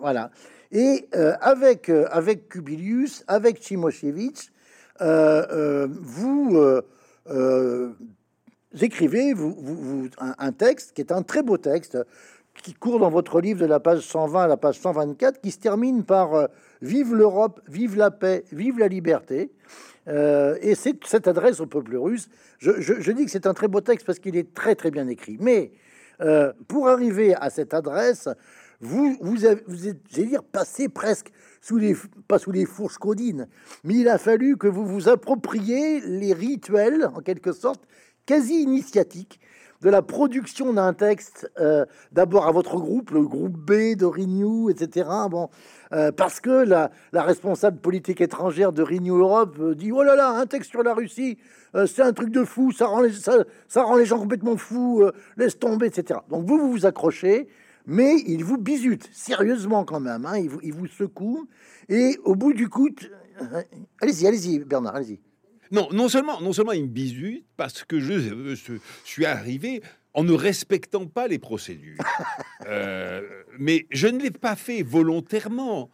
voilà. 0.00 0.30
Et 0.72 1.08
avec, 1.12 1.88
avec 1.88 2.48
Kubilius, 2.48 3.24
avec 3.28 3.60
Timoshevitch, 3.60 4.50
vous 4.98 6.82
écrivez 8.80 9.32
vous, 9.34 10.08
un, 10.18 10.52
texte 10.52 10.92
qui 10.92 11.00
est 11.00 11.12
un 11.12 11.22
très 11.22 11.42
beau 11.42 11.56
texte 11.56 11.98
qui 12.62 12.74
court 12.74 12.98
dans 12.98 13.10
votre 13.10 13.40
livre 13.40 13.60
de 13.60 13.66
la 13.66 13.80
page 13.80 14.00
120 14.00 14.44
à 14.44 14.46
la 14.46 14.56
page 14.56 14.78
124, 14.78 15.40
qui 15.40 15.50
se 15.50 15.58
termine 15.58 16.04
par 16.04 16.34
euh, 16.34 16.46
Vive 16.82 17.14
l'Europe, 17.14 17.60
vive 17.68 17.96
la 17.96 18.10
paix, 18.10 18.44
vive 18.52 18.78
la 18.78 18.88
liberté. 18.88 19.50
Euh, 20.08 20.56
et 20.60 20.74
c'est 20.74 20.96
cette 21.04 21.28
adresse 21.28 21.60
au 21.60 21.66
peuple 21.66 21.96
russe. 21.96 22.28
Je, 22.58 23.12
dis 23.12 23.24
que 23.24 23.30
c'est 23.30 23.46
un 23.46 23.54
très 23.54 23.68
beau 23.68 23.80
texte 23.80 24.06
parce 24.06 24.18
qu'il 24.18 24.36
est 24.36 24.54
très 24.54 24.74
très 24.74 24.90
bien 24.90 25.06
écrit. 25.08 25.36
Mais 25.40 25.72
euh, 26.20 26.52
pour 26.68 26.88
arriver 26.88 27.34
à 27.34 27.50
cette 27.50 27.74
adresse, 27.74 28.28
vous, 28.80 29.18
vous, 29.20 29.44
avez, 29.44 29.60
êtes, 29.88 30.02
dire, 30.08 30.42
passé 30.42 30.88
presque 30.88 31.30
sous 31.60 31.76
les, 31.76 31.94
pas 32.28 32.38
sous 32.38 32.50
les 32.50 32.64
fourches 32.64 32.96
codines, 32.96 33.46
mais 33.84 33.94
il 33.94 34.08
a 34.08 34.16
fallu 34.16 34.56
que 34.56 34.66
vous 34.66 34.86
vous 34.86 35.10
appropriez 35.10 36.00
les 36.00 36.32
rituels, 36.32 37.10
en 37.14 37.20
quelque 37.20 37.52
sorte, 37.52 37.86
quasi 38.30 38.62
initiatiques 38.62 39.40
de 39.82 39.90
la 39.90 40.02
production 40.02 40.72
d'un 40.72 40.92
texte, 40.92 41.50
euh, 41.58 41.84
d'abord 42.12 42.46
à 42.46 42.52
votre 42.52 42.76
groupe, 42.76 43.10
le 43.10 43.22
groupe 43.22 43.56
B 43.56 43.96
de 43.96 44.04
Renew, 44.04 44.70
etc. 44.70 45.08
Bon, 45.28 45.50
euh, 45.92 46.12
parce 46.12 46.38
que 46.38 46.50
la, 46.50 46.92
responsable 47.12 47.80
politique 47.80 48.20
étrangère 48.20 48.72
de 48.72 48.84
Renew 48.84 49.18
Europe 49.18 49.56
euh, 49.58 49.74
dit 49.74 49.90
Oh 49.90 50.04
là 50.04 50.14
là, 50.14 50.28
un 50.28 50.46
texte 50.46 50.70
sur 50.70 50.84
la 50.84 50.94
Russie, 50.94 51.38
c'est 51.86 52.02
un 52.02 52.12
truc 52.12 52.30
de 52.30 52.44
fou, 52.44 52.70
ça 52.70 52.86
rend 52.86 53.00
les, 53.00 53.10
ça, 53.12 53.82
rend 53.82 53.96
les 53.96 54.06
gens 54.06 54.20
complètement 54.20 54.56
fous, 54.56 55.02
laisse 55.36 55.58
tomber, 55.58 55.86
etc. 55.86 56.20
Donc 56.28 56.46
vous, 56.46 56.56
vous 56.56 56.70
vous 56.70 56.86
accrochez, 56.86 57.48
mais 57.84 58.14
il 58.28 58.44
vous 58.44 58.58
bisute, 58.58 59.08
sérieusement 59.12 59.84
quand 59.84 60.00
même, 60.00 60.24
hein, 60.24 60.38
il, 60.38 60.50
vous, 60.50 60.60
il 60.62 60.72
vous 60.72 60.86
secoue, 60.86 61.48
et 61.88 62.16
au 62.24 62.36
bout 62.36 62.52
du 62.52 62.68
coup, 62.68 62.90
allez-y, 64.00 64.26
allez-y, 64.28 64.60
Bernard, 64.60 64.94
allez-y. 64.94 65.20
Non, 65.70 65.88
non 65.92 66.08
seulement, 66.08 66.40
non 66.40 66.52
seulement 66.52 66.72
il 66.72 66.84
me 66.84 66.88
bisute 66.88 67.44
parce 67.56 67.84
que 67.84 68.00
je, 68.00 68.12
euh, 68.12 68.56
je 68.56 68.74
suis 69.04 69.24
arrivé 69.24 69.82
en 70.14 70.24
ne 70.24 70.32
respectant 70.32 71.06
pas 71.06 71.28
les 71.28 71.38
procédures. 71.38 71.98
Euh, 72.66 73.22
mais 73.58 73.86
je 73.90 74.06
ne 74.06 74.20
l'ai 74.20 74.30
pas 74.30 74.54
fait 74.54 74.82
volontairement. 74.82 75.90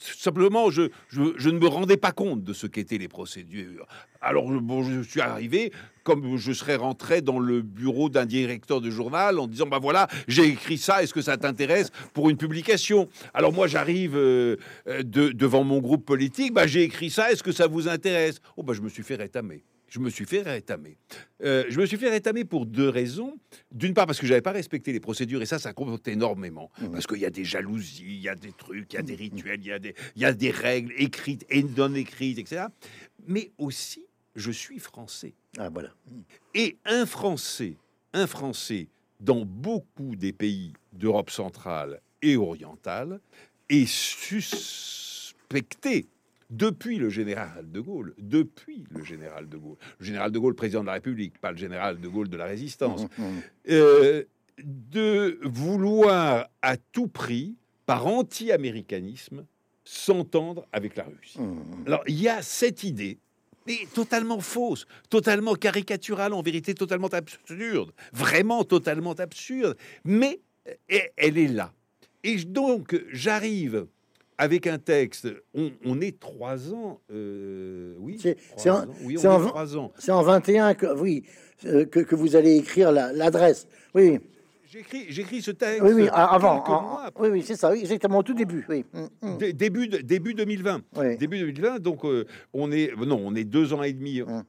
Simplement, 0.00 0.70
je, 0.70 0.82
je- 1.08 1.50
ne 1.50 1.58
me 1.58 1.66
rendais 1.66 1.96
pas 1.96 2.12
compte 2.12 2.42
de 2.42 2.52
ce 2.52 2.66
qu'étaient 2.66 2.98
les 2.98 3.08
procédures. 3.08 3.86
Alors, 4.20 4.48
bon, 4.50 4.82
je 4.82 5.02
suis 5.02 5.20
arrivé 5.20 5.72
comme 6.02 6.36
je 6.36 6.52
serais 6.52 6.76
rentré 6.76 7.22
dans 7.22 7.38
le 7.38 7.62
bureau 7.62 8.08
d'un 8.10 8.26
directeur 8.26 8.80
de 8.80 8.90
journal 8.90 9.38
en 9.38 9.46
disant, 9.46 9.66
bah 9.66 9.78
voilà, 9.80 10.08
j'ai 10.28 10.44
écrit 10.44 10.76
ça, 10.78 11.02
est-ce 11.02 11.14
que 11.14 11.22
ça 11.22 11.36
t'intéresse 11.38 11.90
pour 12.12 12.28
une 12.28 12.36
publication? 12.36 13.08
Alors 13.32 13.52
moi, 13.52 13.66
j'arrive 13.68 14.16
euh, 14.16 14.56
euh, 14.88 15.02
de- 15.02 15.30
devant 15.30 15.64
mon 15.64 15.78
groupe 15.80 16.04
politique, 16.04 16.52
bah 16.52 16.66
j'ai 16.66 16.82
écrit 16.82 17.08
ça, 17.10 17.32
est-ce 17.32 17.42
que 17.42 17.52
ça 17.52 17.66
vous 17.68 17.88
intéresse? 17.88 18.40
Oh, 18.56 18.62
bah 18.62 18.74
je 18.74 18.82
me 18.82 18.88
suis 18.88 19.02
fait 19.02 19.14
rétamer. 19.16 19.64
Je 19.94 20.00
me 20.00 20.10
suis 20.10 20.24
fait 20.24 20.42
rétamer. 20.42 20.96
Euh, 21.44 21.66
je 21.68 21.78
me 21.78 21.86
suis 21.86 21.96
fait 21.96 22.10
rétamer 22.10 22.44
pour 22.44 22.66
deux 22.66 22.88
raisons. 22.88 23.38
D'une 23.70 23.94
part, 23.94 24.06
parce 24.06 24.18
que 24.18 24.26
j'avais 24.26 24.42
pas 24.42 24.50
respecté 24.50 24.92
les 24.92 24.98
procédures, 24.98 25.40
et 25.40 25.46
ça, 25.46 25.60
ça 25.60 25.72
compte 25.72 26.08
énormément. 26.08 26.72
Mhm. 26.80 26.90
Parce 26.90 27.06
qu'il 27.06 27.18
y 27.18 27.24
a 27.24 27.30
des 27.30 27.44
jalousies, 27.44 28.16
il 28.16 28.20
y 28.20 28.28
a 28.28 28.34
des 28.34 28.50
trucs, 28.50 28.92
il 28.92 28.96
y 28.96 28.98
a 28.98 29.02
des 29.02 29.14
rituels, 29.14 29.60
il 29.60 29.68
y 29.68 29.72
a 29.72 29.78
des, 29.78 29.94
y 30.16 30.24
a 30.24 30.32
des 30.32 30.50
règles 30.50 30.92
écrites 30.96 31.46
et 31.48 31.62
non 31.62 31.94
écrites, 31.94 32.40
etc. 32.40 32.64
Mais 33.28 33.52
aussi, 33.56 34.04
je 34.34 34.50
suis 34.50 34.80
français. 34.80 35.34
Ah, 35.58 35.68
voilà. 35.68 35.90
Et 36.54 36.76
un 36.84 37.06
Français, 37.06 37.76
un 38.14 38.26
Français 38.26 38.88
dans 39.20 39.44
beaucoup 39.44 40.16
des 40.16 40.32
pays 40.32 40.72
d'Europe 40.92 41.30
centrale 41.30 42.00
et 42.20 42.36
orientale 42.36 43.20
est 43.68 43.86
suspecté 43.86 44.88
depuis 46.56 46.98
le 46.98 47.08
général 47.10 47.70
de 47.70 47.80
Gaulle, 47.80 48.14
depuis 48.18 48.84
le 48.90 49.04
général 49.04 49.48
de 49.48 49.56
Gaulle, 49.56 49.76
le 49.98 50.04
général 50.06 50.30
de 50.30 50.38
Gaulle 50.38 50.54
président 50.54 50.82
de 50.82 50.86
la 50.86 50.92
République, 50.94 51.38
pas 51.38 51.50
le 51.50 51.56
général 51.58 52.00
de 52.00 52.08
Gaulle 52.08 52.28
de 52.28 52.36
la 52.36 52.46
résistance, 52.46 53.02
Mhm, 53.02 53.24
mhm. 53.26 53.40
euh, 53.70 54.22
de 54.58 55.38
vouloir 55.42 56.48
à 56.62 56.76
tout 56.76 57.08
prix, 57.08 57.56
par 57.86 58.06
anti-américanisme, 58.06 59.44
s'entendre 59.84 60.66
avec 60.72 60.96
la 60.96 61.04
Russie. 61.04 61.40
Mhm. 61.40 61.84
Alors, 61.86 62.02
il 62.06 62.20
y 62.20 62.28
a 62.28 62.40
cette 62.40 62.84
idée, 62.84 63.18
mais 63.66 63.80
totalement 63.92 64.40
fausse, 64.40 64.86
totalement 65.10 65.54
caricaturale, 65.54 66.32
en 66.32 66.40
vérité 66.42 66.74
totalement 66.74 67.08
absurde, 67.08 67.92
vraiment 68.12 68.64
totalement 68.64 69.12
absurde, 69.12 69.76
mais 70.04 70.40
euh, 70.68 70.98
elle 71.16 71.36
est 71.36 71.48
là. 71.48 71.72
Et 72.22 72.36
donc, 72.44 72.98
j'arrive 73.12 73.86
avec 74.38 74.66
un 74.66 74.78
texte, 74.78 75.28
on, 75.54 75.70
on 75.84 76.00
est 76.00 76.18
trois 76.18 76.72
ans, 76.72 77.00
euh, 77.12 77.94
oui, 78.00 78.18
C'est- 78.20 78.36
ans, 78.70 78.84
oui, 79.02 79.16
ans. 79.76 79.92
C'est 79.98 80.12
en 80.12 80.22
21 80.22 80.74
que, 80.74 80.86
oui, 80.98 81.22
euh, 81.66 81.84
que, 81.84 82.00
que 82.00 82.14
vous 82.14 82.36
allez 82.36 82.56
écrire 82.56 82.90
la- 82.92 83.12
l'adresse. 83.12 83.66
oui, 83.94 84.18
J'écris, 84.66 85.06
ce 85.40 85.52
texte 85.52 85.82
oui, 85.82 85.92
oui, 85.94 86.08
avant. 86.12 86.64
en- 86.66 86.98
oui, 87.20 87.28
oui, 87.28 87.42
c'est 87.46 87.54
ça, 87.54 87.70
oui, 87.70 87.78
exactement, 87.82 88.18
au 88.18 88.22
tout 88.24 88.34
début. 88.34 88.66
Oui. 88.68 88.84
Mhm. 89.22 89.38
Dé- 89.38 89.52
début, 89.52 89.86
début 89.86 90.34
2020. 90.34 90.80
Oui. 90.96 91.16
Début 91.16 91.38
2020, 91.38 91.78
donc 91.78 92.04
euh, 92.04 92.24
on 92.52 92.72
est 92.72 92.90
non, 92.96 93.20
on 93.24 93.36
est 93.36 93.44
deux 93.44 93.72
ans 93.72 93.84
et 93.84 93.92
demi. 93.92 94.20
Hum. 94.22 94.42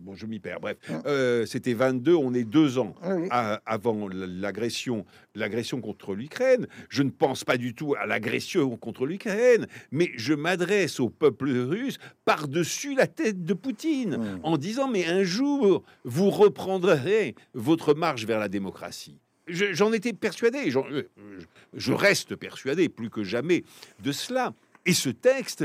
Bon, 0.00 0.14
je 0.14 0.26
m'y 0.26 0.38
perds. 0.38 0.60
Bref, 0.60 0.76
Hum. 0.88 1.02
Euh, 1.06 1.46
c'était 1.46 1.74
22, 1.74 2.14
on 2.14 2.32
est 2.34 2.44
deux 2.44 2.78
ans 2.78 2.94
Oui, 3.04 3.26
à- 3.30 3.60
avant 3.66 4.08
l'agression, 4.08 5.04
l'agression 5.34 5.80
contre 5.80 6.14
l'Ukraine. 6.14 6.66
Je 6.88 7.02
ne 7.02 7.10
pense 7.10 7.44
pas 7.44 7.56
du 7.56 7.74
tout 7.74 7.94
à 7.94 8.06
l'agression 8.06 8.76
contre 8.76 9.06
l'Ukraine, 9.06 9.66
mais 9.90 10.10
je 10.16 10.34
m'adresse 10.34 11.00
au 11.00 11.10
peuple 11.10 11.50
russe 11.50 11.98
par-dessus 12.24 12.94
la 12.94 13.06
tête 13.06 13.44
de 13.44 13.54
Poutine 13.54 14.14
Hum. 14.14 14.40
en 14.42 14.56
disant 14.56 14.88
mais 14.88 15.06
un 15.06 15.22
jour 15.22 15.82
vous 16.04 16.30
reprendrez 16.30 17.34
votre 17.54 17.94
marche 17.94 18.24
vers 18.24 18.38
la 18.38 18.48
démocratie. 18.48 19.18
Je- 19.48 19.72
J'en 19.72 19.92
étais 19.92 20.12
persuadé, 20.12 20.58
euh, 20.76 21.02
je- 21.38 21.44
je 21.74 21.92
reste 21.92 22.36
persuadé 22.36 22.88
plus 22.88 23.10
que 23.10 23.24
jamais 23.24 23.64
de 24.02 24.12
cela. 24.12 24.54
Et 24.86 24.92
ce 24.92 25.10
texte, 25.10 25.64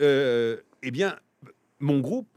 euh, 0.00 0.56
eh 0.82 0.90
bien, 0.90 1.16
mon 1.80 2.00
groupe 2.00 2.28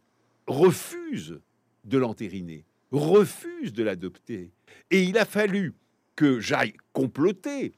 refuse 0.48 1.40
de 1.84 1.98
l'entériner, 1.98 2.66
refuse 2.92 3.74
de 3.74 3.84
l'adopter. 3.84 4.52
Et 4.92 5.04
il 5.04 5.18
a 5.18 5.26
fallu 5.26 5.74
que 6.16 6.40
j'aille 6.40 6.74
comploter 6.94 7.74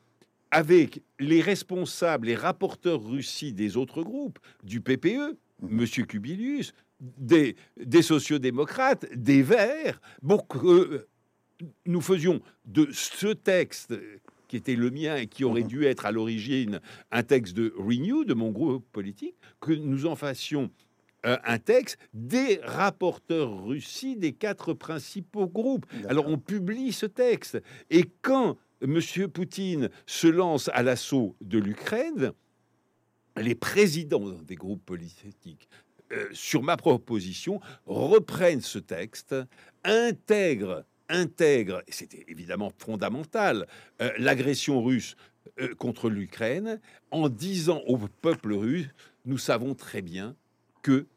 avec 0.52 1.02
les 1.20 1.42
responsables, 1.42 2.28
les 2.28 2.36
rapporteurs 2.36 3.04
Russie 3.04 3.54
des 3.54 3.76
autres 3.78 4.04
groupes, 4.04 4.40
du 4.64 4.80
PPE, 4.82 5.38
Monsieur 5.62 6.06
Kubilius, 6.06 6.74
des, 7.00 7.56
des 7.78 8.02
sociodémocrates, 8.02 9.06
des 9.14 9.42
Verts, 9.42 10.00
pour 10.26 10.48
que 10.48 10.58
euh, 10.68 11.08
nous 11.86 12.02
faisions 12.02 12.42
de 12.66 12.88
ce 12.92 13.28
texte 13.28 13.94
qui 14.48 14.56
était 14.56 14.76
le 14.76 14.90
mien 14.90 15.18
et 15.18 15.28
qui 15.28 15.44
aurait 15.44 15.64
Mhm. 15.64 15.68
dû 15.68 15.86
être 15.86 16.06
à 16.06 16.12
l'origine 16.12 16.80
un 17.12 17.24
texte 17.24 17.54
de 17.56 17.74
Renew, 17.78 18.24
de 18.24 18.34
mon 18.34 18.52
groupe 18.52 18.86
politique, 18.92 19.36
que 19.60 19.74
nous 19.74 20.06
en 20.06 20.16
fassions 20.16 20.72
euh, 21.28 21.38
un 21.44 21.60
texte 21.60 21.98
des 22.14 22.60
rapporteurs 22.64 23.66
Russie 23.66 24.16
des 24.16 24.32
quatre 24.32 24.74
principaux 24.74 25.48
groupes. 25.48 25.86
Alors 26.10 26.28
on 26.28 26.38
publie 26.38 26.92
ce 26.92 27.06
texte. 27.06 27.62
Et 27.90 28.06
quand 28.22 28.58
M. 28.82 29.00
Poutine 29.32 29.90
se 30.06 30.28
lance 30.28 30.70
à 30.74 30.84
l'assaut 30.84 31.36
de 31.42 31.60
l'Ukraine, 31.60 32.32
les 33.36 33.56
présidents 33.56 34.30
des 34.44 34.56
groupes 34.56 34.86
politiques, 34.86 35.68
euh, 36.14 36.28
sur 36.32 36.64
ma 36.64 36.78
proposition, 36.78 37.60
reprennent 37.86 38.62
ce 38.62 38.80
texte, 38.80 39.36
intègrent, 39.84 40.86
intègrent, 41.10 41.82
et 41.88 41.92
c'était 41.92 42.24
évidemment 42.28 42.72
fondamental, 42.78 43.68
euh, 44.02 44.12
l'agression 44.18 44.82
russe 44.82 45.18
euh, 45.60 45.76
contre 45.76 46.10
l'Ukraine, 46.10 46.80
en 47.12 47.28
disant 47.30 47.82
au 47.88 47.98
peuple 47.98 48.54
russe, 48.54 48.88
nous 49.26 49.38
savons 49.38 49.76
très 49.76 50.02
bien 50.02 50.36
que 50.82 51.08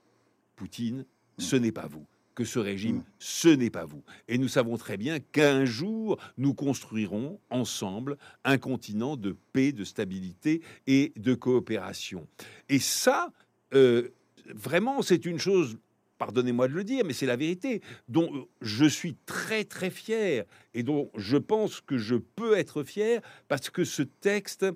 Poutine, 0.60 1.06
ce 1.38 1.56
n'est 1.56 1.72
pas 1.72 1.86
vous, 1.86 2.04
que 2.34 2.44
ce 2.44 2.58
régime, 2.58 2.96
Mm. 2.96 3.04
ce 3.18 3.48
n'est 3.48 3.70
pas 3.70 3.86
vous. 3.86 4.02
Et 4.28 4.36
nous 4.36 4.46
savons 4.48 4.76
très 4.76 4.98
bien 4.98 5.18
qu'un 5.18 5.64
jour, 5.64 6.18
nous 6.36 6.52
construirons 6.52 7.40
ensemble 7.48 8.18
un 8.44 8.58
continent 8.58 9.16
de 9.16 9.34
paix, 9.54 9.72
de 9.72 9.84
stabilité 9.84 10.60
et 10.86 11.14
de 11.16 11.32
coopération. 11.32 12.26
Et 12.68 12.78
ça, 12.78 13.32
euh, 13.72 14.10
vraiment, 14.54 15.00
c'est 15.00 15.24
une 15.24 15.38
chose, 15.38 15.78
pardonnez-moi 16.18 16.68
de 16.68 16.74
le 16.74 16.84
dire, 16.84 17.06
mais 17.06 17.14
c'est 17.14 17.24
la 17.24 17.36
vérité, 17.36 17.80
dont 18.08 18.30
euh, 18.36 18.42
je 18.60 18.84
suis 18.84 19.16
très 19.24 19.64
très 19.64 19.88
fier 19.88 20.44
et 20.74 20.82
dont 20.82 21.10
je 21.16 21.38
pense 21.38 21.80
que 21.80 21.96
je 21.96 22.16
peux 22.16 22.58
être 22.58 22.82
fier 22.84 23.22
parce 23.48 23.70
que 23.70 23.84
ce 23.84 24.02
texte 24.02 24.66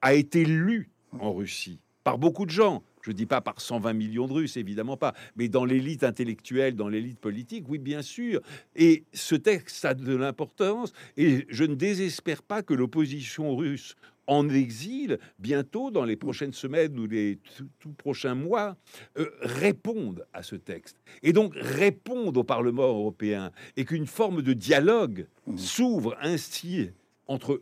a 0.00 0.14
été 0.14 0.46
lu 0.46 0.88
en 1.20 1.34
Russie 1.34 1.80
par 2.02 2.16
beaucoup 2.16 2.46
de 2.46 2.50
gens. 2.50 2.82
Je 3.04 3.10
ne 3.10 3.16
dis 3.16 3.26
pas 3.26 3.42
par 3.42 3.60
120 3.60 3.92
millions 3.92 4.26
de 4.26 4.32
Russes, 4.32 4.56
évidemment 4.56 4.96
pas, 4.96 5.12
mais 5.36 5.48
dans 5.48 5.66
l'élite 5.66 6.04
intellectuelle, 6.04 6.74
dans 6.74 6.88
l'élite 6.88 7.20
politique, 7.20 7.66
oui, 7.68 7.78
bien 7.78 8.00
sûr. 8.00 8.40
Et 8.76 9.04
ce 9.12 9.34
texte 9.34 9.84
a 9.84 9.92
de 9.92 10.16
l'importance, 10.16 10.94
et 11.18 11.44
je 11.50 11.64
ne 11.64 11.74
désespère 11.74 12.42
pas 12.42 12.62
que 12.62 12.72
l'opposition 12.72 13.54
russe 13.54 13.94
en 14.26 14.48
exil, 14.48 15.18
bientôt, 15.38 15.90
dans 15.90 16.06
les 16.06 16.16
prochaines 16.16 16.54
semaines 16.54 16.98
ou 16.98 17.06
les 17.06 17.38
tout, 17.58 17.68
tout 17.78 17.92
prochains 17.92 18.34
mois, 18.34 18.74
euh, 19.18 19.28
répondent 19.42 20.24
à 20.32 20.42
ce 20.42 20.56
texte. 20.56 20.96
Et 21.22 21.34
donc 21.34 21.52
répondent 21.56 22.38
au 22.38 22.44
Parlement 22.44 22.84
européen, 22.88 23.52
et 23.76 23.84
qu'une 23.84 24.06
forme 24.06 24.40
de 24.40 24.54
dialogue 24.54 25.26
Mhm. 25.46 25.58
s'ouvre 25.58 26.16
ainsi 26.22 26.88
entre 27.26 27.60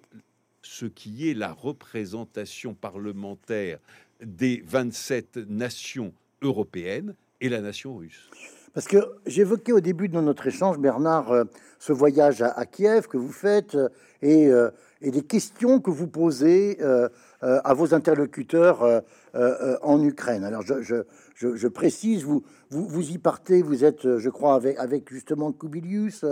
ce 0.62 0.86
qui 0.86 1.28
est 1.28 1.34
la 1.34 1.52
représentation 1.52 2.74
parlementaire 2.74 3.80
des 4.24 4.62
27 4.66 5.38
nations 5.48 6.12
européennes 6.42 7.14
et 7.40 7.48
la 7.48 7.60
nation 7.60 7.96
russe. 7.96 8.30
Parce 8.74 8.86
que 8.86 8.96
j'évoquais 9.26 9.72
au 9.72 9.80
début 9.80 10.08
de 10.08 10.18
notre 10.20 10.46
échange, 10.46 10.78
Bernard, 10.78 11.30
euh, 11.30 11.44
ce 11.78 11.92
voyage 11.92 12.40
à, 12.42 12.64
Kiev 12.64 13.06
que 13.06 13.18
vous 13.18 13.32
faites 13.32 13.74
euh, 13.74 13.88
et, 14.22 14.46
euh, 14.46 14.70
et 15.02 15.10
des 15.10 15.22
questions 15.22 15.80
que 15.80 15.90
vous 15.90 16.06
posez 16.06 16.78
à 17.42 17.74
vos 17.74 17.92
interlocuteurs 17.92 19.02
en 19.34 20.00
Ukraine. 20.04 20.44
Alors, 20.44 20.62
je, 20.62 20.80
je, 20.80 20.94
je, 21.34 21.56
je 21.56 21.66
précise, 21.66 22.22
vous, 22.22 22.44
vous, 22.70 22.86
vous 22.86 23.10
y 23.10 23.18
partez, 23.18 23.62
vous 23.62 23.84
êtes, 23.84 24.18
je 24.18 24.30
crois, 24.30 24.54
avec, 24.54 24.78
avec 24.78 25.10
justement 25.12 25.50
Kubilius, 25.50 26.24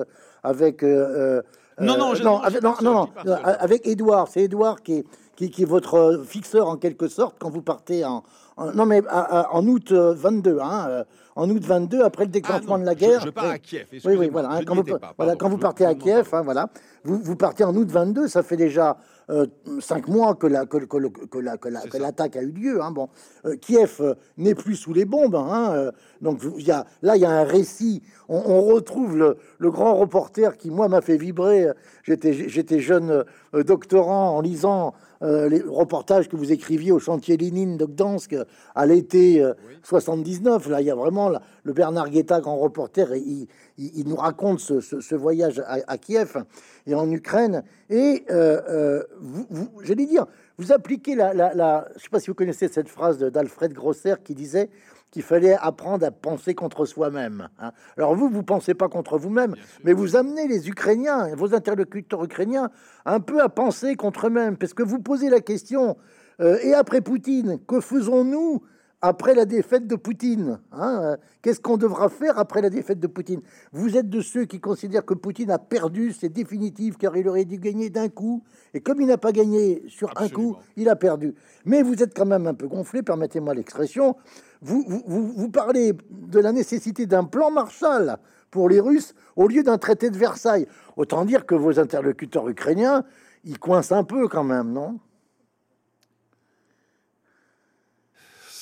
avec... 0.45 0.85
euh, 0.85 1.43
Non, 1.81 1.97
non, 1.97 2.15
euh, 2.15 2.19
non, 2.23 2.39
avec, 2.39 2.63
non, 2.63 2.75
non, 2.83 3.09
non, 3.25 3.35
avec 3.45 3.87
Édouard. 3.87 4.29
C'est 4.29 4.43
Édouard 4.43 4.83
qui 4.83 4.95
est, 4.95 5.05
qui, 5.41 5.51
qui 5.51 5.63
est 5.63 5.67
votre 5.67 5.95
euh, 5.95 6.23
fixeur 6.23 6.69
en 6.69 6.77
quelque 6.77 7.09
sorte 7.09 7.37
quand 7.39 7.49
vous 7.49 7.63
partez 7.63 8.05
en, 8.05 8.23
en- 8.59 8.73
non 8.75 8.85
mais 8.85 9.01
à- 9.09 9.41
à- 9.41 9.53
en 9.55 9.67
août 9.67 9.91
euh, 9.91 10.13
22, 10.15 10.59
hein, 10.61 10.87
euh, 10.91 11.05
en 11.35 11.49
août 11.49 11.65
22 11.65 12.03
après 12.03 12.25
le 12.27 12.31
déclenchement 12.31 12.75
Ah 12.75 12.79
non, 12.79 12.83
de 12.83 12.87
la 12.87 12.95
guerre. 12.95 13.21
Je, 13.21 13.31
pars 13.31 13.47
à 13.47 13.59
Kiev. 13.59 13.87
Oui, 14.05 14.17
oui, 14.19 14.29
voilà. 14.31 14.51
hein, 14.51 14.61
quand, 14.67 14.75
vous, 14.75 14.85
voilà 15.17 15.37
quand 15.37 15.57
partez 15.59 15.87
à 15.87 15.95
Kiev, 15.95 16.29
hein, 16.35 16.43
voilà, 16.43 16.69
vous, 17.05 17.19
vous 17.23 17.37
partez 17.37 17.65
en 17.65 17.75
août 17.75 17.91
22, 17.91 18.29
ça 18.29 18.43
fait 18.43 18.59
déjà 18.59 18.99
euh, 19.31 19.47
cinq 19.81 20.09
mois 20.09 20.35
que 20.35 20.47
la 20.47 20.67
que, 20.67 20.77
que, 20.77 20.99
que, 21.27 21.39
la, 21.39 21.57
que 21.57 21.69
l'attaque 21.97 22.37
a 22.37 22.43
eu 22.43 22.51
lieu. 22.51 22.83
Hein, 22.83 22.91
bon, 22.91 23.09
euh, 23.47 23.57
Kiev 23.57 23.97
euh, 24.01 24.15
n'est 24.37 24.55
plus 24.57 24.75
sous 24.75 24.93
les 24.93 25.07
bombes. 25.07 25.37
Hein, 25.37 25.91
donc 26.21 26.43
il 26.59 26.67
y 26.67 26.71
a, 26.73 26.85
là, 27.01 27.17
il 27.17 27.23
y 27.23 27.25
a 27.25 27.31
un 27.31 27.45
récit. 27.45 28.03
On, 28.29 28.43
on 28.45 28.61
retrouve 28.63 29.17
le, 29.17 29.39
le, 29.59 29.71
grand 29.71 29.95
reporter 29.95 30.59
qui, 30.59 30.71
moi, 30.71 30.89
m'a 30.89 31.01
fait 31.01 31.17
vibrer. 31.17 31.69
J'étais 32.03 32.35
j'étais 32.35 32.81
jeune 32.81 33.25
doctorant 33.55 34.37
en 34.37 34.41
lisant 34.43 34.93
euh, 35.23 35.49
les 35.49 35.61
reportages 35.61 36.29
que 36.29 36.37
vous 36.37 36.51
écriviez 36.51 36.93
au 36.93 36.99
chantier 36.99 37.37
Lénine 37.37 37.77
de 37.77 37.85
Gdansk 37.85 38.35
à 38.75 38.87
l'été 38.87 39.45
79. 39.83 40.67
Euh, 40.67 40.71
Là, 40.71 40.81
il 40.81 40.87
y 40.87 40.91
a 40.91 40.95
vraiment 40.95 41.31
le 41.63 41.73
Bernard 41.73 42.11
Guetta, 42.11 42.41
grand 42.41 42.57
reporter, 42.57 43.15
il, 43.17 43.47
il, 43.77 44.09
nous 44.09 44.17
raconte 44.17 44.61
ce, 44.61 45.15
voyage 45.15 45.63
à, 45.67 45.99
Kiev 45.99 46.45
et 46.87 46.95
en 46.95 47.11
Ukraine. 47.11 47.65
Et 47.91 48.25
euh, 48.31 49.03
vous, 49.21 49.47
vous 49.51 49.69
j'allais 49.83 50.07
dire, 50.07 50.27
vous 50.59 50.73
appliquez 50.73 51.15
la, 51.15 51.35
la, 51.35 51.55
la, 51.55 51.89
je 51.97 52.03
sais 52.03 52.09
pas 52.09 52.21
si 52.21 52.29
vous 52.29 52.35
connaissez 52.35 52.69
cette 52.69 52.89
phrase 52.89 53.19
d'Alfred 53.19 53.73
Grosser 53.73 54.15
qui 54.25 54.35
disait 54.35 54.71
qu'il 55.11 55.23
fallait 55.23 55.57
apprendre 55.61 56.07
à 56.07 56.11
penser 56.11 56.55
contre 56.55 56.85
soi-même. 56.85 57.49
Hein. 57.59 57.73
Alors 57.97 58.15
vous, 58.15 58.29
vous 58.29 58.43
pensez 58.43 58.75
pas 58.75 58.89
contre 58.89 59.19
vous-même, 59.19 59.55
mais 59.85 59.93
vous 59.93 60.17
amenez 60.17 60.47
les 60.47 60.69
Ukrainiens, 60.69 61.35
vos 61.35 61.55
interlocuteurs 61.55 62.25
ukrainiens, 62.25 62.71
un 63.05 63.21
peu 63.21 63.41
à 63.41 63.49
penser 63.49 63.97
contre 63.97 64.29
eux-mêmes, 64.29 64.57
parce 64.57 64.75
que 64.75 64.83
vous 64.83 65.01
posez 65.01 65.31
la 65.31 65.41
question, 65.41 65.97
euh, 66.41 66.59
et 66.63 66.75
après 66.75 67.01
Poutine, 67.01 67.59
que 67.67 67.81
faisons-nous 67.81 68.63
après 69.03 69.35
la 69.35 69.45
défaite 69.45 69.87
de 69.87 69.97
Poutine. 69.97 70.61
Hein, 70.73 71.17
Qu'est-ce 71.43 71.61
qu'on 71.61 71.77
devra 71.77 72.09
faire 72.09 72.39
après 72.39 72.61
la 72.61 72.71
défaite 72.71 73.01
de 73.01 73.07
Poutine? 73.07 73.41
Vous 73.73 73.97
êtes 73.97 74.11
de 74.11 74.21
ceux 74.21 74.45
qui 74.45 74.61
considèrent 74.61 75.05
que 75.05 75.15
Poutine 75.15 75.51
a 75.51 75.59
perdu, 75.59 76.13
c'est 76.13 76.29
définitif, 76.29 76.99
car 76.99 77.17
il 77.17 77.27
aurait 77.29 77.47
dû 77.47 77.59
gagner 77.59 77.89
d'un 77.89 78.09
coup. 78.09 78.43
Et 78.75 78.81
comme 78.81 79.01
il 79.01 79.07
n'a 79.07 79.19
pas 79.19 79.33
gagné 79.33 79.83
sur 79.89 80.13
un 80.17 80.29
coup, 80.29 80.57
il 80.77 80.89
a 80.89 80.97
perdu. 80.97 81.35
Mais 81.65 81.83
vous 81.83 82.03
êtes 82.03 82.15
quand 82.15 82.27
même 82.27 82.47
un 82.47 82.55
peu 82.55 82.69
gonflé, 82.69 83.03
permettez-moi 83.03 83.55
l'expression. 83.55 84.17
Vous, 84.61 84.85
vous, 84.87 85.33
vous, 85.35 85.49
parlez 85.49 85.95
de 86.11 86.39
la 86.39 86.53
nécessité 86.53 87.07
d'un 87.07 87.25
plan 87.25 87.51
Marshall 87.51 88.19
pour 88.51 88.69
les 88.69 88.81
Russes 88.81 89.15
au 89.37 89.49
lieu 89.49 89.63
d'un 89.63 89.79
traité 89.79 90.11
de 90.11 90.19
Versailles. 90.19 90.67
Autant 90.97 91.25
dire 91.25 91.47
que 91.47 91.55
vos 91.55 91.79
interlocuteurs 91.81 92.49
ukrainiens, 92.49 93.05
ils 93.45 93.59
coincent 93.59 93.97
un 93.97 94.05
peu 94.05 94.29
quand 94.29 94.45
même, 94.45 94.73
non? 94.73 94.99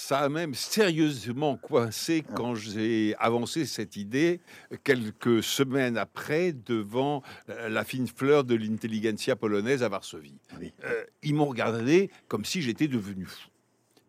Ça 0.09 0.21
a 0.21 0.31
même 0.31 0.55
sérieusement 0.55 1.59
coincé 1.59 2.25
ah. 2.27 2.33
quand 2.35 2.55
j'ai 2.55 3.15
avancé 3.19 3.67
cette 3.67 3.97
idée 3.97 4.41
quelques 4.83 5.43
semaines 5.43 5.99
après 5.99 6.55
devant 6.55 7.23
la 7.47 7.85
fine 7.85 8.09
fleur 8.09 8.45
de 8.45 8.55
l'intelligentsia 8.55 9.37
polonaise 9.37 9.83
à 9.83 9.91
Varsovie. 9.91 10.39
Euh, 10.85 11.05
ils 11.23 11.35
m'ont 11.35 11.45
regardé 11.45 12.11
comme 12.27 12.47
si 12.47 12.63
j'étais 12.63 12.89
devenu 12.89 13.27
fou. 13.27 13.51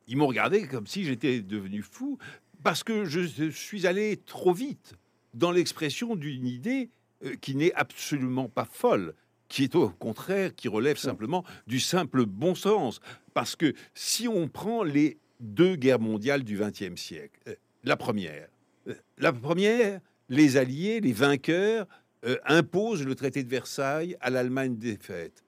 Ils 0.08 0.16
m'ont 0.16 0.28
regardé 0.28 0.68
comme 0.68 0.88
si 0.88 1.04
j'étais 1.04 1.41
devenu 1.41 1.82
fou 1.82 2.18
parce 2.64 2.86
que 2.86 3.04
je 3.04 3.50
suis 3.50 3.86
allé 3.86 4.16
trop 4.26 4.54
vite 4.54 4.93
dans 5.34 5.52
l'expression 5.52 6.16
d'une 6.16 6.47
idée 6.47 6.91
euh, 7.26 7.36
qui 7.41 7.56
n'est 7.56 7.74
absolument 7.74 8.47
pas 8.47 8.64
folle, 8.64 9.16
qui 9.50 9.66
est 9.66 9.76
au 9.76 9.89
contraire, 9.89 10.56
qui 10.56 10.70
relève 10.70 10.97
simplement 10.97 11.43
du 11.68 11.82
simple 11.82 12.26
bon 12.26 12.56
sens. 12.56 13.02
Parce 13.34 13.58
que 13.58 13.74
si 13.93 14.30
on 14.30 14.47
prend 14.47 14.84
les 14.84 15.18
deux 15.39 15.75
guerres 15.75 15.99
mondiales 15.99 16.43
du 16.43 16.57
XXe 16.57 16.99
siècle. 16.99 17.39
Euh, 17.47 17.55
la 17.83 17.97
première, 17.97 18.49
euh, 18.87 18.95
la 19.17 19.33
première, 19.33 20.01
les 20.29 20.57
Alliés, 20.57 20.99
les 20.99 21.13
vainqueurs, 21.13 21.87
euh, 22.25 22.37
imposent 22.45 23.05
le 23.05 23.15
traité 23.15 23.43
de 23.43 23.49
Versailles 23.49 24.17
à 24.19 24.29
l'Allemagne 24.29 24.77
défaite. 24.77 25.43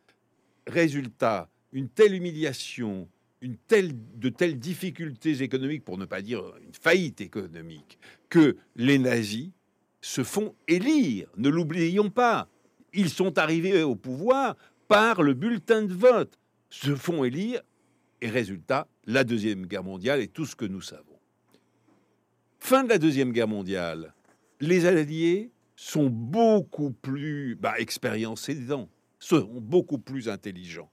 Résultat, 0.68 1.50
une 1.74 1.90
telle 1.90 2.16
humiliation, 2.16 3.10
une 3.42 3.58
telle, 3.58 3.92
de 4.18 4.30
telles 4.30 4.58
difficultés 4.58 5.42
économiques, 5.42 5.84
pour 5.84 5.98
ne 5.98 6.06
pas 6.06 6.22
dire 6.22 6.44
une 6.66 6.74
faillite 6.74 7.22
économique, 7.22 7.98
que 8.30 8.56
les 8.76 9.00
nazis 9.00 9.50
se 10.00 10.24
font 10.24 10.56
élire. 10.68 11.28
Ne 11.38 11.50
l'oublions 11.50 12.10
pas. 12.10 12.48
Ils 12.94 13.10
sont 13.10 13.38
arrivés 13.38 13.84
au 13.84 13.96
pouvoir 13.96 14.56
par 14.88 15.22
le 15.22 15.34
bulletin 15.34 15.84
de 15.84 15.94
vote, 15.94 16.38
se 16.70 16.96
font 16.96 17.24
élire 17.24 17.62
et 18.22 18.30
résultat, 18.30 18.88
la 19.06 19.24
Deuxième 19.24 19.66
Guerre 19.66 19.84
mondiale 19.84 20.22
et 20.22 20.28
tout 20.28 20.46
ce 20.46 20.56
que 20.56 20.66
nous 20.66 20.82
savons. 20.82 21.20
Fin 22.60 22.84
de 22.84 22.90
la 22.90 22.98
Deuxième 22.98 23.32
Guerre 23.32 23.48
mondiale, 23.48 24.14
les 24.60 24.86
Alliés 24.86 25.52
sont 25.76 26.10
beaucoup 26.10 26.92
plus 26.92 27.56
bah, 27.56 27.74
expériencés 27.80 28.56
dedans, 28.56 28.88
sont 29.20 29.60
beaucoup 29.62 29.98
plus 29.98 30.30
intelligents. 30.30 30.90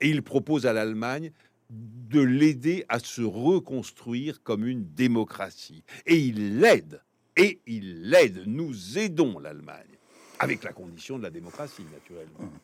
Et 0.00 0.08
ils 0.08 0.22
proposent 0.22 0.66
à 0.66 0.72
l'Allemagne 0.72 1.30
de 1.70 2.20
l'aider 2.20 2.84
à 2.88 2.98
se 2.98 3.22
reconstruire 3.22 4.42
comme 4.42 4.66
une 4.66 4.84
démocratie. 4.94 5.84
Et 6.06 6.18
ils 6.18 6.58
l'aident. 6.58 7.02
Et 7.36 7.60
ils 7.66 8.08
l'aident. 8.08 8.44
Nous 8.46 8.98
aidons 8.98 9.38
l'Allemagne. 9.38 9.98
Avec 10.38 10.64
la 10.64 10.72
condition 10.72 11.18
de 11.18 11.22
la 11.22 11.30
démocratie, 11.30 11.84
naturellement. 11.92 12.40
Mmh. 12.40 12.58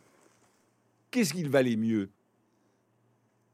Qu'est-ce 1.10 1.32
qu'il 1.32 1.48
valait 1.48 1.76
mieux? 1.76 2.10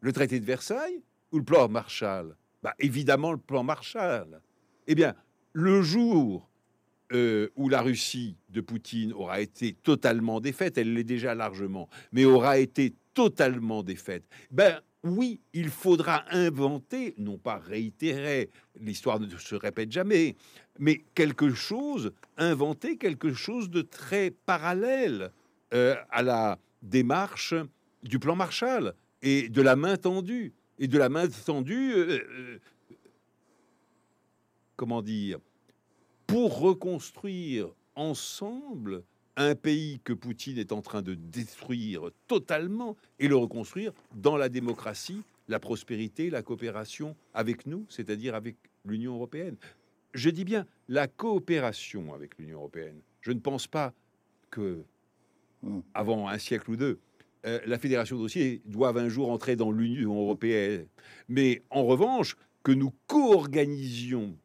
Le 0.05 0.13
traité 0.13 0.39
de 0.39 0.45
Versailles 0.45 1.03
ou 1.33 1.39
le 1.39 1.45
plan 1.45 1.67
Marshall? 1.69 2.37
Bah, 2.63 2.75
Évidemment, 2.79 3.33
le 3.33 3.39
plan 3.39 3.65
Marshall. 3.65 4.41
Eh 4.87 4.95
bien, 4.95 5.15
le 5.55 5.81
jour 5.81 6.49
euh, 7.13 7.49
où 7.57 7.71
la 7.71 7.81
Russie 7.81 8.37
de 8.51 8.61
Poutine 8.61 9.15
aura 9.15 9.41
été 9.41 9.73
totalement 9.73 10.41
défaite, 10.41 10.77
elle 10.77 10.93
l'est 10.93 11.05
déjà 11.05 11.35
largement, 11.35 11.89
mais 12.13 12.27
aura 12.27 12.59
été 12.59 12.95
totalement 13.15 13.83
défaite, 13.83 14.25
ben 14.51 14.81
oui, 15.05 15.41
il 15.53 15.69
faudra 15.69 16.25
inventer, 16.31 17.15
non 17.19 17.39
pas 17.39 17.59
réitérer, 17.59 18.51
l'histoire 18.81 19.21
ne 19.21 19.29
se 19.29 19.55
répète 19.55 19.93
jamais, 19.93 20.35
mais 20.79 21.05
quelque 21.15 21.55
chose, 21.55 22.13
inventer 22.37 22.97
quelque 22.97 23.33
chose 23.33 23.71
de 23.71 23.83
très 23.83 24.31
parallèle 24.31 25.31
euh, 25.73 25.95
à 26.11 26.23
la 26.23 26.59
démarche 26.83 27.55
du 28.03 28.19
plan 28.19 28.35
Marshall 28.35 28.95
et 29.25 29.49
de 29.49 29.63
la 29.63 29.75
main 29.75 29.97
tendue. 29.97 30.53
Et 30.79 30.87
de 30.87 30.99
la 30.99 31.09
main 31.09 31.27
tendue, 31.29 31.93
euh, 31.93 32.19
euh, 32.31 32.59
comment 34.77 35.03
dire, 35.03 35.39
pour 36.27 36.59
reconstruire 36.59 37.69
ensemble 37.95 39.03
un 39.37 39.55
pays 39.55 40.01
que 40.05 40.13
Poutine 40.13 40.59
est 40.59 40.73
en 40.73 40.83
train 40.83 41.03
de 41.03 41.15
détruire 41.15 42.11
totalement 42.29 42.97
et 43.19 43.29
le 43.29 43.37
reconstruire 43.37 43.93
dans 44.15 44.37
la 44.37 44.49
démocratie, 44.49 45.23
la 45.49 45.59
prospérité, 45.59 46.31
la 46.31 46.43
coopération 46.43 47.17
avec 47.33 47.67
nous, 47.67 47.87
c'est-à-dire 47.89 48.35
avec 48.35 48.57
l'Union 48.85 49.15
européenne. 49.15 49.57
Je 50.13 50.31
dis 50.31 50.45
bien 50.45 50.67
la 50.89 51.09
coopération 51.09 52.15
avec 52.15 52.39
l'Union 52.39 52.59
européenne. 52.59 53.01
Je 53.23 53.33
ne 53.33 53.41
pense 53.41 53.67
pas 53.67 53.93
que 54.51 54.85
mmh. 55.63 55.81
avant 55.95 56.29
un 56.29 56.39
siècle 56.39 56.71
ou 56.71 56.77
deux, 56.77 57.01
euh, 57.47 57.61
la 57.67 57.79
Fédération 57.79 58.17
de 58.17 58.23
Russie 58.23 58.63
doit 58.65 58.99
un 58.99 59.09
jour 59.09 59.31
entrer 59.31 59.57
dans 59.57 59.71
l'Union 59.71 60.15
européenne. 60.19 60.87
Mais 61.29 61.63
en 61.71 61.85
revanche, 61.85 62.37
que 62.63 62.73
nous 62.73 62.93
co-organisions 63.07 64.37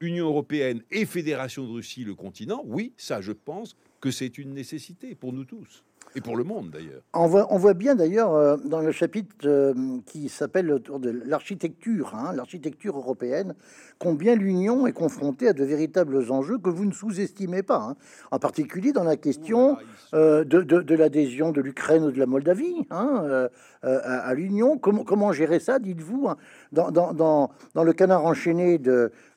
Union 0.00 0.26
européenne 0.26 0.82
et 0.90 1.06
Fédération 1.06 1.66
de 1.66 1.72
Russie 1.72 2.04
le 2.04 2.14
continent, 2.14 2.62
oui, 2.66 2.92
ça 2.96 3.20
je 3.20 3.32
pense 3.32 3.76
que 4.00 4.10
c'est 4.10 4.38
une 4.38 4.52
nécessité 4.52 5.14
pour 5.14 5.32
nous 5.32 5.44
tous. 5.44 5.84
Et 6.16 6.20
pour 6.20 6.36
le 6.36 6.44
monde 6.44 6.70
d'ailleurs. 6.70 7.02
On 7.12 7.26
voit, 7.26 7.52
on 7.52 7.58
voit 7.58 7.74
bien 7.74 7.96
d'ailleurs 7.96 8.34
euh, 8.34 8.56
dans 8.64 8.80
le 8.80 8.92
chapitre 8.92 9.34
euh, 9.46 9.74
qui 10.06 10.28
s'appelle 10.28 10.70
autour 10.70 11.00
de 11.00 11.10
l'architecture, 11.10 12.14
hein, 12.14 12.32
l'architecture 12.34 12.96
européenne, 12.96 13.56
combien 13.98 14.36
l'Union 14.36 14.86
est 14.86 14.92
confrontée 14.92 15.48
à 15.48 15.52
de 15.52 15.64
véritables 15.64 16.30
enjeux 16.30 16.58
que 16.58 16.70
vous 16.70 16.84
ne 16.84 16.92
sous-estimez 16.92 17.64
pas, 17.64 17.78
hein. 17.78 17.96
en 18.30 18.38
particulier 18.38 18.92
dans 18.92 19.02
la 19.02 19.16
question 19.16 19.76
euh, 20.14 20.44
de, 20.44 20.62
de, 20.62 20.94
l'adhésion 20.94 21.50
de 21.50 21.60
l'Ukraine 21.60 22.04
ou 22.04 22.12
de 22.12 22.18
la 22.18 22.26
Moldavie 22.26 22.86
hein, 22.90 23.48
à, 23.82 24.34
l'Union. 24.34 24.78
Comment, 24.78 25.02
comment 25.02 25.32
gérer 25.32 25.58
ça, 25.58 25.80
dites-vous 25.80 26.28
dans, 26.70 26.92
dans, 26.92 27.12
dans, 27.12 27.50
dans, 27.74 27.84
le 27.84 27.92
canard 27.92 28.24
enchaîné 28.24 28.78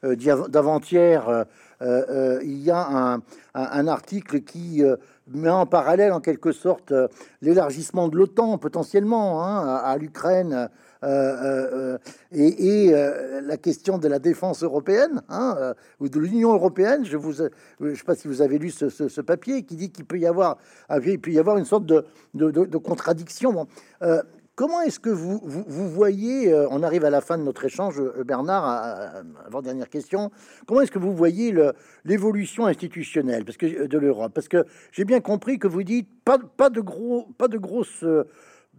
d'avant-hier, 0.03 1.45
il 1.81 2.57
y 2.59 2.71
a 2.71 3.19
un, 3.53 3.87
article 3.87 4.41
qui 4.41 4.83
met 5.33 5.49
en 5.49 5.65
parallèle 5.65 6.11
en 6.11 6.21
quelque 6.21 6.51
sorte 6.51 6.91
euh, 6.91 7.07
l'élargissement 7.41 8.07
de 8.07 8.15
l'OTAN 8.15 8.57
potentiellement 8.57 9.43
hein, 9.43 9.81
à, 9.83 9.97
l'Ukraine 9.97 10.69
euh, 11.03 11.07
euh, 11.93 11.97
et, 12.31 12.91
la 13.41 13.57
question 13.57 13.97
de 13.97 14.07
la 14.07 14.19
défense 14.19 14.63
européenne 14.63 15.21
hein, 15.29 15.73
ou 15.99 16.09
de 16.09 16.19
l'Union 16.19 16.53
européenne. 16.53 17.05
Je 17.05 17.17
vous, 17.17 17.33
je 17.33 17.95
sais 17.95 18.03
pas 18.05 18.15
si 18.15 18.27
vous 18.27 18.41
avez 18.41 18.57
lu 18.57 18.71
ce, 18.71 19.21
papier 19.21 19.63
qui 19.63 19.75
dit 19.75 19.89
qu'il 19.91 20.05
peut 20.05 20.17
y 20.17 20.25
avoir, 20.25 20.57
il 21.05 21.19
peut 21.19 21.31
y 21.31 21.39
avoir 21.39 21.57
une 21.57 21.65
sorte 21.65 21.85
de, 21.85 22.77
contradiction. 22.77 23.67
Comment 24.57 24.81
est-ce 24.81 24.99
que 24.99 25.11
vous, 25.11 25.39
vous, 25.43 25.87
voyez, 25.87 26.51
euh, 26.51 26.67
on 26.71 26.81
arrive 26.81 27.05
à 27.05 27.11
la 27.11 27.21
fin 27.21 27.37
de 27.37 27.43
notre 27.43 27.63
échange, 27.65 27.99
euh, 27.99 28.23
Bernard, 28.23 28.65
avant 29.45 29.61
dernière 29.61 29.87
question, 29.87 30.31
comment 30.65 30.81
est-ce 30.81 30.89
que 30.89 30.97
vous 30.97 31.13
voyez 31.13 31.53
l'évolution 32.03 32.65
institutionnelle 32.65 33.45
euh, 33.61 33.87
de 33.87 33.97
l'Europe? 33.99 34.31
Parce 34.33 34.47
que 34.47 34.65
j'ai 34.91 35.05
bien 35.05 35.19
compris 35.19 35.59
que 35.59 35.67
vous 35.67 35.83
dites 35.83 36.09
pas, 36.25 36.39
pas, 36.39 36.71
de, 36.71 36.81
gros, 36.81 37.27
pas 37.37 37.47
de 37.47 37.59
grosses 37.59 38.03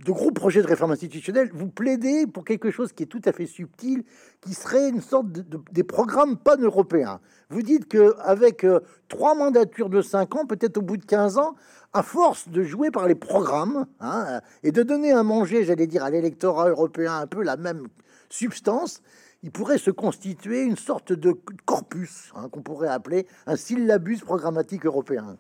de 0.05 0.13
gros 0.13 0.31
projets 0.31 0.63
de 0.63 0.67
réforme 0.67 0.93
institutionnelle, 0.93 1.51
vous 1.53 1.69
plaidez 1.69 2.27
pour 2.27 2.45
quelque 2.45 2.71
chose 2.71 2.93
qui 2.93 3.03
est 3.03 3.07
tout 3.07 3.23
à 3.25 3.33
fait 3.33 3.47
subtil, 3.47 4.05
qui 4.41 4.55
serait 4.55 4.89
une 4.89 5.01
sorte 5.01 5.31
de, 5.31 5.61
des 5.73 5.83
programmes 5.83 6.37
pan-européens. 6.37 7.21
Vous 7.51 7.63
dites 7.63 7.89
que 7.89 8.15
avec 8.21 8.65
euh, 8.65 8.81
trois 9.09 9.35
mandatures 9.35 9.89
de 9.89 10.03
cinq 10.03 10.37
ans, 10.37 10.47
peut-être 10.47 10.79
au 10.79 10.83
bout 10.83 10.97
de 10.97 11.05
15 11.05 11.39
ans, 11.39 11.55
à 11.93 12.03
force 12.03 12.49
de 12.49 12.63
jouer 12.63 12.91
par 12.91 13.09
les 13.09 13.15
programmes 13.15 13.87
hein, 14.01 14.41
et 14.63 14.73
de 14.73 14.83
donner 14.83 15.13
à 15.13 15.23
manger, 15.23 15.65
j'allais 15.65 15.87
dire, 15.87 16.05
à 16.05 16.11
l'électorat 16.11 16.69
européen 16.69 17.19
un 17.19 17.27
peu 17.27 17.43
la 17.43 17.57
même 17.57 17.89
substance, 18.29 19.03
il 19.43 19.51
pourrait 19.51 19.79
se 19.79 19.91
constituer 19.91 20.63
une 20.63 20.77
sorte 20.77 21.13
de 21.13 21.35
corpus 21.65 22.33
hein, 22.35 22.49
qu'on 22.51 22.63
pourrait 22.63 22.89
appeler 22.89 23.27
un 23.47 23.57
syllabus 23.57 24.19
programmatique 24.19 24.85
européen. 24.85 25.39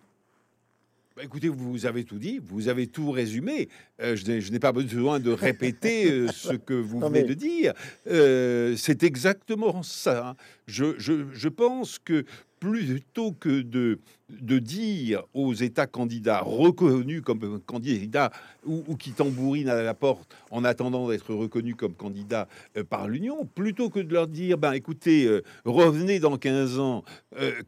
Bah, 1.19 1.25
écoutez, 1.25 1.49
vous 1.49 1.85
avez 1.85 2.05
tout 2.05 2.21
dit, 2.21 2.39
vous 2.41 2.69
avez 2.69 2.87
tout 2.87 3.11
résumé. 3.11 3.69
Euh, 4.01 4.14
je 4.14 4.53
n'ai 4.53 4.61
pas 4.61 4.71
besoin 4.71 5.19
de 5.19 5.33
répéter 5.33 6.09
euh, 6.09 6.29
ce 6.33 6.53
que 6.53 6.75
vous 6.75 7.01
venez 7.01 7.25
de 7.25 7.35
dire. 7.35 7.73
Euh, 8.07 8.77
c'est 8.77 9.03
exactement 9.03 9.83
ça. 9.83 10.37
Je, 10.69 10.95
je, 10.97 11.49
pense 11.49 11.99
que 11.99 12.25
plutôt 12.61 13.33
que 13.33 13.62
de, 13.62 13.99
de 14.31 14.61
dire 14.61 15.25
aux 15.35 15.55
États 15.55 15.89
candidats 15.89 16.41
reconnus 16.41 17.23
comme 17.23 17.59
candidats 17.66 18.31
ou, 18.64 18.95
qui 18.95 19.11
tambourinent 19.11 19.71
à 19.71 19.83
la 19.83 19.95
porte 19.95 20.33
en 20.53 20.62
attendant 20.62 21.09
d'être 21.09 21.35
reconnus 21.35 21.75
comme 21.77 21.95
candidats 21.95 22.47
par 22.91 23.09
l'Union, 23.09 23.45
plutôt 23.45 23.91
que 23.91 23.99
de 23.99 24.12
leur 24.14 24.29
dire, 24.29 24.57
ben 24.57 24.73
écoutez, 24.73 25.29
revenez 25.64 26.21
dans 26.21 26.37
15 26.37 26.79
ans 26.79 27.03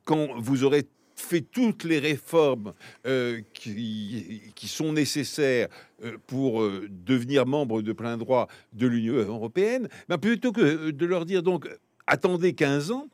quand 0.05 0.28
vous 0.38 0.62
aurez 0.62 0.86
fait 1.20 1.40
toutes 1.40 1.84
les 1.84 1.98
réformes 1.98 2.74
euh, 3.06 3.40
qui, 3.52 4.52
sont 4.66 4.92
nécessaires 4.92 5.68
euh, 6.02 6.16
pour 6.26 6.62
euh, 6.62 6.88
devenir 6.90 7.46
membre 7.46 7.82
de 7.82 7.92
plein 7.92 8.16
droit 8.16 8.48
de 8.72 8.86
l'Union 8.86 9.14
européenne, 9.14 9.88
ben 10.08 10.18
plutôt 10.18 10.52
que 10.52 10.90
de 10.90 11.06
leur 11.06 11.26
dire 11.26 11.42
donc 11.42 11.68
attendez 12.06 12.54
15 12.54 12.90
ans, 12.90 13.08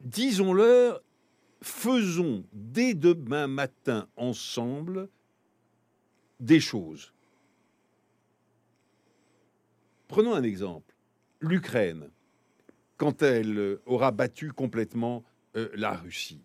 disons-leur 0.00 1.00
faisons 1.62 2.44
dès 2.52 2.94
demain 2.94 3.46
matin 3.46 4.06
ensemble 4.16 5.08
des 6.38 6.60
choses. 6.60 7.12
Prenons 10.08 10.34
un 10.34 10.42
exemple. 10.42 10.94
L'Ukraine, 11.40 12.08
quand 12.96 13.22
elle 13.22 13.78
aura 13.86 14.10
battu 14.10 14.52
complètement 14.52 15.22
la 15.54 15.94
Russie, 15.94 16.40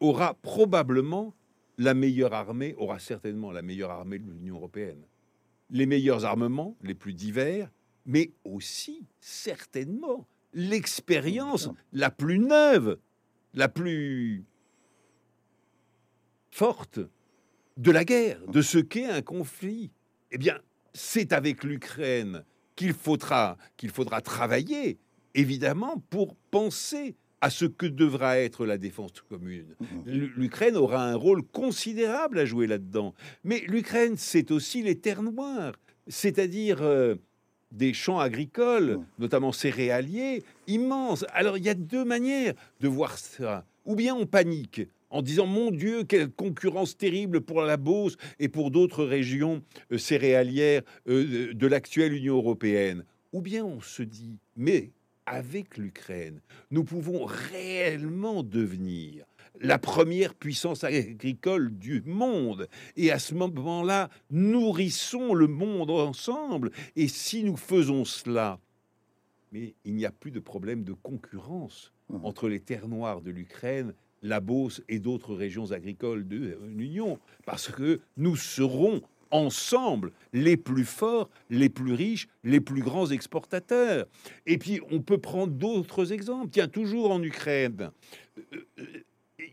aura 0.00 0.34
probablement 0.34 1.34
la 1.76 1.94
meilleure 1.94 2.34
armée, 2.34 2.74
aura 2.76 2.98
certainement 2.98 3.52
la 3.52 3.62
meilleure 3.62 3.90
armée 3.90 4.18
de 4.18 4.30
l'Union 4.30 4.56
européenne. 4.56 5.02
Les 5.70 5.86
meilleurs 5.86 6.24
armements, 6.24 6.76
les 6.82 6.94
plus 6.94 7.14
divers, 7.14 7.70
mais 8.06 8.32
aussi 8.44 9.06
certainement 9.20 10.26
l'expérience 10.54 11.68
la 11.92 12.10
plus 12.10 12.38
neuve, 12.38 12.98
la 13.54 13.68
plus 13.68 14.44
forte 16.50 17.00
de 17.76 17.90
la 17.90 18.04
guerre, 18.04 18.40
de 18.48 18.62
ce 18.62 18.78
qu'est 18.78 19.06
un 19.06 19.22
conflit. 19.22 19.92
Eh 20.32 20.38
bien, 20.38 20.58
c'est 20.94 21.32
avec 21.32 21.62
l'Ukraine 21.64 22.44
qu'il 22.74 22.92
faudra, 22.92 23.56
qu'il 23.76 23.90
faudra 23.90 24.20
travailler, 24.20 24.98
évidemment, 25.34 26.02
pour 26.10 26.34
penser 26.50 27.16
à 27.40 27.50
ce 27.50 27.64
que 27.64 27.86
devra 27.86 28.38
être 28.38 28.66
la 28.66 28.78
défense 28.78 29.12
commune. 29.28 29.74
Mhm. 29.80 30.30
L'Ukraine 30.36 30.76
aura 30.76 31.04
un 31.04 31.14
rôle 31.14 31.42
considérable 31.42 32.38
à 32.38 32.44
jouer 32.44 32.66
là-dedans. 32.66 33.14
Mais 33.44 33.62
l'Ukraine, 33.66 34.14
c'est 34.16 34.50
aussi 34.50 34.82
les 34.82 34.98
terres 34.98 35.22
noires, 35.22 35.74
c'est-à-dire 36.08 36.82
euh, 36.82 37.14
des 37.70 37.92
champs 37.92 38.18
agricoles, 38.18 38.96
mhm. 38.96 39.06
notamment 39.18 39.52
céréaliers, 39.52 40.42
immenses. 40.66 41.24
Alors 41.32 41.58
il 41.58 41.64
y 41.64 41.68
a 41.68 41.74
deux 41.74 42.04
manières 42.04 42.54
de 42.80 42.88
voir 42.88 43.18
ça. 43.18 43.64
Ou 43.84 43.94
bien 43.94 44.14
on 44.14 44.26
panique 44.26 44.82
en 45.10 45.22
disant 45.22 45.46
mon 45.46 45.70
Dieu, 45.70 46.04
quelle 46.04 46.30
concurrence 46.30 46.96
terrible 46.96 47.40
pour 47.40 47.62
la 47.62 47.76
Beauce 47.76 48.16
et 48.38 48.48
pour 48.48 48.70
d'autres 48.70 49.04
régions 49.04 49.62
euh, 49.92 49.98
céréalières 49.98 50.82
euh, 51.08 51.54
de 51.54 51.66
l'actuelle 51.66 52.12
Union 52.12 52.36
européenne. 52.36 53.04
Ou 53.32 53.40
bien 53.40 53.64
on 53.64 53.80
se 53.80 54.02
dit, 54.02 54.38
mais 54.56 54.90
avec 55.28 55.76
l'Ukraine, 55.76 56.40
nous 56.70 56.84
pouvons 56.84 57.24
réellement 57.24 58.42
devenir 58.42 59.24
la 59.60 59.78
première 59.78 60.34
puissance 60.34 60.84
agricole 60.84 61.76
du 61.76 62.02
monde. 62.06 62.68
Et 62.96 63.10
à 63.10 63.18
ce 63.18 63.34
moment-là, 63.34 64.08
nourrissons 64.30 65.34
le 65.34 65.48
monde 65.48 65.90
ensemble. 65.90 66.70
Et 66.96 67.08
si 67.08 67.44
nous 67.44 67.56
faisons 67.56 68.04
cela, 68.04 68.58
mais 69.52 69.74
il 69.84 69.94
n'y 69.94 70.06
a 70.06 70.12
plus 70.12 70.30
de 70.30 70.40
problème 70.40 70.84
de 70.84 70.92
concurrence 70.92 71.92
mmh. 72.10 72.24
entre 72.24 72.48
les 72.48 72.60
terres 72.60 72.88
noires 72.88 73.20
de 73.20 73.30
l'Ukraine, 73.30 73.94
la 74.22 74.40
Beauce 74.40 74.82
et 74.88 74.98
d'autres 74.98 75.34
régions 75.34 75.72
agricoles 75.72 76.26
de 76.26 76.58
l'Union, 76.66 77.18
parce 77.46 77.70
que 77.70 78.00
nous 78.16 78.36
serons 78.36 79.02
ensemble 79.30 80.12
les 80.32 80.56
plus 80.56 80.84
forts, 80.84 81.28
les 81.50 81.68
plus 81.68 81.92
riches, 81.92 82.28
les 82.44 82.60
plus 82.60 82.82
grands 82.82 83.10
exportateurs. 83.10 84.06
Et 84.46 84.58
puis 84.58 84.80
on 84.90 85.00
peut 85.00 85.18
prendre 85.18 85.52
d'autres 85.52 86.12
exemples. 86.12 86.50
Tiens, 86.50 86.68
toujours 86.68 87.10
en 87.10 87.22
Ukraine, 87.22 87.90
euh, 88.52 88.84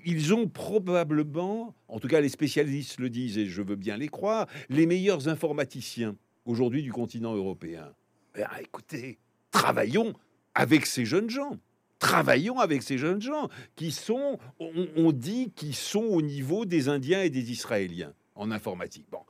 ils 0.06 0.34
ont 0.34 0.48
probablement, 0.48 1.76
en 1.88 2.00
tout 2.00 2.08
cas 2.08 2.22
les 2.22 2.30
spécialistes 2.30 3.00
le 3.00 3.10
disent 3.10 3.38
et 3.38 3.48
je 3.48 3.62
veux 3.62 3.76
bien 3.76 3.98
les 3.98 4.10
croire, 4.10 4.48
les 4.70 4.86
meilleurs 4.86 5.28
informaticiens 5.28 6.16
aujourd'hui 6.46 6.84
du 6.84 6.92
continent 6.92 7.36
européen. 7.36 7.92
Ben, 8.34 8.48
écoutez, 8.62 9.18
travaillons 9.52 10.14
avec 10.54 10.86
ces 10.86 11.06
jeunes 11.06 11.30
gens 11.30 11.58
travaillons 12.00 12.60
avec 12.60 12.84
ces 12.84 12.98
jeunes 12.98 13.22
gens 13.22 13.50
qui 13.76 13.92
sont, 13.92 14.38
on, 14.60 14.88
on 14.96 15.12
dit, 15.12 15.52
qui 15.56 15.74
sont 15.74 16.04
au 16.04 16.22
niveau 16.22 16.66
des 16.66 16.88
Indiens 16.90 17.24
et 17.24 17.30
des 17.30 17.52
Israéliens 17.52 18.14
en 18.36 18.52
informatique. 18.52 19.08
Bon, 19.10 19.22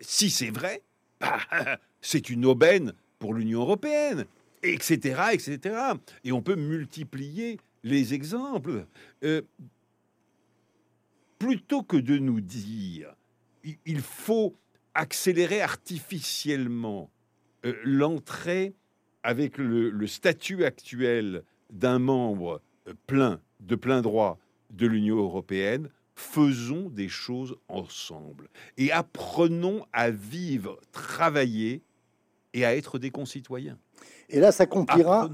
si 0.00 0.30
c'est 0.30 0.50
vrai, 0.50 0.82
bah, 1.20 1.38
c'est 2.00 2.30
une 2.30 2.46
aubaine 2.46 2.92
pour 3.18 3.34
l'Union 3.34 3.60
européenne, 3.60 4.26
etc., 4.62 5.22
etc. 5.32 5.76
Et 6.24 6.32
on 6.32 6.42
peut 6.42 6.56
multiplier 6.56 7.58
les 7.82 8.14
exemples. 8.14 8.86
Euh, 9.22 9.42
plutôt 11.38 11.82
que 11.82 11.96
de 11.96 12.18
nous 12.18 12.40
dire 12.40 13.14
il 13.84 14.00
faut 14.00 14.54
accélérer 14.94 15.60
artificiellement 15.60 17.10
euh, 17.64 17.74
l'entrée 17.84 18.74
avec 19.22 19.58
le, 19.58 20.06
statut 20.06 20.64
actuel 20.64 21.42
d'un 21.70 21.98
membre 21.98 22.60
euh, 22.86 22.94
plein, 23.06 23.40
de 23.60 23.74
plein 23.74 24.02
droit 24.02 24.38
de 24.70 24.86
l'Union 24.86 25.16
européenne, 25.16 25.88
faisons 26.14 26.88
des 26.90 27.08
choses 27.08 27.56
ensemble 27.68 28.48
et 28.76 28.92
apprenons 28.92 29.84
à 29.92 30.10
vivre, 30.10 30.78
travailler 30.92 31.82
et 32.52 32.64
à 32.64 32.76
être 32.76 32.98
des 32.98 33.10
concitoyens. 33.10 33.78
Et 34.30 34.40
là, 34.40 34.52
s'accomplira. 34.52 35.28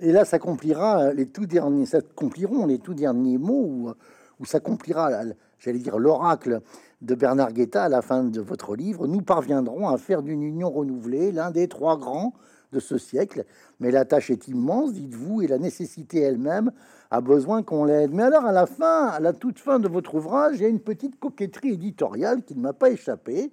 Et 0.00 0.12
là, 0.12 0.24
s'accomplira 0.24 1.12
les 1.12 1.26
tout 1.26 1.46
derniers, 1.46 1.86
s'accompliront 1.86 2.66
les 2.66 2.78
tout 2.78 2.94
derniers 2.94 3.38
mots 3.38 3.64
où, 3.64 3.92
où 4.40 4.44
s'accomplira, 4.44 5.10
j'allais 5.58 5.78
dire, 5.78 5.98
l'oracle 5.98 6.60
de 7.00 7.14
Bernard 7.14 7.52
Guetta 7.52 7.84
à 7.84 7.88
la 7.88 8.02
fin 8.02 8.24
de 8.24 8.40
votre 8.40 8.76
livre. 8.76 9.06
Nous 9.06 9.22
parviendrons 9.22 9.88
à 9.88 9.98
faire 9.98 10.22
d'une 10.22 10.42
union 10.42 10.70
renouvelée 10.70 11.32
l'un 11.32 11.50
des 11.50 11.68
trois 11.68 11.96
grands 11.96 12.34
de 12.72 12.80
ce 12.80 12.98
siècle. 12.98 13.44
Mais 13.80 13.90
la 13.90 14.04
tâche 14.04 14.30
est 14.30 14.48
immense, 14.48 14.92
dites-vous, 14.92 15.42
et 15.42 15.46
la 15.46 15.58
nécessité 15.58 16.20
elle-même 16.20 16.72
a 17.10 17.20
besoin 17.20 17.62
qu'on 17.62 17.84
l'aide. 17.84 18.12
Mais 18.12 18.24
alors, 18.24 18.44
à 18.44 18.52
la 18.52 18.66
fin, 18.66 19.06
à 19.06 19.20
la 19.20 19.32
toute 19.32 19.58
fin 19.58 19.78
de 19.78 19.88
votre 19.88 20.14
ouvrage, 20.14 20.56
il 20.56 20.62
y 20.62 20.66
a 20.66 20.68
une 20.68 20.80
petite 20.80 21.18
coquetterie 21.18 21.74
éditoriale 21.74 22.42
qui 22.42 22.54
ne 22.54 22.60
m'a 22.60 22.72
pas 22.72 22.90
échappé. 22.90 23.50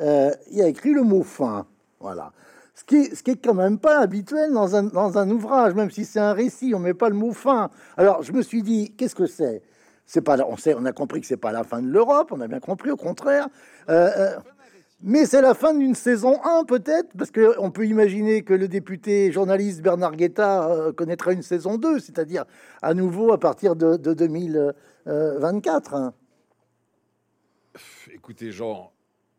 Euh, 0.00 0.30
il 0.50 0.58
y 0.58 0.62
a 0.62 0.68
écrit 0.68 0.92
le 0.92 1.02
mot 1.02 1.22
fin. 1.22 1.66
Voilà. 2.00 2.32
Ce 2.74 2.84
qui, 2.84 3.30
est, 3.30 3.44
quand 3.44 3.54
même 3.54 3.78
pas 3.78 3.98
habituel 3.98 4.52
dans 4.52 4.74
un, 4.74 4.84
dans 4.84 5.18
un 5.18 5.28
ouvrage, 5.30 5.74
même 5.74 5.90
si 5.90 6.04
c'est 6.04 6.20
un 6.20 6.32
récit, 6.32 6.72
on 6.74 6.78
met 6.78 6.94
pas 6.94 7.10
le 7.10 7.14
mot 7.14 7.32
fin. 7.32 7.70
Alors, 7.96 8.22
je 8.22 8.32
me 8.32 8.42
suis 8.42 8.62
dit, 8.62 8.94
qu'est-ce 8.96 9.14
que 9.14 9.26
c'est? 9.26 9.62
C'est 10.06 10.22
pas, 10.22 10.38
on, 10.48 10.56
sait, 10.56 10.74
on 10.74 10.84
a 10.86 10.92
compris 10.92 11.20
que 11.20 11.26
c'est 11.26 11.36
pas 11.36 11.52
la 11.52 11.62
fin 11.62 11.82
de 11.82 11.88
l'Europe, 11.88 12.32
on 12.32 12.40
a 12.40 12.48
bien 12.48 12.58
compris, 12.58 12.90
au 12.90 12.96
contraire. 12.96 13.48
Euh, 13.90 14.10
euh, 14.16 14.36
mais 15.02 15.24
c'est 15.26 15.40
la 15.40 15.54
fin 15.54 15.74
d'une 15.74 15.94
saison 15.94 16.40
1 16.44 16.64
peut-être, 16.64 17.08
parce 17.16 17.30
qu'on 17.30 17.70
peut 17.70 17.86
imaginer 17.86 18.42
que 18.42 18.52
le 18.54 18.68
député 18.68 19.32
journaliste 19.32 19.80
Bernard 19.82 20.16
Guetta 20.16 20.70
euh, 20.70 20.92
connaîtra 20.92 21.32
une 21.32 21.42
saison 21.42 21.78
2, 21.78 22.00
c'est-à-dire 22.00 22.44
à 22.82 22.94
nouveau 22.94 23.32
à 23.32 23.38
partir 23.38 23.76
de, 23.76 23.96
2024. 23.96 25.94
Hein. 25.94 26.14
Écoutez 28.12 28.50
Jean, 28.50 28.92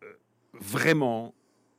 euh, 0.03 0.07
vraiment, 0.53 1.34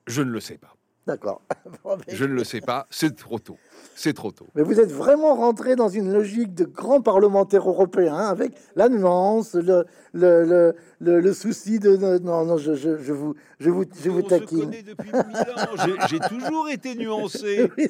je 0.07 0.23
ne 0.23 0.31
le 0.31 0.41
sais 0.41 0.59
pas. 0.59 0.77
D'accord. 1.07 1.43
Je 2.09 2.25
ne 2.25 2.33
le 2.35 2.45
sais 2.45 2.61
pas, 2.61 2.87
c'est 2.89 3.17
trop 3.17 3.41
tôt. 3.41 3.57
C'est 3.97 4.13
trop 4.13 4.31
tôt. 4.31 4.47
Mais 4.55 4.63
vous 4.63 4.79
êtes 4.79 4.93
vraiment 4.93 5.35
rentré 5.35 5.75
dans 5.75 5.89
une 5.89 6.13
logique 6.13 6.55
de 6.55 6.65
grand 6.65 7.01
parlementaire 7.03 7.69
européen, 7.69 8.15
hein, 8.15 8.29
avec 8.29 8.53
la 8.77 8.89
nuance, 8.89 9.55
le, 9.55 9.85
le, 10.13 10.45
le, 10.45 10.75
le, 11.01 11.21
le 11.21 11.33
souci 11.33 11.81
de... 11.81 11.97
Non, 12.19 12.45
non, 12.45 12.57
je, 12.57 12.75
je, 12.75 12.99
je 13.03 13.13
vous, 13.13 13.35
je 13.59 13.69
vous, 13.71 13.85
je 14.01 14.11
vous 14.11 14.21
On 14.21 14.23
se 14.23 14.29
taquine. 14.29 14.61
connaît 14.61 14.83
depuis 14.85 15.11
mille 15.13 15.37
ans. 15.37 16.07
J'ai- 16.09 16.21
toujours 16.21 16.69
été 16.69 16.95
nuancé. 16.95 17.69
Oui. 17.77 17.89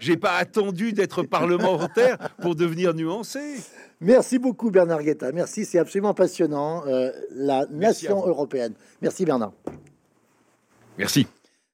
J'ai- 0.00 0.16
pas 0.16 0.32
attendu 0.36 0.92
d'être 0.92 1.22
parlementaire 1.22 2.18
pour 2.42 2.56
devenir 2.56 2.92
nuancé. 2.92 3.54
Merci 4.00 4.38
beaucoup 4.40 4.70
Bernard 4.72 5.02
Guetta. 5.02 5.30
Merci, 5.32 5.64
c'est 5.64 5.78
absolument 5.78 6.12
passionnant. 6.14 6.82
euh, 6.88 7.12
la 7.30 7.66
Merci 7.70 8.04
nation 8.06 8.26
européenne. 8.26 8.74
Merci 9.00 9.24
Bernard. 9.24 9.52
Merci. 10.98 11.26